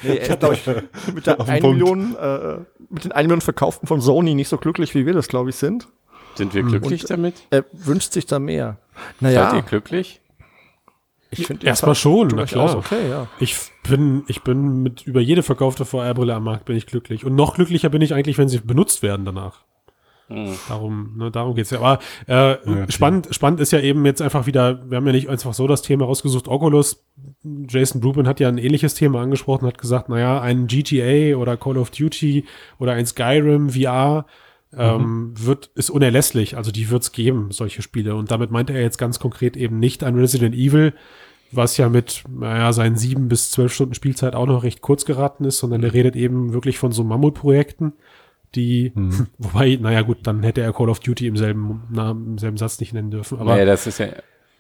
Nee, 0.03 0.17
er 0.17 0.31
ist, 0.31 0.41
glaube 0.41 0.55
ich, 0.55 0.67
mit, 1.15 1.27
der 1.27 1.39
Auf 1.41 1.47
den 1.47 1.55
1 1.55 1.63
Punkt. 1.63 1.79
Million, 1.79 2.17
äh, 2.17 2.59
mit 2.89 3.05
den 3.05 3.13
1 3.13 3.25
Millionen 3.25 3.41
Verkauften 3.41 3.87
von 3.87 4.01
Sony 4.01 4.35
nicht 4.35 4.49
so 4.49 4.57
glücklich, 4.59 4.95
wie 4.95 5.07
wir 5.07 5.13
das, 5.13 5.29
glaube 5.29 5.51
ich, 5.51 5.57
sind. 5.57 5.87
Sind 6.37 6.55
wir 6.55 6.63
glücklich 6.63 7.05
damit? 7.05 7.35
Er 7.51 7.65
wünscht 7.73 8.13
sich 8.13 8.27
da 8.27 8.39
mehr. 8.39 8.79
Seid 9.21 9.33
ihr 9.33 9.41
Naja, 9.41 9.61
glücklich? 9.61 10.20
Ich 11.31 11.47
finde 11.47 11.67
Erstmal 11.67 11.95
schon, 11.95 12.29
na 12.35 12.45
klar. 12.45 12.77
okay, 12.77 13.09
ja. 13.09 13.29
Ich 13.39 13.57
bin, 13.89 14.25
ich 14.27 14.43
bin 14.43 14.83
mit 14.83 15.07
über 15.07 15.21
jede 15.21 15.43
verkaufte 15.43 15.85
VR-Brille 15.85 16.35
am 16.35 16.45
Markt 16.45 16.65
bin 16.65 16.77
ich 16.77 16.87
glücklich. 16.87 17.25
Und 17.25 17.35
noch 17.37 17.55
glücklicher 17.55 17.89
bin 17.89 18.03
ich 18.03 18.15
eigentlich, 18.15 18.39
wenn 18.39 18.49
sie 18.49 18.59
benutzt 18.59 19.03
werden 19.03 19.25
danach. 19.25 19.65
Darum, 20.69 21.17
ne, 21.17 21.31
darum 21.33 21.57
geht's 21.57 21.71
ja. 21.71 21.81
Aber 21.81 21.99
äh, 22.27 22.55
klar. 22.55 22.87
spannend, 22.89 23.29
spannend 23.33 23.59
ist 23.59 23.73
ja 23.73 23.81
eben 23.81 24.07
jetzt 24.07 24.23
einfach 24.23 24.47
wieder, 24.47 24.89
wir 24.89 24.97
haben 24.97 25.07
ja 25.07 25.13
nicht 25.13 25.29
einfach 25.29 25.55
so 25.55 25.67
das 25.67 25.83
Thema 25.83 26.05
rausgesucht, 26.05 26.47
Oculus. 26.47 27.05
Jason 27.69 28.01
Blubin 28.01 28.29
hat 28.29 28.39
ja 28.39 28.47
ein 28.47 28.59
ähnliches 28.59 28.95
Thema 28.95 29.23
angesprochen, 29.23 29.67
hat 29.67 29.79
gesagt, 29.79 30.09
naja, 30.09 30.41
ein 30.41 30.69
GTA 30.69 31.37
oder 31.37 31.57
Call 31.57 31.79
of 31.79 31.91
Duty 31.91 32.45
oder 32.79 32.93
ein 32.93 33.07
Skyrim 33.07 33.71
VR 33.71 34.25
ähm, 34.77 35.33
wird, 35.37 35.71
ist 35.75 35.91
unerlässlich. 35.91 36.57
Also 36.57 36.71
die 36.71 36.91
wird's 36.91 37.13
geben, 37.13 37.51
solche 37.51 37.83
Spiele. 37.83 38.15
Und 38.15 38.31
damit 38.31 38.51
meinte 38.51 38.73
er 38.73 38.83
jetzt 38.83 38.99
ganz 38.99 39.19
konkret 39.19 39.57
eben 39.57 39.79
nicht 39.79 40.05
ein 40.05 40.15
Resident 40.17 40.55
Evil, 40.55 40.95
was 41.53 41.77
ja 41.77 41.89
mit, 41.89 42.23
naja, 42.29 42.73
seinen 42.73 42.97
sieben 42.97 43.29
bis 43.29 43.51
zwölf 43.51 43.73
Stunden 43.75 43.95
Spielzeit 43.95 44.35
auch 44.37 44.47
noch 44.47 44.63
recht 44.63 44.81
kurz 44.83 45.05
geraten 45.05 45.45
ist, 45.45 45.59
sondern 45.59 45.83
er 45.83 45.93
redet 45.93 46.15
eben 46.15 46.53
wirklich 46.53 46.79
von 46.79 46.93
so 46.93 47.03
Mammutprojekten, 47.03 47.93
die, 48.55 48.93
wobei, 49.39 49.77
naja 49.81 50.03
gut, 50.03 50.19
dann 50.23 50.43
hätte 50.45 50.61
er 50.61 50.73
Call 50.73 50.89
of 50.89 51.01
Duty 51.01 51.27
im 51.27 51.37
selben 51.37 51.83
Namen, 51.91 52.27
im 52.33 52.39
selben 52.39 52.57
Satz 52.57 52.79
nicht 52.79 52.93
nennen 52.93 53.11
dürfen. 53.11 53.39
Aber 53.41 53.55
naja, 53.55 53.65
das 53.65 53.89
ist 53.89 53.99
ja 53.99 54.09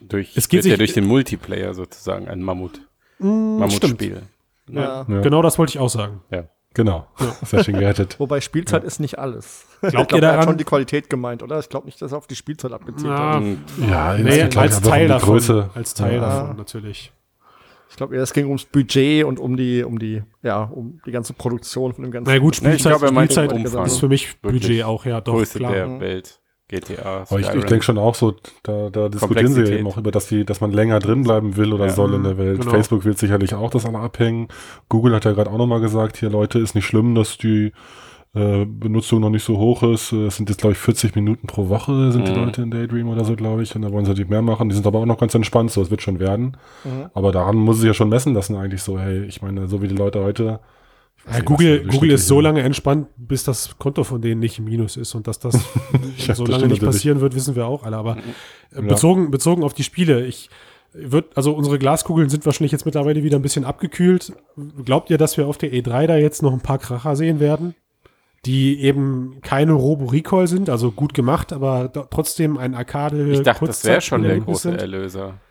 durch, 0.01 0.37
Es 0.37 0.49
geht 0.49 0.65
wird 0.65 0.67
ja 0.67 0.71
sich- 0.73 0.79
durch 0.79 0.93
den 0.95 1.07
Multiplayer 1.07 1.75
sozusagen 1.75 2.27
ein 2.27 2.43
Mammut. 2.43 2.81
Mammutspiel. 3.19 4.23
ja, 4.69 5.07
Ja. 5.09 5.21
genau 5.21 5.43
das 5.43 5.59
wollte 5.59 5.71
ich 5.71 5.79
auch 5.79 5.91
sagen. 5.91 6.21
Ja. 6.31 6.49
Genau. 6.75 7.07
Sehr 7.45 7.65
schön 7.65 7.79
gerettet. 7.79 8.19
Wobei 8.21 8.41
Spielzeit 8.41 8.85
ist 8.85 9.01
nicht 9.01 9.19
alles. 9.19 9.67
Glaubt 9.81 9.93
ich 9.93 9.95
ihr 9.95 10.07
glaub, 10.07 10.13
er 10.23 10.29
hat 10.29 10.35
daran? 10.35 10.49
schon 10.51 10.59
die 10.59 10.65
Qualität 10.65 11.11
gemeint, 11.11 11.43
oder? 11.43 11.59
Ich 11.59 11.69
glaube 11.69 11.87
nicht, 11.87 12.01
dass 12.01 12.13
er 12.13 12.19
auf 12.19 12.27
die 12.27 12.37
Spielzeit 12.37 12.73
abgezielt 12.73 13.11
Ja, 13.13 13.35
hat. 13.35 13.43
Ja, 13.89 14.17
nee, 14.19 14.49
glaub 14.49 14.57
als 14.65 14.77
um 14.79 14.83
Teil 14.85 15.03
die 15.03 15.09
davon. 15.09 15.29
Größe. 15.31 15.71
Als 15.75 15.95
Teil 15.95 16.15
Ja. 16.15 16.21
davon, 16.21 16.57
natürlich. 16.57 17.13
Ich 17.89 17.97
glaube, 17.97 18.17
es 18.17 18.33
ging 18.33 18.47
ums 18.47 18.65
Budget 18.67 19.25
und 19.25 19.41
um 19.41 19.57
die, 19.57 19.83
um 19.83 19.99
die, 19.99 20.23
ja, 20.43 20.63
um 20.63 21.01
die 21.05 21.11
ganze 21.11 21.33
Produktion 21.33 21.93
von 21.93 22.05
dem 22.05 22.13
ganzen. 22.13 22.31
Na 22.33 22.39
gut, 22.39 22.59
Nee, 22.63 22.75
ich 22.75 22.81
Spielzeit, 22.83 23.03
er 23.03 23.11
meint 23.13 23.33
Spielzeit 23.33 23.87
ist 23.87 23.99
für 23.99 24.09
mich 24.09 24.37
Wirklich. 24.43 24.63
Budget 24.63 24.85
auch, 24.85 25.05
ja, 25.05 25.21
doch, 25.21 25.35
Größe 25.35 25.59
klar. 25.59 25.73
der 25.73 26.01
Welt. 26.01 26.40
GTA. 26.71 27.25
Aber 27.29 27.41
ich, 27.41 27.49
ich 27.53 27.65
denke 27.65 27.83
schon 27.85 27.99
auch 27.99 28.15
so, 28.15 28.35
da, 28.63 28.89
da 28.91 29.09
diskutieren 29.09 29.53
sie 29.53 29.65
eben 29.65 29.87
auch 29.87 29.97
über, 29.99 30.11
dass, 30.11 30.29
die, 30.29 30.45
dass 30.45 30.61
man 30.61 30.73
länger 30.73 30.99
drin 31.01 31.23
bleiben 31.25 31.57
will 31.57 31.73
oder 31.73 31.87
Ja. 31.87 31.93
soll 31.93 32.15
in 32.15 32.23
der 32.25 32.39
Welt. 32.39 32.61
Genau. 32.61 32.71
Facebook 32.71 33.05
will 33.05 33.17
sicherlich 33.17 33.55
auch 33.55 33.71
das 33.71 33.85
alle 33.87 33.99
abhängen. 33.99 34.49
Google 34.89 35.15
hat 35.15 35.25
ja 35.25 35.33
gerade 35.33 35.51
auch 35.51 35.59
nochmal 35.59 35.81
gesagt, 35.81 36.17
hier 36.17 36.31
Leute, 36.31 36.59
ist 36.59 36.75
nicht 36.75 36.87
schlimm, 36.87 37.15
dass 37.15 37.37
die 37.39 37.73
äh, 38.33 38.65
Benutzung 38.65 39.21
noch 39.21 39.31
nicht 39.31 39.43
so 39.43 39.59
hoch 39.59 39.83
ist. 39.83 40.13
Es 40.13 40.37
sind 40.37 40.49
jetzt, 40.49 40.61
glaube 40.61 40.73
ich, 40.75 40.79
40 40.79 41.17
Minuten 41.17 41.49
pro 41.49 41.69
Woche 41.69 42.13
sind 42.13 42.29
die 42.29 42.33
Mhm. 42.33 42.39
Leute 42.45 42.63
in 42.63 42.71
Daydream 42.71 43.09
oder 43.09 43.25
so, 43.25 43.35
glaube 43.35 43.63
ich. 43.65 43.75
Und 43.75 43.83
da 43.83 43.91
wollen 43.91 44.05
sie 44.05 44.11
natürlich 44.13 44.31
mehr 44.31 44.41
machen. 44.43 44.69
Die 44.69 44.75
sind 44.77 44.87
aber 44.87 45.01
auch 45.01 45.07
noch 45.07 45.19
ganz 45.19 45.35
entspannt, 45.35 45.73
so 45.73 45.83
es 45.83 45.91
wird 45.91 46.01
schon 46.03 46.21
werden. 46.21 46.57
Mhm. 46.85 47.11
Aber 47.13 47.33
daran 47.33 47.57
muss 47.57 47.79
es 47.79 47.85
ja 47.85 47.93
schon 47.93 48.09
messen 48.09 48.33
lassen 48.35 48.55
eigentlich 48.55 48.83
so, 48.85 48.99
hey, 49.01 49.25
ich 49.25 49.43
meine, 49.43 49.67
so 49.67 49.83
wie 49.83 49.89
die 49.89 49.97
Leute 49.97 50.23
heute. 50.23 50.61
Ja, 51.27 51.35
nicht, 51.35 51.45
Google, 51.45 51.87
Google 51.87 52.11
ist 52.13 52.27
so 52.27 52.41
lange 52.41 52.63
entspannt, 52.63 53.09
bis 53.17 53.45
das 53.45 53.79
Konto 53.79 54.05
von 54.05 54.21
denen 54.21 54.41
nicht 54.41 54.59
im 54.59 54.65
Minus 54.65 54.97
ist. 54.97 55.15
Und 55.15 55.27
dass 55.27 55.39
das 55.39 55.55
Ja, 56.27 56.35
so 56.35 56.45
das 56.45 56.53
lange 56.61 56.69
nicht 56.69 56.83
passieren 56.83 57.21
wird, 57.21 57.35
wissen 57.35 57.57
wir 57.57 57.67
auch 57.67 57.85
alle. 57.85 57.97
Aber 57.97 58.17
äh, 58.17 58.77
Ja. 58.77 58.81
bezogen, 58.83 59.31
bezogen 59.31 59.63
auf 59.63 59.75
die 59.75 59.85
Spiele, 59.85 60.25
ich 60.25 60.49
wird, 60.93 61.37
also 61.37 61.53
unsere 61.53 61.79
Glaskugeln 61.79 62.29
sind 62.31 62.45
wahrscheinlich 62.47 62.73
jetzt 62.73 62.85
mittlerweile 62.85 63.23
wieder 63.23 63.39
ein 63.39 63.43
bisschen 63.43 63.65
abgekühlt. 63.65 64.33
Glaubt 64.85 65.09
ihr, 65.11 65.19
dass 65.19 65.37
wir 65.37 65.47
auf 65.47 65.57
der 65.57 65.73
E3 65.73 66.07
da 66.09 66.17
jetzt 66.17 66.43
noch 66.43 66.53
ein 66.53 66.61
paar 66.63 66.79
Kracher 66.79 67.15
sehen 67.15 67.39
werden? 67.39 67.75
Die 68.47 68.81
eben 68.81 69.37
keine 69.43 69.73
Robo-Recall 69.73 70.47
sind, 70.49 70.71
also 70.71 70.91
gut 70.91 71.13
gemacht, 71.13 71.53
aber 71.53 71.93
trotzdem 72.11 72.57
ein 72.57 72.75
Arcade. 72.75 73.31
Ich 73.31 73.43
dachte, 73.43 73.67
das 73.67 73.85
wäre 73.85 74.01
schon 74.01 74.23
der 74.23 74.41
große 74.41 74.71
sind. 74.71 74.81
Erlöser. 74.81 75.25
Robo-Recall 75.25 75.50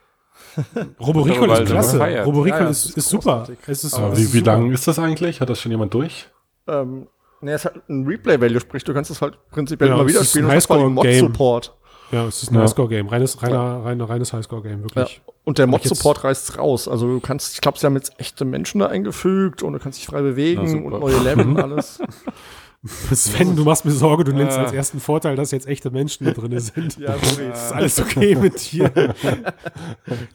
Weil 1.00 1.64
ist 1.64 1.70
klasse. 1.72 1.98
gefeiert. 1.98 2.26
Robo-Recall 2.28 2.60
Ja, 2.60 2.66
ja, 2.66 2.70
ist, 2.72 2.86
ist 2.86 2.98
ist 2.98 3.10
super. 3.10 3.48
Es 3.68 3.84
ist, 3.84 3.94
Aber 3.94 4.14
es 4.14 4.20
wie, 4.20 4.24
ist 4.24 4.34
wie 4.34 4.40
lang 4.42 4.72
ist 4.72 4.88
das 4.88 5.00
eigentlich? 5.00 5.42
Hat 5.42 5.50
das 5.50 5.60
schon 5.60 5.72
jemand 5.72 5.94
durch? 5.94 6.28
Ähm, 6.68 7.08
ne, 7.42 7.52
es 7.54 7.66
hat 7.66 7.74
ein 7.90 8.06
Replay-Value, 8.06 8.60
sprich, 8.60 8.84
du 8.84 8.94
kannst 8.94 9.12
es 9.12 9.22
halt 9.22 9.38
prinzipiell 9.50 9.90
Ja, 9.90 9.96
immer 9.96 10.04
es 10.06 10.10
wieder 10.10 10.22
ist 10.22 10.30
spielen 10.30 10.46
ein 10.50 10.56
und 10.58 10.64
vor 10.66 10.76
allem 10.78 10.86
Highscore-Game. 10.98 11.24
Mod-Support. 11.26 11.76
Ja, 12.12 12.26
es 12.26 12.42
ist 12.44 12.52
ein 12.52 12.56
Ja. 12.56 12.62
Highscore-Game. 12.62 13.08
Reines, 13.08 13.42
reiner, 13.44 13.84
reiner, 13.86 14.10
reines 14.10 14.34
Highscore-Game, 14.34 14.80
Ja. 14.80 14.84
wirklich. 14.84 15.22
Und 15.46 15.58
der 15.58 15.68
Mod-Support 15.68 16.24
reißt 16.24 16.58
raus. 16.58 16.88
Also 16.88 17.08
du 17.08 17.20
kannst, 17.20 17.54
ich 17.56 17.62
glaube, 17.62 17.78
sie 17.80 17.86
haben 17.86 17.96
jetzt 17.96 18.14
echte 18.20 18.46
Menschen 18.46 18.80
da 18.80 18.88
eingefügt 18.88 19.64
und 19.64 19.74
du 19.74 19.80
kannst 19.80 19.98
dich 20.00 20.06
frei 20.08 20.22
bewegen 20.22 20.84
Na, 20.90 20.96
und 20.96 21.00
neue 21.00 21.18
Level 21.24 21.48
und 21.48 21.60
alles. 21.62 22.00
Sven, 23.14 23.58
du 23.58 23.66
machst 23.66 23.84
mir 23.84 23.92
Sorge, 23.92 24.24
du 24.24 24.32
nennst 24.32 24.58
Ah. 24.58 24.62
als 24.62 24.72
ersten 24.72 25.02
Vorteil, 25.02 25.36
dass 25.36 25.52
jetzt 25.52 25.68
echte 25.68 25.92
Menschen 25.92 26.26
da 26.26 26.32
drin 26.32 26.58
sind. 26.60 26.98
ja, 26.98 27.14
sorry. 27.22 27.52
Ist 27.52 27.74
alles 27.74 28.00
okay 28.00 28.36
mit 28.36 28.72
dir? 28.72 28.90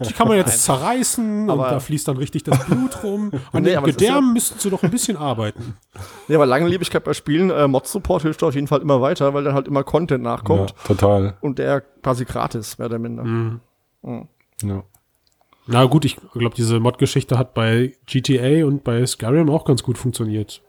Die 0.07 0.13
kann 0.13 0.29
man 0.29 0.37
jetzt 0.37 0.63
zerreißen 0.63 1.45
und 1.45 1.51
Aber- 1.51 1.71
da 1.71 1.81
fließt 1.81 2.07
dann 2.07 2.19
richtig 2.19 2.43
das 2.43 2.63
Blut 2.67 3.03
rum. 3.03 3.31
An 3.53 3.63
Nee, 3.63 3.71
den 3.75 3.85
Gedärmen 3.85 4.35
müssten 4.35 4.59
sie 4.59 4.69
doch 4.69 4.83
ein 4.83 4.91
bisschen 4.91 5.17
arbeiten. 5.17 5.77
Nee, 6.29 6.35
aber 6.35 6.45
Langlebigkeit 6.45 7.03
bei 7.03 7.15
Spielen, 7.15 7.49
äh, 7.51 7.67
Mod-Support 7.67 8.23
hilft 8.23 8.43
auf 8.43 8.55
jeden 8.55 8.67
Fall 8.67 8.83
immer 8.83 9.01
weiter, 9.01 9.33
weil 9.33 9.45
dann 9.45 9.55
halt 9.55 9.67
immer 9.67 9.83
Content 9.83 10.23
nachkommt 10.23 10.71
Ja, 10.77 10.87
total. 10.87 11.37
und 11.41 11.59
der 11.59 11.81
quasi 11.81 12.27
gratis, 12.27 12.77
mehr 12.77 12.87
oder 12.89 12.99
minder. 12.99 13.25
Mhm. 13.25 13.61
Ja. 14.63 14.83
Na 15.67 15.85
gut, 15.87 16.05
ich 16.05 16.19
glaube, 16.35 16.55
diese 16.55 16.79
Mod-Geschichte 16.79 17.39
hat 17.39 17.55
bei 17.55 17.95
GTA 18.05 18.67
und 18.67 18.85
bei 18.85 19.07
Skyrim 19.07 19.49
auch 19.49 19.65
ganz 19.65 19.83
gut 19.83 19.97
funktioniert. 19.97 20.61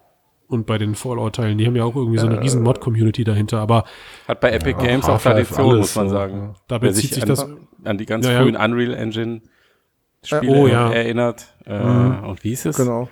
Und 0.48 0.68
bei 0.68 0.78
den 0.78 0.94
Fallout-Teilen, 0.96 1.58
die 1.58 1.66
haben 1.66 1.76
ja 1.76 1.84
auch 1.84 1.96
irgendwie 1.96 2.20
so 2.20 2.28
eine 2.28 2.40
riesen 2.40 2.62
Mod-Community 2.62 3.24
dahinter, 3.24 3.60
aber 3.60 3.84
Hat 4.28 4.40
bei 4.42 4.52
Epic 4.52 4.78
Games 4.80 5.06
auch 5.10 5.20
Tradition, 5.22 5.72
alles 5.72 5.80
muss 5.80 5.96
man 5.96 6.10
sagen. 6.10 6.38
ja. 6.38 6.54
da 6.68 6.78
bezieht 6.78 7.14
sich 7.14 7.24
an, 7.24 7.30
das. 7.30 7.48
an 7.84 7.98
die 7.98 8.06
ganz 8.06 8.26
Ja, 8.28 8.34
ja. 8.34 8.42
frühen 8.42 8.56
Unreal 8.56 8.94
Engine 8.94 9.42
Spiele 10.24 10.52
Oh, 10.52 10.68
ja. 10.68 10.92
erinnert. 10.92 11.56
Äh, 11.66 11.80
Und 11.80 12.44
wie 12.44 12.50
hieß 12.50 12.66
es? 12.66 12.78
Genau. 12.78 13.10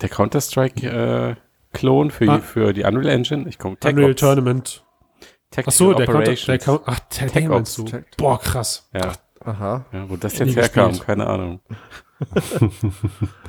Der 0.00 0.08
Counter-Strike-Klon 0.08 2.10
für, 2.10 2.28
Ah. 2.30 2.38
für 2.40 2.72
die 2.72 2.84
Unreal 2.84 3.08
Engine? 3.08 3.46
Ich 3.48 3.58
komme 3.58 3.76
Unreal 3.84 4.14
Tournament. 4.14 4.82
Tactical 5.50 5.64
Ach 5.66 5.72
so, 5.76 5.92
der 5.94 6.06
Counter, 6.06 6.34
der 6.34 6.80
ach, 6.86 7.00
der, 7.00 7.26
Tech 7.28 7.48
meinst 7.48 7.76
du. 7.76 7.82
Ops. 7.82 7.92
Boah, 8.16 8.38
krass. 8.40 8.88
ja, 8.94 9.12
Aha. 9.44 9.84
ja, 9.92 10.08
wo 10.08 10.16
das 10.16 10.38
jetzt 10.38 10.56
herkam, 10.56 10.98
keine 11.00 11.26
Ahnung. 11.26 11.60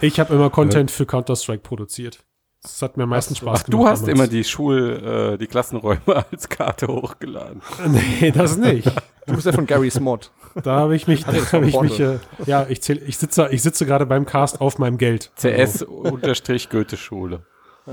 Ich 0.02 0.20
habe 0.20 0.34
immer 0.34 0.50
Content 0.50 0.92
für 0.92 1.06
Counter-Strike 1.06 1.62
produziert. 1.62 2.24
Das 2.64 2.82
hat 2.84 2.96
mir 2.96 3.04
am 3.04 3.10
meisten 3.10 3.36
Spaß 3.36 3.62
Ach, 3.64 3.70
du 3.70 3.88
hast 3.88 4.02
damals. 4.04 4.18
immer 4.20 4.28
die 4.28 4.44
Schul-, 4.44 5.34
äh, 5.34 5.38
die 5.38 5.48
Klassenräume 5.48 6.02
als 6.32 6.48
Karte 6.48 6.88
hochgeladen. 6.88 7.62
Nee, 7.88 8.32
das 8.32 8.58
nicht. 8.58 8.88
Du 9.26 9.34
bist 9.34 9.46
ja 9.48 9.52
von 9.52 9.66
Gary's 9.66 10.00
Mod. 10.00 10.32
Da 10.64 10.76
habe 10.76 10.96
ich 10.96 11.08
mich, 11.08 11.24
da 11.26 11.34
habe 11.54 11.68
ich 11.68 11.80
mich, 11.80 12.00
äh, 12.00 12.20
ja, 12.46 12.66
ich 12.70 12.82
zähl, 12.82 13.02
ich 13.08 13.18
sitze, 13.18 13.48
ich 13.52 13.64
sitze 13.64 13.86
gerade 13.86 14.06
beim 14.06 14.26
Cast 14.26 14.62
auf 14.62 14.78
meinem 14.78 14.98
Geld. 14.98 15.32
CS 15.38 15.84
unterstrich 15.84 16.70
Goethe-Schule. 16.70 17.42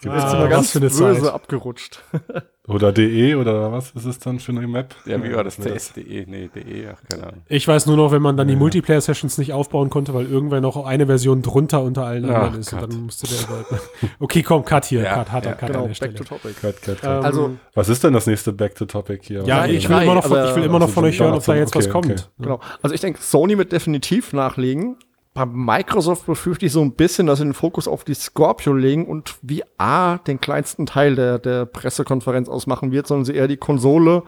Gibt's 0.00 0.16
Jetzt 0.22 0.34
Ah, 0.34 0.42
was 0.42 0.50
ganz 0.50 0.70
für 0.72 0.78
eine 0.78 0.88
böse 0.88 1.22
Zeit. 1.24 1.32
abgerutscht. 1.32 2.02
Oder 2.68 2.90
DE 2.90 3.36
oder 3.36 3.70
was 3.70 3.92
ist 3.92 4.06
es 4.06 4.18
dann 4.18 4.40
für 4.40 4.50
eine 4.50 4.66
Map? 4.66 4.96
Ja, 5.06 5.22
wie 5.22 5.32
war 5.32 5.44
das? 5.44 5.56
Ja, 5.58 5.66
CS.de? 5.76 6.26
Nee, 6.26 6.50
DE, 6.52 6.88
ach, 6.92 7.00
keine 7.08 7.28
Ahnung. 7.28 7.42
Ich 7.48 7.68
weiß 7.68 7.86
nur 7.86 7.96
noch, 7.96 8.10
wenn 8.10 8.20
man 8.20 8.36
dann 8.36 8.48
die 8.48 8.56
Multiplayer-Sessions 8.56 9.38
nicht 9.38 9.52
aufbauen 9.52 9.88
konnte, 9.88 10.12
weil 10.14 10.26
irgendwer 10.26 10.60
noch 10.60 10.84
eine 10.84 11.06
Version 11.06 11.42
drunter 11.42 11.80
unter 11.82 12.04
allen 12.06 12.24
Ach, 12.28 12.34
anderen 12.34 12.58
ist. 12.60 12.72
Und 12.72 12.80
Gott. 12.80 12.92
dann 12.92 13.02
musste 13.02 13.28
der 13.28 13.38
überall- 13.40 13.80
Okay, 14.18 14.42
komm, 14.42 14.64
Cut 14.64 14.84
hier. 14.86 15.02
Ja, 15.02 15.14
Cut, 15.14 15.30
harter 15.30 15.50
ja, 15.50 15.54
Cut 15.54 15.68
Genau, 15.68 15.84
an 15.84 15.92
der 15.92 16.06
back 16.08 16.16
to 16.16 16.24
Stelle. 16.24 16.40
topic. 16.40 16.60
Cut, 16.60 16.82
cut, 16.82 17.00
cut. 17.00 17.04
Ähm, 17.18 17.24
Also, 17.24 17.50
was 17.74 17.88
ist 17.88 18.02
denn 18.02 18.12
das 18.14 18.26
nächste 18.26 18.52
Back 18.52 18.74
to 18.74 18.84
Topic 18.86 19.20
hier? 19.22 19.44
ja, 19.44 19.58
Nein, 19.58 19.70
ich 19.76 19.88
will, 19.88 20.02
immer 20.02 20.14
noch 20.16 20.24
von, 20.26 20.44
ich 20.44 20.56
will 20.56 20.64
immer 20.64 20.78
noch 20.80 20.88
von 20.90 21.04
Also 21.04 21.14
euch 21.14 21.20
hören, 21.20 21.34
ob 21.38 21.44
da 21.44 21.52
okay, 21.52 21.60
jetzt 21.60 21.76
was 21.76 21.84
okay. 21.86 21.92
kommt. 21.92 22.30
Genau. 22.40 22.58
Also 22.82 22.94
ich 22.96 23.00
denke, 23.00 23.20
Sony 23.22 23.56
wird 23.58 23.70
definitiv 23.70 24.32
nachlegen. 24.32 24.96
Bei 25.36 25.44
Microsoft 25.44 26.24
befürchte 26.24 26.64
ich 26.64 26.72
so 26.72 26.80
ein 26.80 26.92
bisschen, 26.92 27.26
dass 27.26 27.38
sie 27.40 27.44
den 27.44 27.52
Fokus 27.52 27.86
auf 27.86 28.04
die 28.04 28.14
Scorpio 28.14 28.72
legen 28.72 29.04
und 29.06 29.36
VR 29.46 30.18
den 30.26 30.40
kleinsten 30.40 30.86
Teil 30.86 31.14
der, 31.14 31.38
der 31.38 31.66
Pressekonferenz 31.66 32.48
ausmachen 32.48 32.90
wird, 32.90 33.06
sondern 33.06 33.26
sie 33.26 33.34
eher 33.34 33.46
die 33.46 33.58
Konsole 33.58 34.22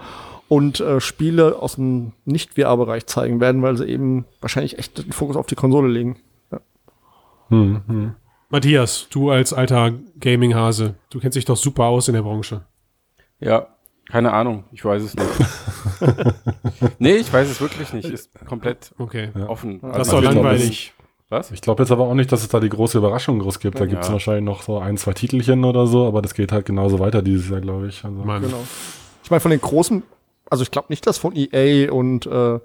und 0.49 0.81
äh, 0.81 1.01
Spiele 1.01 1.57
aus 1.57 1.77
dem 1.77 2.13
Nicht-VR-Bereich 2.27 3.07
zeigen 3.07 3.41
werden, 3.41 3.63
weil 3.63 3.79
sie 3.79 3.87
eben 3.87 4.27
wahrscheinlich 4.43 4.79
echt 4.79 4.99
den 4.99 5.13
Fokus 5.13 5.37
auf 5.37 5.47
die 5.47 5.55
Konsole 5.55 5.89
legen. 5.89 6.17
Ja. 6.53 6.61
Hm, 7.49 7.83
hm. 7.87 8.15
Matthias, 8.51 9.09
du 9.11 9.31
als 9.31 9.55
alter 9.55 9.93
Gaming-Hase, 10.21 10.95
du 11.09 11.21
kennst 11.21 11.37
dich 11.37 11.47
doch 11.47 11.57
super 11.57 11.85
aus 11.85 12.09
in 12.09 12.15
der 12.15 12.23
Branche. 12.23 12.67
Ja, 13.41 13.69
keine 14.11 14.33
Ahnung, 14.33 14.65
ich 14.73 14.85
weiß 14.85 15.03
es 15.03 15.15
nicht. 15.17 15.31
nee, 16.99 17.17
ich 17.17 17.33
weiß 17.33 17.49
es 17.49 17.61
wirklich 17.61 17.93
nicht. 17.95 18.09
Ist 18.09 18.31
komplett 18.47 18.93
Okay. 18.99 19.31
offen. 19.47 19.81
Das 19.81 19.91
ist 19.91 19.97
Also 20.15 20.21
doch 20.21 20.33
langweilig. 20.35 20.95
Was? 21.31 21.51
Ich 21.51 21.61
glaube 21.61 21.83
jetzt 21.83 21.93
aber 21.93 22.05
auch 22.05 22.15
nicht, 22.15 22.33
dass 22.33 22.43
es 22.43 22.49
da 22.49 22.59
die 22.59 22.71
große 22.71 22.97
Überraschung 22.97 23.39
groß 23.39 23.61
gibt. 23.61 23.79
Da 23.79 23.85
Ja. 23.85 23.91
gibt 23.91 24.05
es 24.05 24.11
wahrscheinlich 24.11 24.45
noch 24.45 24.63
so 24.63 24.79
ein, 24.79 24.97
zwei 24.97 25.13
Titelchen 25.13 25.65
oder 25.65 25.87
so, 25.87 26.07
aber 26.07 26.23
das 26.23 26.33
geht 26.35 26.53
halt 26.53 26.65
genauso 26.65 26.99
weiter 27.01 27.21
dieses 27.21 27.51
Jahr, 27.51 27.61
glaube 27.61 27.89
ich. 27.89 28.03
Also. 28.03 28.23
Genau. 28.23 28.65
Ich 29.23 29.31
meine, 29.31 29.41
von 29.41 29.51
den 29.51 29.61
großen, 29.61 30.03
also 30.49 30.63
ich 30.63 30.71
glaube 30.71 30.87
nicht, 30.89 31.07
dass 31.07 31.19
von 31.19 31.35
EA 31.37 31.93
und 31.93 32.25
äh, 32.27 32.59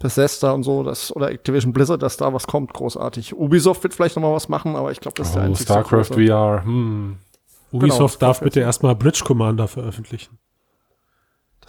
Bethesda 0.00 0.50
und 0.50 0.64
so, 0.64 0.82
das, 0.82 1.14
oder 1.14 1.30
Activision 1.30 1.72
Blizzard, 1.72 2.02
dass 2.02 2.16
da 2.16 2.34
was 2.34 2.48
kommt, 2.48 2.74
großartig. 2.74 3.36
Ubisoft 3.36 3.84
wird 3.84 3.94
vielleicht 3.94 4.16
noch 4.16 4.22
mal 4.22 4.32
was 4.32 4.48
machen, 4.48 4.74
aber 4.74 4.90
ich 4.90 4.98
glaube, 4.98 5.14
das 5.16 5.28
ist 5.28 5.34
der 5.34 5.42
oh, 5.42 5.46
einzige. 5.46 5.64
StarCraft 5.64 6.08
große. 6.08 6.26
VR, 6.26 6.62
hm. 6.64 7.18
Ubisoft 7.70 8.18
Genau, 8.18 8.28
darf 8.30 8.40
bitte 8.40 8.60
erstmal 8.60 8.96
Bridge 8.96 9.22
Commander 9.24 9.68
veröffentlichen. 9.68 10.38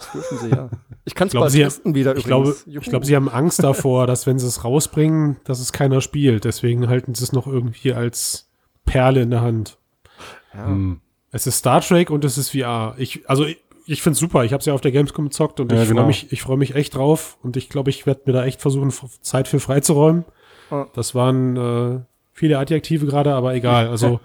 Das 0.00 0.12
dürfen 0.12 0.38
sie 0.38 0.48
ja. 0.56 0.70
Ich 1.04 1.14
kann 1.14 1.28
es 1.28 1.32
glaube, 1.32 1.44
bald 1.44 1.52
sie- 1.52 1.62
testen 1.62 1.94
wieder 1.94 2.14
Ich 2.16 2.24
glaube, 2.24 2.48
übrigens. 2.50 2.66
ich 2.66 2.74
Juhu. 2.74 2.84
glaube, 2.90 3.06
sie 3.06 3.16
haben 3.16 3.28
Angst 3.28 3.62
davor, 3.62 4.06
dass 4.06 4.26
wenn 4.26 4.38
sie 4.38 4.46
es 4.46 4.64
rausbringen, 4.64 5.38
dass 5.44 5.60
es 5.60 5.72
keiner 5.72 6.00
spielt. 6.00 6.44
Deswegen 6.44 6.88
halten 6.88 7.14
sie 7.14 7.24
es 7.24 7.32
noch 7.32 7.46
irgendwie 7.46 7.92
als 7.94 8.48
Perle 8.84 9.22
in 9.22 9.30
der 9.30 9.40
Hand. 9.40 9.78
ja. 10.54 10.66
hm. 10.66 11.00
Es 11.32 11.46
ist 11.46 11.58
Star 11.58 11.80
Trek 11.80 12.10
und 12.10 12.24
es 12.24 12.36
ist 12.38 12.50
VR. 12.50 12.94
Ich, 12.98 13.28
also 13.30 13.44
ich, 13.46 13.58
ich 13.86 14.02
finde 14.02 14.14
es 14.14 14.18
super. 14.18 14.44
Ich 14.44 14.52
habe 14.52 14.58
es 14.60 14.66
ja 14.66 14.74
auf 14.74 14.80
der 14.80 14.90
Gamescom 14.90 15.26
gezockt 15.26 15.60
und 15.60 15.70
Ja, 15.70 15.80
ich 15.82 15.88
genau. 15.88 16.00
freue 16.00 16.08
mich, 16.08 16.32
ich 16.32 16.42
freue 16.42 16.56
mich 16.56 16.74
echt 16.74 16.96
drauf. 16.96 17.38
Und 17.42 17.56
ich 17.56 17.68
glaube, 17.68 17.90
ich 17.90 18.04
werde 18.04 18.22
mir 18.26 18.32
da 18.32 18.44
echt 18.44 18.60
versuchen, 18.60 18.92
Zeit 19.22 19.46
für 19.46 19.60
freizuräumen. 19.60 20.24
Ja. 20.72 20.88
Das 20.94 21.14
waren 21.14 21.56
äh, 21.56 22.00
viele 22.32 22.58
Adjektive 22.58 23.06
gerade, 23.06 23.32
aber 23.34 23.54
egal. 23.54 23.86
Also 23.88 24.18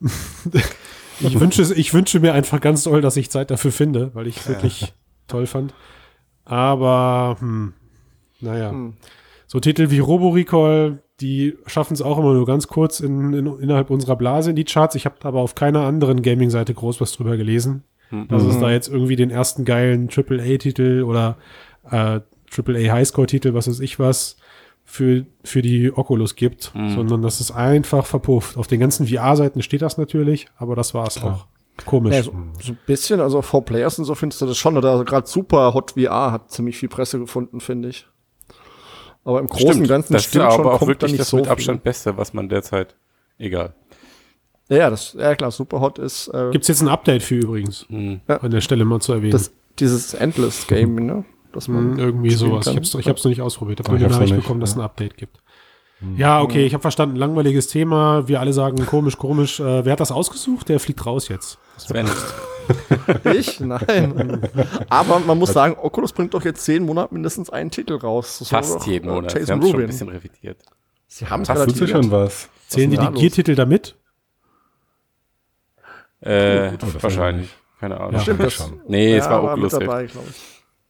ich 1.20 1.38
wünsche, 1.40 1.62
ich 1.74 1.94
wünsche 1.94 2.20
mir 2.20 2.32
einfach 2.32 2.60
ganz 2.60 2.84
doll, 2.84 3.00
dass 3.00 3.16
ich 3.16 3.30
Zeit 3.30 3.50
dafür 3.50 3.72
finde, 3.72 4.10
weil 4.14 4.26
ich 4.26 4.38
es 4.38 4.48
wirklich 4.48 4.92
toll 5.30 5.46
fand. 5.46 5.74
Aber 6.44 7.36
hm, 7.40 7.72
naja. 8.40 8.70
Hm. 8.70 8.94
So 9.46 9.58
Titel 9.58 9.90
wie 9.90 9.98
Robo 9.98 10.28
Recall, 10.28 11.02
die 11.20 11.56
schaffen 11.66 11.94
es 11.94 12.02
auch 12.02 12.18
immer 12.18 12.34
nur 12.34 12.46
ganz 12.46 12.68
kurz 12.68 13.00
in, 13.00 13.32
in, 13.32 13.46
innerhalb 13.60 13.90
unserer 13.90 14.16
Blase 14.16 14.50
in 14.50 14.56
die 14.56 14.64
Charts. 14.64 14.94
Ich 14.94 15.06
habe 15.06 15.16
aber 15.22 15.40
auf 15.40 15.54
keiner 15.54 15.80
anderen 15.80 16.22
Gaming-Seite 16.22 16.72
groß 16.72 17.00
was 17.00 17.12
drüber 17.12 17.36
gelesen, 17.36 17.82
dass 18.28 18.44
es 18.44 18.58
da 18.58 18.70
jetzt 18.70 18.88
irgendwie 18.88 19.16
den 19.16 19.30
ersten 19.30 19.64
geilen 19.64 20.08
AAA-Titel 20.08 21.02
oder 21.02 21.36
äh, 21.90 22.20
AAA 22.56 22.92
Highscore-Titel, 22.92 23.54
was 23.54 23.68
weiß 23.68 23.80
ich 23.80 23.98
was, 23.98 24.36
für, 24.84 25.26
für 25.44 25.62
die 25.62 25.92
Oculus 25.92 26.34
gibt, 26.34 26.72
sondern 26.88 27.22
das 27.22 27.40
ist 27.40 27.52
einfach 27.52 28.06
verpufft. 28.06 28.56
Auf 28.56 28.66
den 28.66 28.80
ganzen 28.80 29.06
VR-Seiten 29.06 29.62
steht 29.62 29.82
das 29.82 29.98
natürlich, 29.98 30.46
aber 30.56 30.74
das 30.74 30.94
war 30.94 31.06
es 31.06 31.22
auch. 31.22 31.46
Komisch. 31.86 32.14
Ja, 32.14 32.22
so, 32.22 32.32
so 32.60 32.72
ein 32.72 32.78
bisschen, 32.86 33.20
also 33.20 33.42
Four 33.42 33.64
Players 33.64 33.98
und 33.98 34.04
so 34.04 34.14
findest 34.14 34.40
du 34.42 34.46
das 34.46 34.56
schon. 34.58 34.76
Oder 34.76 35.04
gerade 35.04 35.26
Super 35.26 35.74
Hot 35.74 35.92
VR 35.92 36.32
hat 36.32 36.50
ziemlich 36.50 36.76
viel 36.76 36.88
Presse 36.88 37.18
gefunden, 37.18 37.60
finde 37.60 37.88
ich. 37.88 38.06
Aber 39.24 39.40
im 39.40 39.46
Großen 39.48 39.82
und 39.82 39.88
Ganzen 39.88 40.14
das 40.14 40.24
stimmt 40.24 40.46
ist 40.46 40.52
schon, 40.54 40.60
aber 40.60 40.74
auch 40.74 40.78
kommt 40.78 40.88
da 40.90 40.92
wirklich 40.92 41.12
nicht 41.12 41.20
das 41.20 41.28
so 41.30 41.36
mit 41.36 41.46
viel. 41.46 41.52
Abstand 41.52 41.82
Beste, 41.82 42.16
was 42.16 42.32
man 42.32 42.48
derzeit. 42.48 42.96
Egal. 43.38 43.74
Ja, 44.68 44.88
das, 44.88 45.14
ja 45.18 45.34
klar, 45.34 45.50
Super 45.50 45.80
Hot 45.80 45.98
ist 45.98 46.28
äh, 46.28 46.50
Gibt's 46.52 46.68
jetzt 46.68 46.80
ein 46.80 46.88
Update 46.88 47.22
für 47.22 47.34
übrigens, 47.36 47.86
Hm. 47.88 48.20
an 48.28 48.50
der 48.50 48.60
Stelle 48.60 48.84
mal 48.84 49.00
zu 49.00 49.12
erwähnen. 49.12 49.32
das, 49.32 49.52
dieses 49.78 50.14
Endless 50.14 50.66
Game, 50.66 50.94
ne? 50.94 51.24
Dass 51.52 51.66
man 51.66 51.92
Hm, 51.94 51.98
irgendwie 51.98 52.30
sowas. 52.30 52.64
kann. 52.66 52.74
Ich 52.74 52.78
hab's, 52.78 52.94
ich 52.94 53.08
hab's 53.08 53.24
noch 53.24 53.30
nicht 53.30 53.40
ausprobiert. 53.42 53.80
Ich 53.80 53.86
habe 53.88 53.96
ich 53.96 54.02
Nachricht 54.08 54.32
nicht, 54.32 54.42
bekommen, 54.42 54.60
dass 54.60 54.70
es 54.70 54.76
ein 54.76 54.82
Update 54.82 55.16
gibt. 55.16 55.38
Ja, 56.16 56.40
okay, 56.40 56.64
ich 56.64 56.72
habe 56.72 56.82
verstanden. 56.82 57.16
Langweiliges 57.16 57.68
Thema. 57.68 58.26
Wir 58.26 58.40
alle 58.40 58.52
sagen 58.52 58.84
komisch, 58.86 59.18
komisch. 59.18 59.60
Äh, 59.60 59.84
wer 59.84 59.92
hat 59.92 60.00
das 60.00 60.12
ausgesucht? 60.12 60.68
Der 60.68 60.80
fliegt 60.80 61.04
raus 61.04 61.28
jetzt. 61.28 61.58
Sven, 61.76 62.08
Ich? 63.24 63.60
Nein. 63.60 64.40
Aber 64.88 65.18
man 65.18 65.38
muss 65.38 65.52
sagen, 65.52 65.76
Oculus 65.80 66.12
bringt 66.12 66.34
doch 66.34 66.44
jetzt 66.44 66.64
zehn 66.64 66.84
Monate 66.84 67.12
mindestens 67.12 67.50
einen 67.50 67.70
Titel 67.70 67.94
raus. 67.96 68.38
So 68.38 68.44
fast 68.44 68.76
doch, 68.76 68.86
jeden 68.86 69.10
Monat. 69.10 69.32
Sie 69.32 69.38
Jason 69.38 69.56
haben 69.56 69.62
es 69.62 69.70
schon 69.70 69.80
ein 69.80 69.86
bisschen 69.86 70.08
revidiert. 70.08 70.62
Sie 71.06 71.26
haben 71.26 71.42
es 71.42 71.48
Hast 71.48 71.58
du 71.58 71.62
relativ 71.62 71.90
schon 71.90 72.10
was? 72.10 72.48
Zählen 72.68 72.90
die 72.90 72.96
denn 72.96 73.06
die 73.06 73.06
da 73.06 73.10
los? 73.12 73.20
Gear-Titel 73.20 73.54
da 73.54 73.66
mit? 73.66 73.96
Äh, 76.20 76.72
wahrscheinlich. 77.00 77.50
Keine 77.80 77.98
Ahnung. 77.98 78.20
Stimmt, 78.20 78.40
das 78.42 78.52
schon. 78.52 78.80
Nee, 78.86 79.16
es 79.16 79.24
ja, 79.24 79.30
war 79.30 79.42
mit 79.42 79.50
Oculus 79.52 79.72
dabei, 79.72 80.06
glaube 80.06 80.26
ich. 80.30 80.36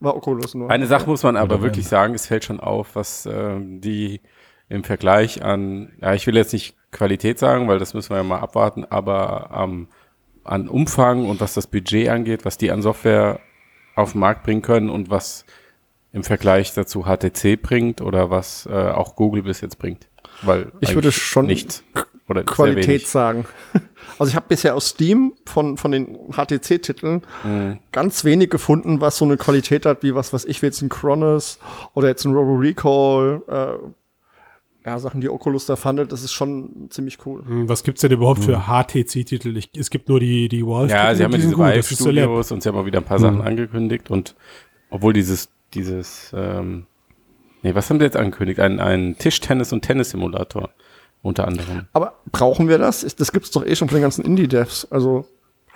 War 0.00 0.16
Oculus 0.16 0.54
nur. 0.54 0.70
Eine 0.70 0.86
Sache 0.86 1.08
muss 1.08 1.22
man 1.22 1.36
aber 1.36 1.54
Oder 1.54 1.64
wirklich 1.64 1.86
sagen, 1.86 2.14
es 2.14 2.26
fällt 2.26 2.44
schon 2.44 2.58
auf, 2.58 2.96
was 2.96 3.26
ähm, 3.26 3.80
die 3.80 4.20
im 4.70 4.84
Vergleich 4.84 5.44
an, 5.44 5.92
ja, 6.00 6.14
ich 6.14 6.26
will 6.26 6.36
jetzt 6.36 6.52
nicht 6.54 6.76
Qualität 6.92 7.38
sagen, 7.38 7.68
weil 7.68 7.78
das 7.78 7.92
müssen 7.92 8.10
wir 8.10 8.16
ja 8.18 8.22
mal 8.22 8.38
abwarten, 8.38 8.86
aber 8.88 9.50
ähm, 9.54 9.88
an 10.44 10.68
Umfang 10.68 11.28
und 11.28 11.40
was 11.40 11.52
das 11.54 11.66
Budget 11.66 12.08
angeht, 12.08 12.44
was 12.44 12.56
die 12.56 12.70
an 12.70 12.80
Software 12.80 13.40
auf 13.94 14.12
den 14.12 14.20
Markt 14.20 14.44
bringen 14.44 14.62
können 14.62 14.88
und 14.88 15.10
was 15.10 15.44
im 16.12 16.24
Vergleich 16.24 16.72
dazu 16.72 17.04
HTC 17.04 17.60
bringt 17.60 18.00
oder 18.00 18.30
was 18.30 18.66
äh, 18.66 18.72
auch 18.72 19.16
Google 19.16 19.42
bis 19.42 19.60
jetzt 19.60 19.78
bringt. 19.78 20.08
Weil 20.42 20.72
Ich 20.80 20.94
würde 20.94 21.12
schon 21.12 21.46
nichts 21.46 21.84
oder 22.28 22.44
Qualität 22.44 23.06
sagen. 23.06 23.44
Also 24.18 24.30
ich 24.30 24.36
habe 24.36 24.46
bisher 24.48 24.74
aus 24.74 24.88
Steam 24.90 25.32
von, 25.46 25.78
von 25.78 25.92
den 25.92 26.18
HTC-Titeln 26.32 27.22
Mhm. 27.44 27.78
ganz 27.90 28.24
wenig 28.24 28.50
gefunden, 28.50 29.00
was 29.00 29.16
so 29.16 29.24
eine 29.24 29.38
Qualität 29.38 29.86
hat, 29.86 30.02
wie 30.02 30.14
was, 30.14 30.32
was 30.34 30.44
ich 30.44 30.60
will, 30.60 30.68
jetzt 30.68 30.82
ein 30.82 30.90
Chronos 30.90 31.58
oder 31.94 32.08
jetzt 32.08 32.24
ein 32.26 32.34
Robo 32.34 32.56
Recall, 32.56 33.40
äh, 33.48 33.90
ja, 34.90 34.98
Sachen, 34.98 35.20
die 35.20 35.28
Oculus 35.30 35.66
da 35.66 35.76
fandet, 35.76 36.10
das 36.12 36.22
ist 36.24 36.32
schon 36.32 36.88
ziemlich 36.90 37.18
cool. 37.26 37.44
Hm, 37.46 37.68
Was 37.68 37.82
gibt's 37.84 38.00
denn 38.00 38.10
überhaupt 38.12 38.42
für 38.44 38.66
HTC-Titel? 38.66 39.56
Es 39.78 39.90
gibt 39.90 40.08
nur 40.08 40.18
die, 40.20 40.48
die 40.48 40.66
Valve. 40.66 40.90
Ja, 40.92 41.14
sie 41.14 41.22
haben 41.24 41.32
ja 41.32 41.38
diese 41.38 41.54
gut. 41.54 41.64
Vive 41.66 41.76
Das 41.76 41.90
ist 41.92 41.98
so 41.98 42.10
lab. 42.10 42.24
Studios 42.24 42.52
und 42.52 42.62
sie 42.62 42.68
haben 42.68 42.76
auch 42.76 42.86
wieder 42.86 42.98
ein 42.98 43.04
paar 43.04 43.18
Sachen 43.18 43.40
angekündigt 43.42 44.10
und 44.10 44.34
obwohl 44.90 45.12
dieses, 45.12 45.48
dieses, 45.74 46.32
ähm, 46.36 46.86
nee, 47.62 47.74
was 47.74 47.88
haben 47.88 47.98
sie 48.00 48.04
jetzt 48.04 48.16
angekündigt? 48.16 48.58
Ein, 48.60 48.80
ein 48.80 49.16
Tischtennis- 49.16 49.72
und 49.72 49.82
Tennissimulator 49.82 50.70
unter 51.22 51.46
anderem. 51.46 51.86
Aber 51.92 52.14
brauchen 52.32 52.68
wir 52.68 52.78
das? 52.78 53.00
Das 53.16 53.30
gibt's 53.32 53.50
doch 53.52 53.64
eh 53.64 53.76
schon 53.76 53.88
von 53.88 53.96
den 53.98 54.02
ganzen 54.02 54.24
Indie-Devs. 54.24 54.88
Also, 54.90 55.26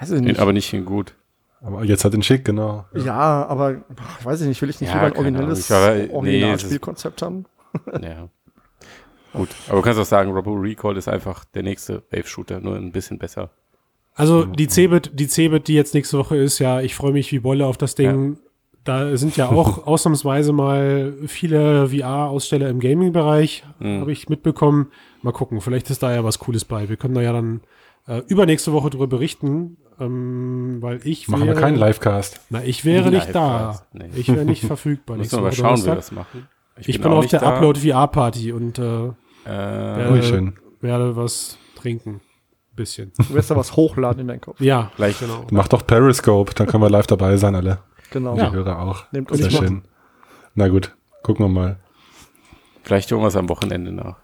weiß 0.00 0.10
ich 0.12 0.20
nicht. 0.22 0.40
Aber 0.40 0.52
nicht 0.52 0.72
in 0.72 0.84
gut. 0.84 1.14
Aber 1.62 1.84
jetzt 1.84 2.04
hat 2.04 2.12
den 2.12 2.22
Schick, 2.22 2.44
genau. 2.44 2.84
ja, 2.94 3.46
aber 3.46 3.82
ach, 3.96 4.24
weiß 4.24 4.40
ich 4.42 4.48
nicht, 4.48 4.60
will 4.60 4.68
ich 4.70 4.80
nicht 4.80 4.90
Ja, 4.90 4.96
lieber 4.96 5.06
ein 5.06 5.16
originelles 5.16 5.70
war- 5.70 5.94
nee, 5.94 6.10
Originalspielkonzept 6.10 7.22
haben? 7.22 7.46
Ja. 8.02 8.28
Gut. 9.34 9.50
Aber 9.68 9.76
du 9.78 9.82
kannst 9.82 10.00
auch 10.00 10.04
sagen, 10.06 10.30
Robo 10.32 10.52
Recall 10.54 10.96
ist 10.96 11.08
einfach 11.08 11.44
der 11.44 11.62
nächste 11.62 12.02
Wave-Shooter, 12.10 12.60
nur 12.60 12.76
ein 12.76 12.92
bisschen 12.92 13.18
besser. 13.18 13.50
Also 14.14 14.44
die 14.44 14.68
Cebit, 14.68 15.10
die 15.14 15.26
Cebit, 15.28 15.66
die 15.68 15.74
jetzt 15.74 15.92
nächste 15.92 16.16
Woche 16.18 16.36
ist, 16.36 16.60
ja, 16.60 16.80
ich 16.80 16.94
freue 16.94 17.12
mich 17.12 17.32
wie 17.32 17.40
Bolle 17.40 17.66
auf 17.66 17.76
das 17.76 17.94
Ding. 17.96 18.38
Da 18.84 19.16
sind 19.16 19.36
ja 19.36 19.48
auch 19.48 19.86
ausnahmsweise 19.86 20.52
mal 20.52 21.14
viele 21.26 21.88
VR-Aussteller 21.88 22.68
im 22.68 22.78
Gaming-Bereich, 22.80 23.64
Mhm. 23.80 24.00
habe 24.02 24.12
ich 24.12 24.28
mitbekommen. 24.28 24.92
Mal 25.22 25.32
gucken, 25.32 25.60
vielleicht 25.60 25.90
ist 25.90 26.02
da 26.02 26.14
ja 26.14 26.22
was 26.22 26.38
Cooles 26.38 26.64
bei. 26.64 26.88
Wir 26.88 26.96
können 26.96 27.14
da 27.14 27.22
ja 27.22 27.32
dann 27.32 27.60
äh, 28.06 28.18
übernächste 28.28 28.72
Woche 28.72 28.90
drüber 28.90 29.06
berichten, 29.08 29.78
ähm, 29.98 30.76
weil 30.80 31.00
ich 31.04 31.26
Machen 31.28 31.46
wäre, 31.46 31.56
wir 31.56 31.60
keinen 31.62 31.76
Livecast. 31.78 32.40
Na, 32.50 32.62
ich 32.62 32.84
wäre 32.84 33.10
nicht 33.10 33.34
da. 33.34 33.80
Nee. 33.92 34.10
Ich 34.14 34.28
wäre 34.28 34.44
nicht 34.44 34.62
verfügbar. 34.66 35.16
Müssen 35.16 35.38
wir 35.38 35.42
mal 35.42 35.52
schauen, 35.52 35.80
wie 35.80 35.86
wir 35.86 35.94
das 35.96 36.12
machen. 36.12 36.46
Ich 36.76 37.00
bin 37.00 37.10
auch 37.10 37.16
auf 37.18 37.22
nicht 37.24 37.32
der 37.32 37.40
da. 37.40 37.54
Upload 37.56 37.80
VR-Party 37.80 38.52
und 38.52 38.78
äh, 38.78 39.10
Äh, 39.44 39.48
werde, 39.50 40.52
werde 40.80 41.16
was 41.16 41.58
trinken. 41.76 42.20
Bisschen. 42.76 43.12
Du 43.16 43.34
wirst 43.34 43.50
da 43.52 43.56
was 43.56 43.76
hochladen 43.76 44.22
in 44.22 44.28
deinen 44.28 44.40
Kopf. 44.40 44.60
Ja, 44.60 44.90
Vielleicht- 44.96 45.20
genau. 45.20 45.46
Mach 45.52 45.68
doch 45.68 45.86
Periscope, 45.86 46.54
dann 46.54 46.66
können 46.66 46.82
wir 46.82 46.90
live 46.90 47.06
dabei 47.06 47.36
sein, 47.36 47.54
alle. 47.54 47.78
Genau. 48.10 48.36
Ja. 48.36 48.50
Die 48.50 48.56
Hörer 48.56 48.80
auch. 48.80 49.04
Nehmt 49.12 49.30
uns 49.30 49.40
Sehr 49.40 49.50
schön. 49.50 49.82
Na 50.56 50.66
gut, 50.68 50.94
gucken 51.22 51.44
wir 51.46 51.48
mal. 51.50 51.76
vielleicht 52.82 53.10
wir 53.10 53.22
es 53.24 53.36
am 53.36 53.48
Wochenende 53.48 53.92
nach. 53.92 54.16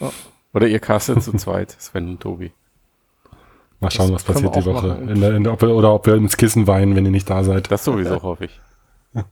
Ja. 0.00 0.10
Oder 0.54 0.66
ihr 0.66 0.78
castet 0.78 1.22
zu 1.22 1.32
zweit, 1.34 1.70
Sven 1.78 2.08
und 2.08 2.20
Tobi. 2.20 2.52
Mal 3.80 3.90
schauen, 3.90 4.12
was 4.14 4.24
können 4.24 4.42
wir 4.42 4.50
passiert 4.50 4.64
die 4.66 4.70
Woche. 4.70 4.88
machen. 4.88 5.08
In 5.08 5.20
der, 5.20 5.34
in 5.36 5.44
der, 5.44 5.52
ob 5.52 5.60
wir, 5.62 5.68
oder 5.74 5.92
ob 5.92 6.06
wir 6.06 6.14
ins 6.14 6.36
Kissen 6.38 6.66
weinen, 6.66 6.96
wenn 6.96 7.04
ihr 7.04 7.10
nicht 7.10 7.28
da 7.28 7.44
seid. 7.44 7.70
Das 7.70 7.84
sowieso, 7.84 8.22
hoffe 8.22 8.46
ich. 8.46 8.60
Und 9.14 9.24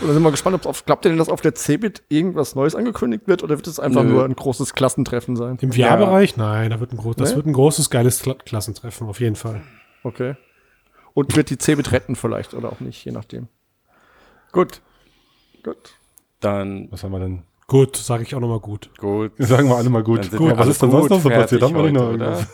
dann 0.00 0.12
sind 0.12 0.22
wir 0.22 0.30
gespannt, 0.30 0.54
ob 0.54 0.66
auf, 0.66 0.84
glaubt 0.84 1.04
ihr 1.04 1.10
denn, 1.10 1.18
dass 1.18 1.28
auf 1.28 1.40
der 1.40 1.54
CeBIT 1.54 2.02
irgendwas 2.08 2.54
Neues 2.54 2.74
angekündigt 2.74 3.26
wird 3.26 3.42
oder 3.42 3.56
wird 3.56 3.66
es 3.66 3.80
einfach 3.80 4.02
Nö. 4.04 4.10
nur 4.10 4.24
ein 4.24 4.34
großes 4.34 4.74
Klassentreffen 4.74 5.36
sein? 5.36 5.58
Im 5.60 5.72
VR-Bereich? 5.72 6.36
Nein, 6.36 6.70
da 6.70 6.80
wird 6.80 6.92
ein 6.92 6.96
groß, 6.98 7.16
das 7.16 7.30
Nee? 7.30 7.36
wird 7.36 7.46
ein 7.46 7.52
großes, 7.52 7.90
geiles 7.90 8.22
Kla 8.22 8.34
Klassentreffen, 8.34 9.08
auf 9.08 9.20
jeden 9.20 9.36
Fall. 9.36 9.62
Okay. 10.04 10.36
Und 11.14 11.36
wird 11.36 11.50
die 11.50 11.58
CeBIT 11.58 11.92
retten 11.92 12.16
vielleicht 12.16 12.54
oder 12.54 12.70
auch 12.70 12.80
nicht, 12.80 13.04
je 13.04 13.12
nachdem. 13.12 13.48
Gut. 14.52 14.80
Gut. 15.62 15.94
Dann 16.40 16.88
Was 16.90 17.04
haben 17.04 17.12
wir 17.12 17.20
denn? 17.20 17.42
Gut, 17.72 17.96
sage 17.96 18.22
ich 18.22 18.34
auch 18.34 18.40
nochmal 18.40 18.60
gut. 18.60 18.90
Gut. 18.98 19.32
Sagen 19.38 19.66
wir 19.70 19.76
alle 19.76 19.88
mal 19.88 20.02
gut. 20.02 20.30
Gut, 20.30 20.50
wir 20.50 20.58
was 20.58 20.68
ist 20.68 20.82
denn 20.82 20.90
sonst 20.90 21.08
noch 21.08 21.20
so 21.22 21.30
passiert? 21.30 21.62
Haben 21.62 21.74
wir 21.74 21.82
nicht 21.84 21.94
noch 21.94 22.10
irgendwas? 22.10 22.46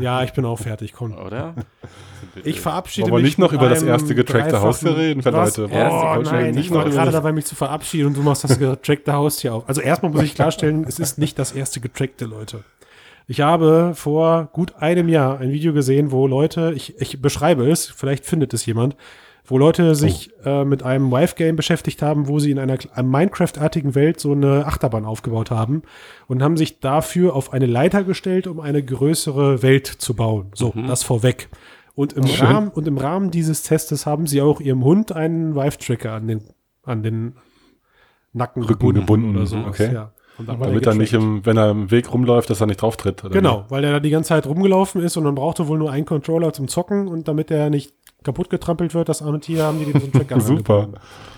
Ja, 0.00 0.22
ich 0.22 0.32
bin 0.32 0.46
auch 0.46 0.58
fertig, 0.58 0.94
komm. 0.94 1.12
Oder? 1.12 1.52
Ich 2.42 2.58
verabschiede 2.58 3.10
Wollen 3.10 3.18
wir 3.18 3.22
mich 3.24 3.32
nicht 3.32 3.38
noch 3.38 3.52
über 3.52 3.68
das 3.68 3.82
erste 3.82 4.14
getrackte 4.14 4.62
Haustier 4.62 4.96
reden 4.96 5.22
für 5.22 5.30
Was? 5.34 5.58
Leute? 5.58 5.70
Oh 5.74 5.76
getrackte- 5.76 6.22
nein, 6.32 6.54
nicht 6.54 6.64
ich 6.64 6.70
noch 6.70 6.78
war 6.78 6.86
über 6.86 6.94
gerade 6.94 7.10
dabei, 7.10 7.32
mich 7.32 7.44
zu 7.44 7.54
verabschieden 7.54 8.06
und 8.06 8.16
du 8.16 8.22
machst 8.22 8.44
das 8.44 8.58
getrackte 8.58 9.12
Haustier 9.12 9.54
auf. 9.54 9.68
Also 9.68 9.82
erstmal 9.82 10.10
muss 10.10 10.22
ich 10.22 10.34
klarstellen, 10.34 10.86
es 10.88 10.98
ist 10.98 11.18
nicht 11.18 11.38
das 11.38 11.52
erste 11.52 11.80
getrackte, 11.80 12.24
Leute. 12.24 12.64
Ich 13.28 13.42
habe 13.42 13.92
vor 13.94 14.48
gut 14.54 14.76
einem 14.78 15.10
Jahr 15.10 15.38
ein 15.38 15.52
Video 15.52 15.74
gesehen, 15.74 16.12
wo 16.12 16.26
Leute, 16.26 16.72
ich, 16.74 16.98
ich 16.98 17.20
beschreibe 17.20 17.70
es, 17.70 17.86
vielleicht 17.86 18.24
findet 18.24 18.54
es 18.54 18.64
jemand, 18.64 18.96
wo 19.44 19.58
Leute 19.58 19.94
sich 19.94 20.30
äh, 20.44 20.64
mit 20.64 20.82
einem 20.82 21.10
Wife-Game 21.10 21.56
beschäftigt 21.56 22.00
haben, 22.00 22.28
wo 22.28 22.38
sie 22.38 22.50
in 22.50 22.58
einer 22.58 22.78
einer 22.92 23.08
Minecraft-artigen 23.08 23.94
Welt 23.94 24.20
so 24.20 24.32
eine 24.32 24.66
Achterbahn 24.66 25.04
aufgebaut 25.04 25.50
haben 25.50 25.82
und 26.28 26.42
haben 26.42 26.56
sich 26.56 26.80
dafür 26.80 27.34
auf 27.34 27.52
eine 27.52 27.66
Leiter 27.66 28.04
gestellt, 28.04 28.46
um 28.46 28.60
eine 28.60 28.82
größere 28.82 29.62
Welt 29.62 29.86
zu 29.86 30.14
bauen. 30.14 30.52
So, 30.54 30.72
das 30.86 31.02
vorweg. 31.02 31.48
Und 31.94 32.14
im, 32.14 32.26
Schön. 32.26 32.46
Rahmen, 32.46 32.68
und 32.68 32.88
im 32.88 32.96
Rahmen 32.96 33.30
dieses 33.30 33.64
Testes 33.64 34.06
haben 34.06 34.26
sie 34.26 34.40
auch 34.40 34.60
ihrem 34.60 34.84
Hund 34.84 35.12
einen 35.12 35.54
Wife-Tracker 35.54 36.12
an 36.12 36.26
den, 36.26 36.42
an 36.84 37.02
den 37.02 37.34
Nacken 38.32 38.62
Rücken 38.62 38.94
gebunden, 38.94 39.36
oder 39.36 39.46
sowas. 39.46 39.66
okay. 39.68 39.92
Ja. 39.92 40.12
Damit 40.38 40.86
er 40.86 40.94
nicht, 40.94 41.12
im, 41.12 41.44
wenn 41.44 41.58
er 41.58 41.70
im 41.70 41.90
Weg 41.90 42.12
rumläuft, 42.12 42.48
dass 42.48 42.60
er 42.60 42.66
nicht 42.66 42.80
drauf 42.80 42.96
tritt. 42.96 43.22
oder 43.22 43.34
Genau, 43.34 43.66
weil 43.68 43.84
er 43.84 43.92
da 43.92 44.00
die 44.00 44.08
ganze 44.10 44.28
Zeit 44.28 44.46
rumgelaufen 44.46 45.02
ist 45.02 45.16
und 45.18 45.24
dann 45.24 45.34
brauchte 45.34 45.68
wohl 45.68 45.78
nur 45.78 45.92
einen 45.92 46.06
Controller 46.06 46.52
zum 46.54 46.68
Zocken 46.68 47.06
und 47.06 47.28
damit 47.28 47.50
er 47.50 47.68
nicht 47.68 47.92
kaputt 48.22 48.50
getrampelt 48.50 48.94
wird, 48.94 49.08
das 49.08 49.22
arme 49.22 49.40
Tier, 49.40 49.64
haben 49.64 49.78
die 49.78 49.84
dem 49.86 50.00
so 50.00 50.04
einen 50.04 50.12
Tracker? 50.12 50.40
Super. 50.40 50.88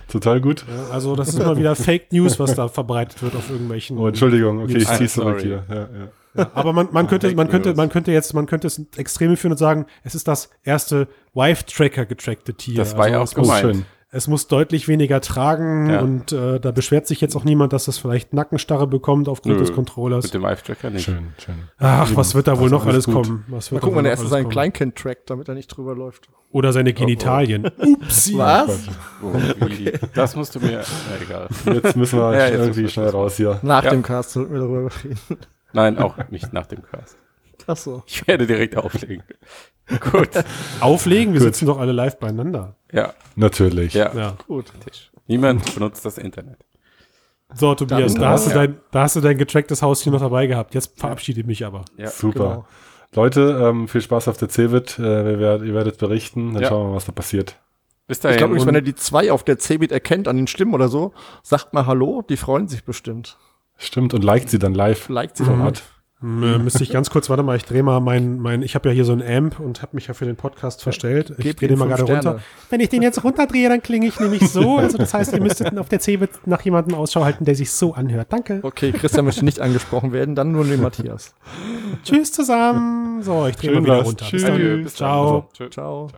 Total 0.09 0.41
gut. 0.41 0.65
Ja, 0.69 0.93
also 0.95 1.17
das 1.17 1.29
ist 1.29 1.39
mal 1.39 1.57
wieder 1.57 1.75
Fake 1.77 2.13
News, 2.13 2.39
was 2.39 2.55
da 2.55 2.69
verbreitet 2.69 3.23
wird 3.23 3.35
auf 3.35 3.49
irgendwelchen. 3.51 3.99
Oh, 3.99 4.07
Entschuldigung, 4.07 4.63
okay, 4.63 4.77
ich 4.79 4.89
I'm 4.89 4.99
zieh's 4.99 5.15
zurück 5.15 5.41
hier. 5.41 5.65
Ja, 5.69 5.75
ja. 5.75 5.89
Ja, 6.37 6.51
aber 6.55 6.73
man, 6.73 6.89
man 6.91 7.07
könnte, 7.07 7.33
man 7.37 7.49
könnte, 7.49 7.69
News. 7.71 7.77
man 7.77 7.89
könnte 7.91 8.11
jetzt, 8.13 8.35
man 8.35 8.47
könnte 8.47 8.67
es 8.67 8.77
ins 8.79 8.99
Extreme 8.99 9.37
führen 9.37 9.53
und 9.53 9.59
sagen, 9.59 9.87
es 10.03 10.15
ist 10.17 10.27
das 10.27 10.51
erste 10.65 11.07
Wife-Tracker 11.33 12.07
getrackte 12.07 12.55
Tier. 12.55 12.77
Das 12.77 12.97
war 12.99 13.09
ja 13.09 13.19
auch 13.19 13.21
muss, 13.23 13.37
Oh, 13.39 13.43
gemeint. 13.43 13.61
schön. 13.63 13.85
Es 14.15 14.29
muss 14.29 14.47
deutlich 14.49 14.89
weniger 14.89 15.21
tragen 15.21 15.91
Ja. 15.91 16.01
und 16.01 16.33
äh, 16.33 16.61
da 16.61 16.71
beschwert 16.71 17.07
sich 17.07 17.21
jetzt 17.21 17.37
auch 17.37 17.45
niemand, 17.45 17.73
dass 17.73 17.85
das 17.87 17.99
vielleicht 17.99 18.33
Nackenstarre 18.33 18.87
bekommt 18.87 19.29
aufgrund 19.29 19.57
Nö, 19.57 19.61
des 19.61 19.73
Controllers. 19.75 20.25
Mit 20.25 20.35
dem 20.35 20.43
Live-Tracker 20.43 20.91
nicht. 20.91 21.05
Schön, 21.05 21.33
schön. 21.39 21.55
Ach, 21.79 22.11
was 22.15 22.35
wird 22.35 22.47
da 22.47 22.59
wohl 22.59 22.71
Das 22.71 22.73
noch 22.73 22.87
alles 22.87 23.07
gut. 23.07 23.15
kommen? 23.15 23.45
Was 23.49 23.71
Mal 23.71 23.77
wird 23.77 23.83
da 23.83 23.87
gucken, 23.87 23.99
wenn 23.99 24.05
er 24.07 24.11
erst 24.13 24.21
alles 24.23 24.31
sein 24.31 24.43
kommen? 24.45 24.53
Kleinkind 24.53 24.97
trackt, 24.97 25.29
damit 25.31 25.49
er 25.49 25.55
nicht 25.55 25.69
drüber 25.69 25.95
läuft. 25.95 26.29
Oder 26.53 26.73
seine 26.73 26.93
Genitalien. 26.93 27.67
Upsi. 27.79 28.39
Was? 28.39 28.89
Oh, 29.23 29.33
wie, 29.69 29.93
das 30.15 30.37
musst 30.37 30.55
du 30.55 30.61
mir. 30.61 30.83
Na, 31.11 31.25
egal. 31.25 31.49
Jetzt 31.83 31.97
müssen 31.97 32.19
wir 32.19 32.33
Ja, 32.33 32.47
jetzt 32.47 32.59
irgendwie 32.59 32.89
schnell 32.89 33.09
raus 33.09 33.37
hier. 33.37 33.59
Nach 33.63 33.83
Ja. 33.83 33.91
dem 33.91 34.03
Cast 34.05 34.31
sollten 34.31 34.53
wir 34.53 34.61
darüber 34.61 34.89
reden. 35.03 35.19
Nein, 35.73 35.99
auch 35.99 36.17
nicht 36.31 36.53
nach 36.53 36.67
dem 36.67 36.83
Cast. 36.83 37.17
Ach 37.67 37.77
so. 37.77 38.03
Ich 38.07 38.27
werde 38.27 38.47
direkt 38.47 38.77
auflegen. 38.77 39.23
Gut. 40.11 40.31
Auflegen, 40.81 41.35
wir 41.35 41.41
sitzen 41.41 41.67
doch 41.67 41.79
alle 41.79 41.93
live 41.93 42.19
beieinander. 42.19 42.77
Ja, 42.93 43.13
Natürlich. 43.37 43.95
ja. 43.95 44.15
Ja. 44.15 44.37
Gut. 44.47 44.67
Niemand 45.27 45.75
benutzt 45.75 46.05
das 46.05 46.19
Internet. 46.19 46.59
So, 47.55 47.75
Tobias, 47.75 48.15
Dann- 48.15 48.23
da 48.23 48.31
hast, 48.31 48.47
du 48.47 48.51
Ja. 48.51 48.57
dein, 48.57 48.79
da 48.91 49.03
hast 49.03 49.17
du 49.17 49.21
dein 49.21 49.39
getracktes 49.39 49.83
Haustier 49.83 50.11
noch 50.13 50.21
dabei 50.21 50.47
gehabt. 50.47 50.75
Jetzt 50.75 50.99
verabschiede 50.99 51.41
ich 51.41 51.47
mich 51.47 51.65
aber. 51.65 51.85
Ja. 51.97 52.09
Super. 52.09 52.39
Genau. 52.39 52.67
Leute, 53.15 53.41
ähm, 53.63 53.87
viel 53.87 54.01
Spaß 54.01 54.27
auf 54.29 54.39
der 54.39 54.49
CeBIT. 54.49 54.99
Äh, 54.99 55.03
wir 55.03 55.39
werd, 55.39 55.63
ihr 55.63 55.75
werdet 55.75 55.99
berichten. 55.99 56.55
Dann 56.55 56.63
Ja. 56.63 56.69
schauen 56.69 56.85
wir 56.87 56.89
mal, 56.91 56.97
was 56.97 57.05
da 57.07 57.13
passiert. 57.13 57.61
Bis 58.07 58.19
Ich 58.19 58.23
dahin. 58.23 58.39
glaube 58.39 58.53
übrigens, 58.53 58.67
wenn 58.67 58.75
er 58.75 58.83
die 58.83 58.95
zwei 58.97 59.31
auf 59.31 59.45
der 59.45 59.59
Cebit 59.59 59.93
erkennt 59.93 60.27
an 60.29 60.37
den 60.37 60.47
Stimmen 60.47 60.75
oder 60.75 60.89
so, 60.89 61.13
sagt 61.43 61.73
mal 61.75 61.87
Hallo, 61.87 62.23
die 62.29 62.37
freuen 62.37 62.69
sich 62.69 62.85
bestimmt. 62.85 63.39
Stimmt, 63.77 64.15
und 64.15 64.25
liked 64.25 64.51
sie 64.51 64.59
dann 64.59 64.75
live. 64.75 65.09
Liked 65.09 65.37
sie 65.37 65.45
doch 65.45 65.57
mal. 65.57 65.73
Hm, 66.21 66.43
äh, 66.43 66.59
müsste 66.59 66.83
ich 66.83 66.91
ganz 66.91 67.11
kurz, 67.11 67.29
warte 67.29 67.43
mal, 67.43 67.57
ich 67.57 67.65
drehe 67.65 67.83
mal 67.83 68.01
mein, 68.01 68.39
mein 68.39 68.63
ich 68.63 68.75
habe 68.75 68.89
ja 68.89 68.95
hier 68.95 69.05
so 69.05 69.13
ein 69.13 69.23
Amp 69.23 69.61
und 69.61 69.83
habe 69.83 69.97
mich 69.97 70.07
ja 70.07 70.15
für 70.15 70.25
den 70.25 70.37
Podcast 70.37 70.83
verstellt. 70.83 71.35
Ich 71.39 71.57
drehe 71.57 71.69
den 71.69 71.79
mal 71.79 71.89
gerade 71.89 72.05
runter. 72.05 72.41
Wenn 72.71 72.81
ich 72.81 72.89
den 72.89 73.03
jetzt 73.03 73.23
runterdrehe, 73.25 73.69
dann 73.69 73.83
klinge 73.83 74.07
ich 74.07 74.19
nämlich 74.21 74.49
so. 74.49 74.79
Also 74.79 74.97
das 74.99 75.13
heißt, 75.13 75.33
ihr 75.33 75.41
müsstet 75.41 75.77
auf 75.77 75.89
der 75.89 76.01
CeBIT 76.01 76.47
nach 76.47 76.63
jemandem 76.63 76.95
Ausschau 76.97 77.25
halten, 77.25 77.45
der 77.45 77.55
sich 77.55 77.71
so 77.71 77.95
anhört. 77.95 78.29
Danke. 78.31 78.61
Okay, 78.63 78.93
Christian 78.93 79.25
möchte 79.25 79.45
nicht 79.45 79.61
angesprochen 79.61 80.13
werden, 80.13 80.35
dann 80.35 80.53
nur 80.53 80.65
den 80.65 80.81
Matthias. 80.81 81.35
Tschüss 82.05 82.33
zusammen. 82.33 83.23
So, 83.23 83.47
ich 83.47 83.57
drehe 83.57 83.73
mal 83.73 83.85
wieder 83.85 84.03
runter. 84.03 84.27
Bis 84.31 84.43
Tschüss. 84.43 84.85
bis 84.85 84.95
dann. 84.95 85.09
Ciao. 85.09 85.49
Tschö. 85.53 85.69
Ciao. 85.71 86.09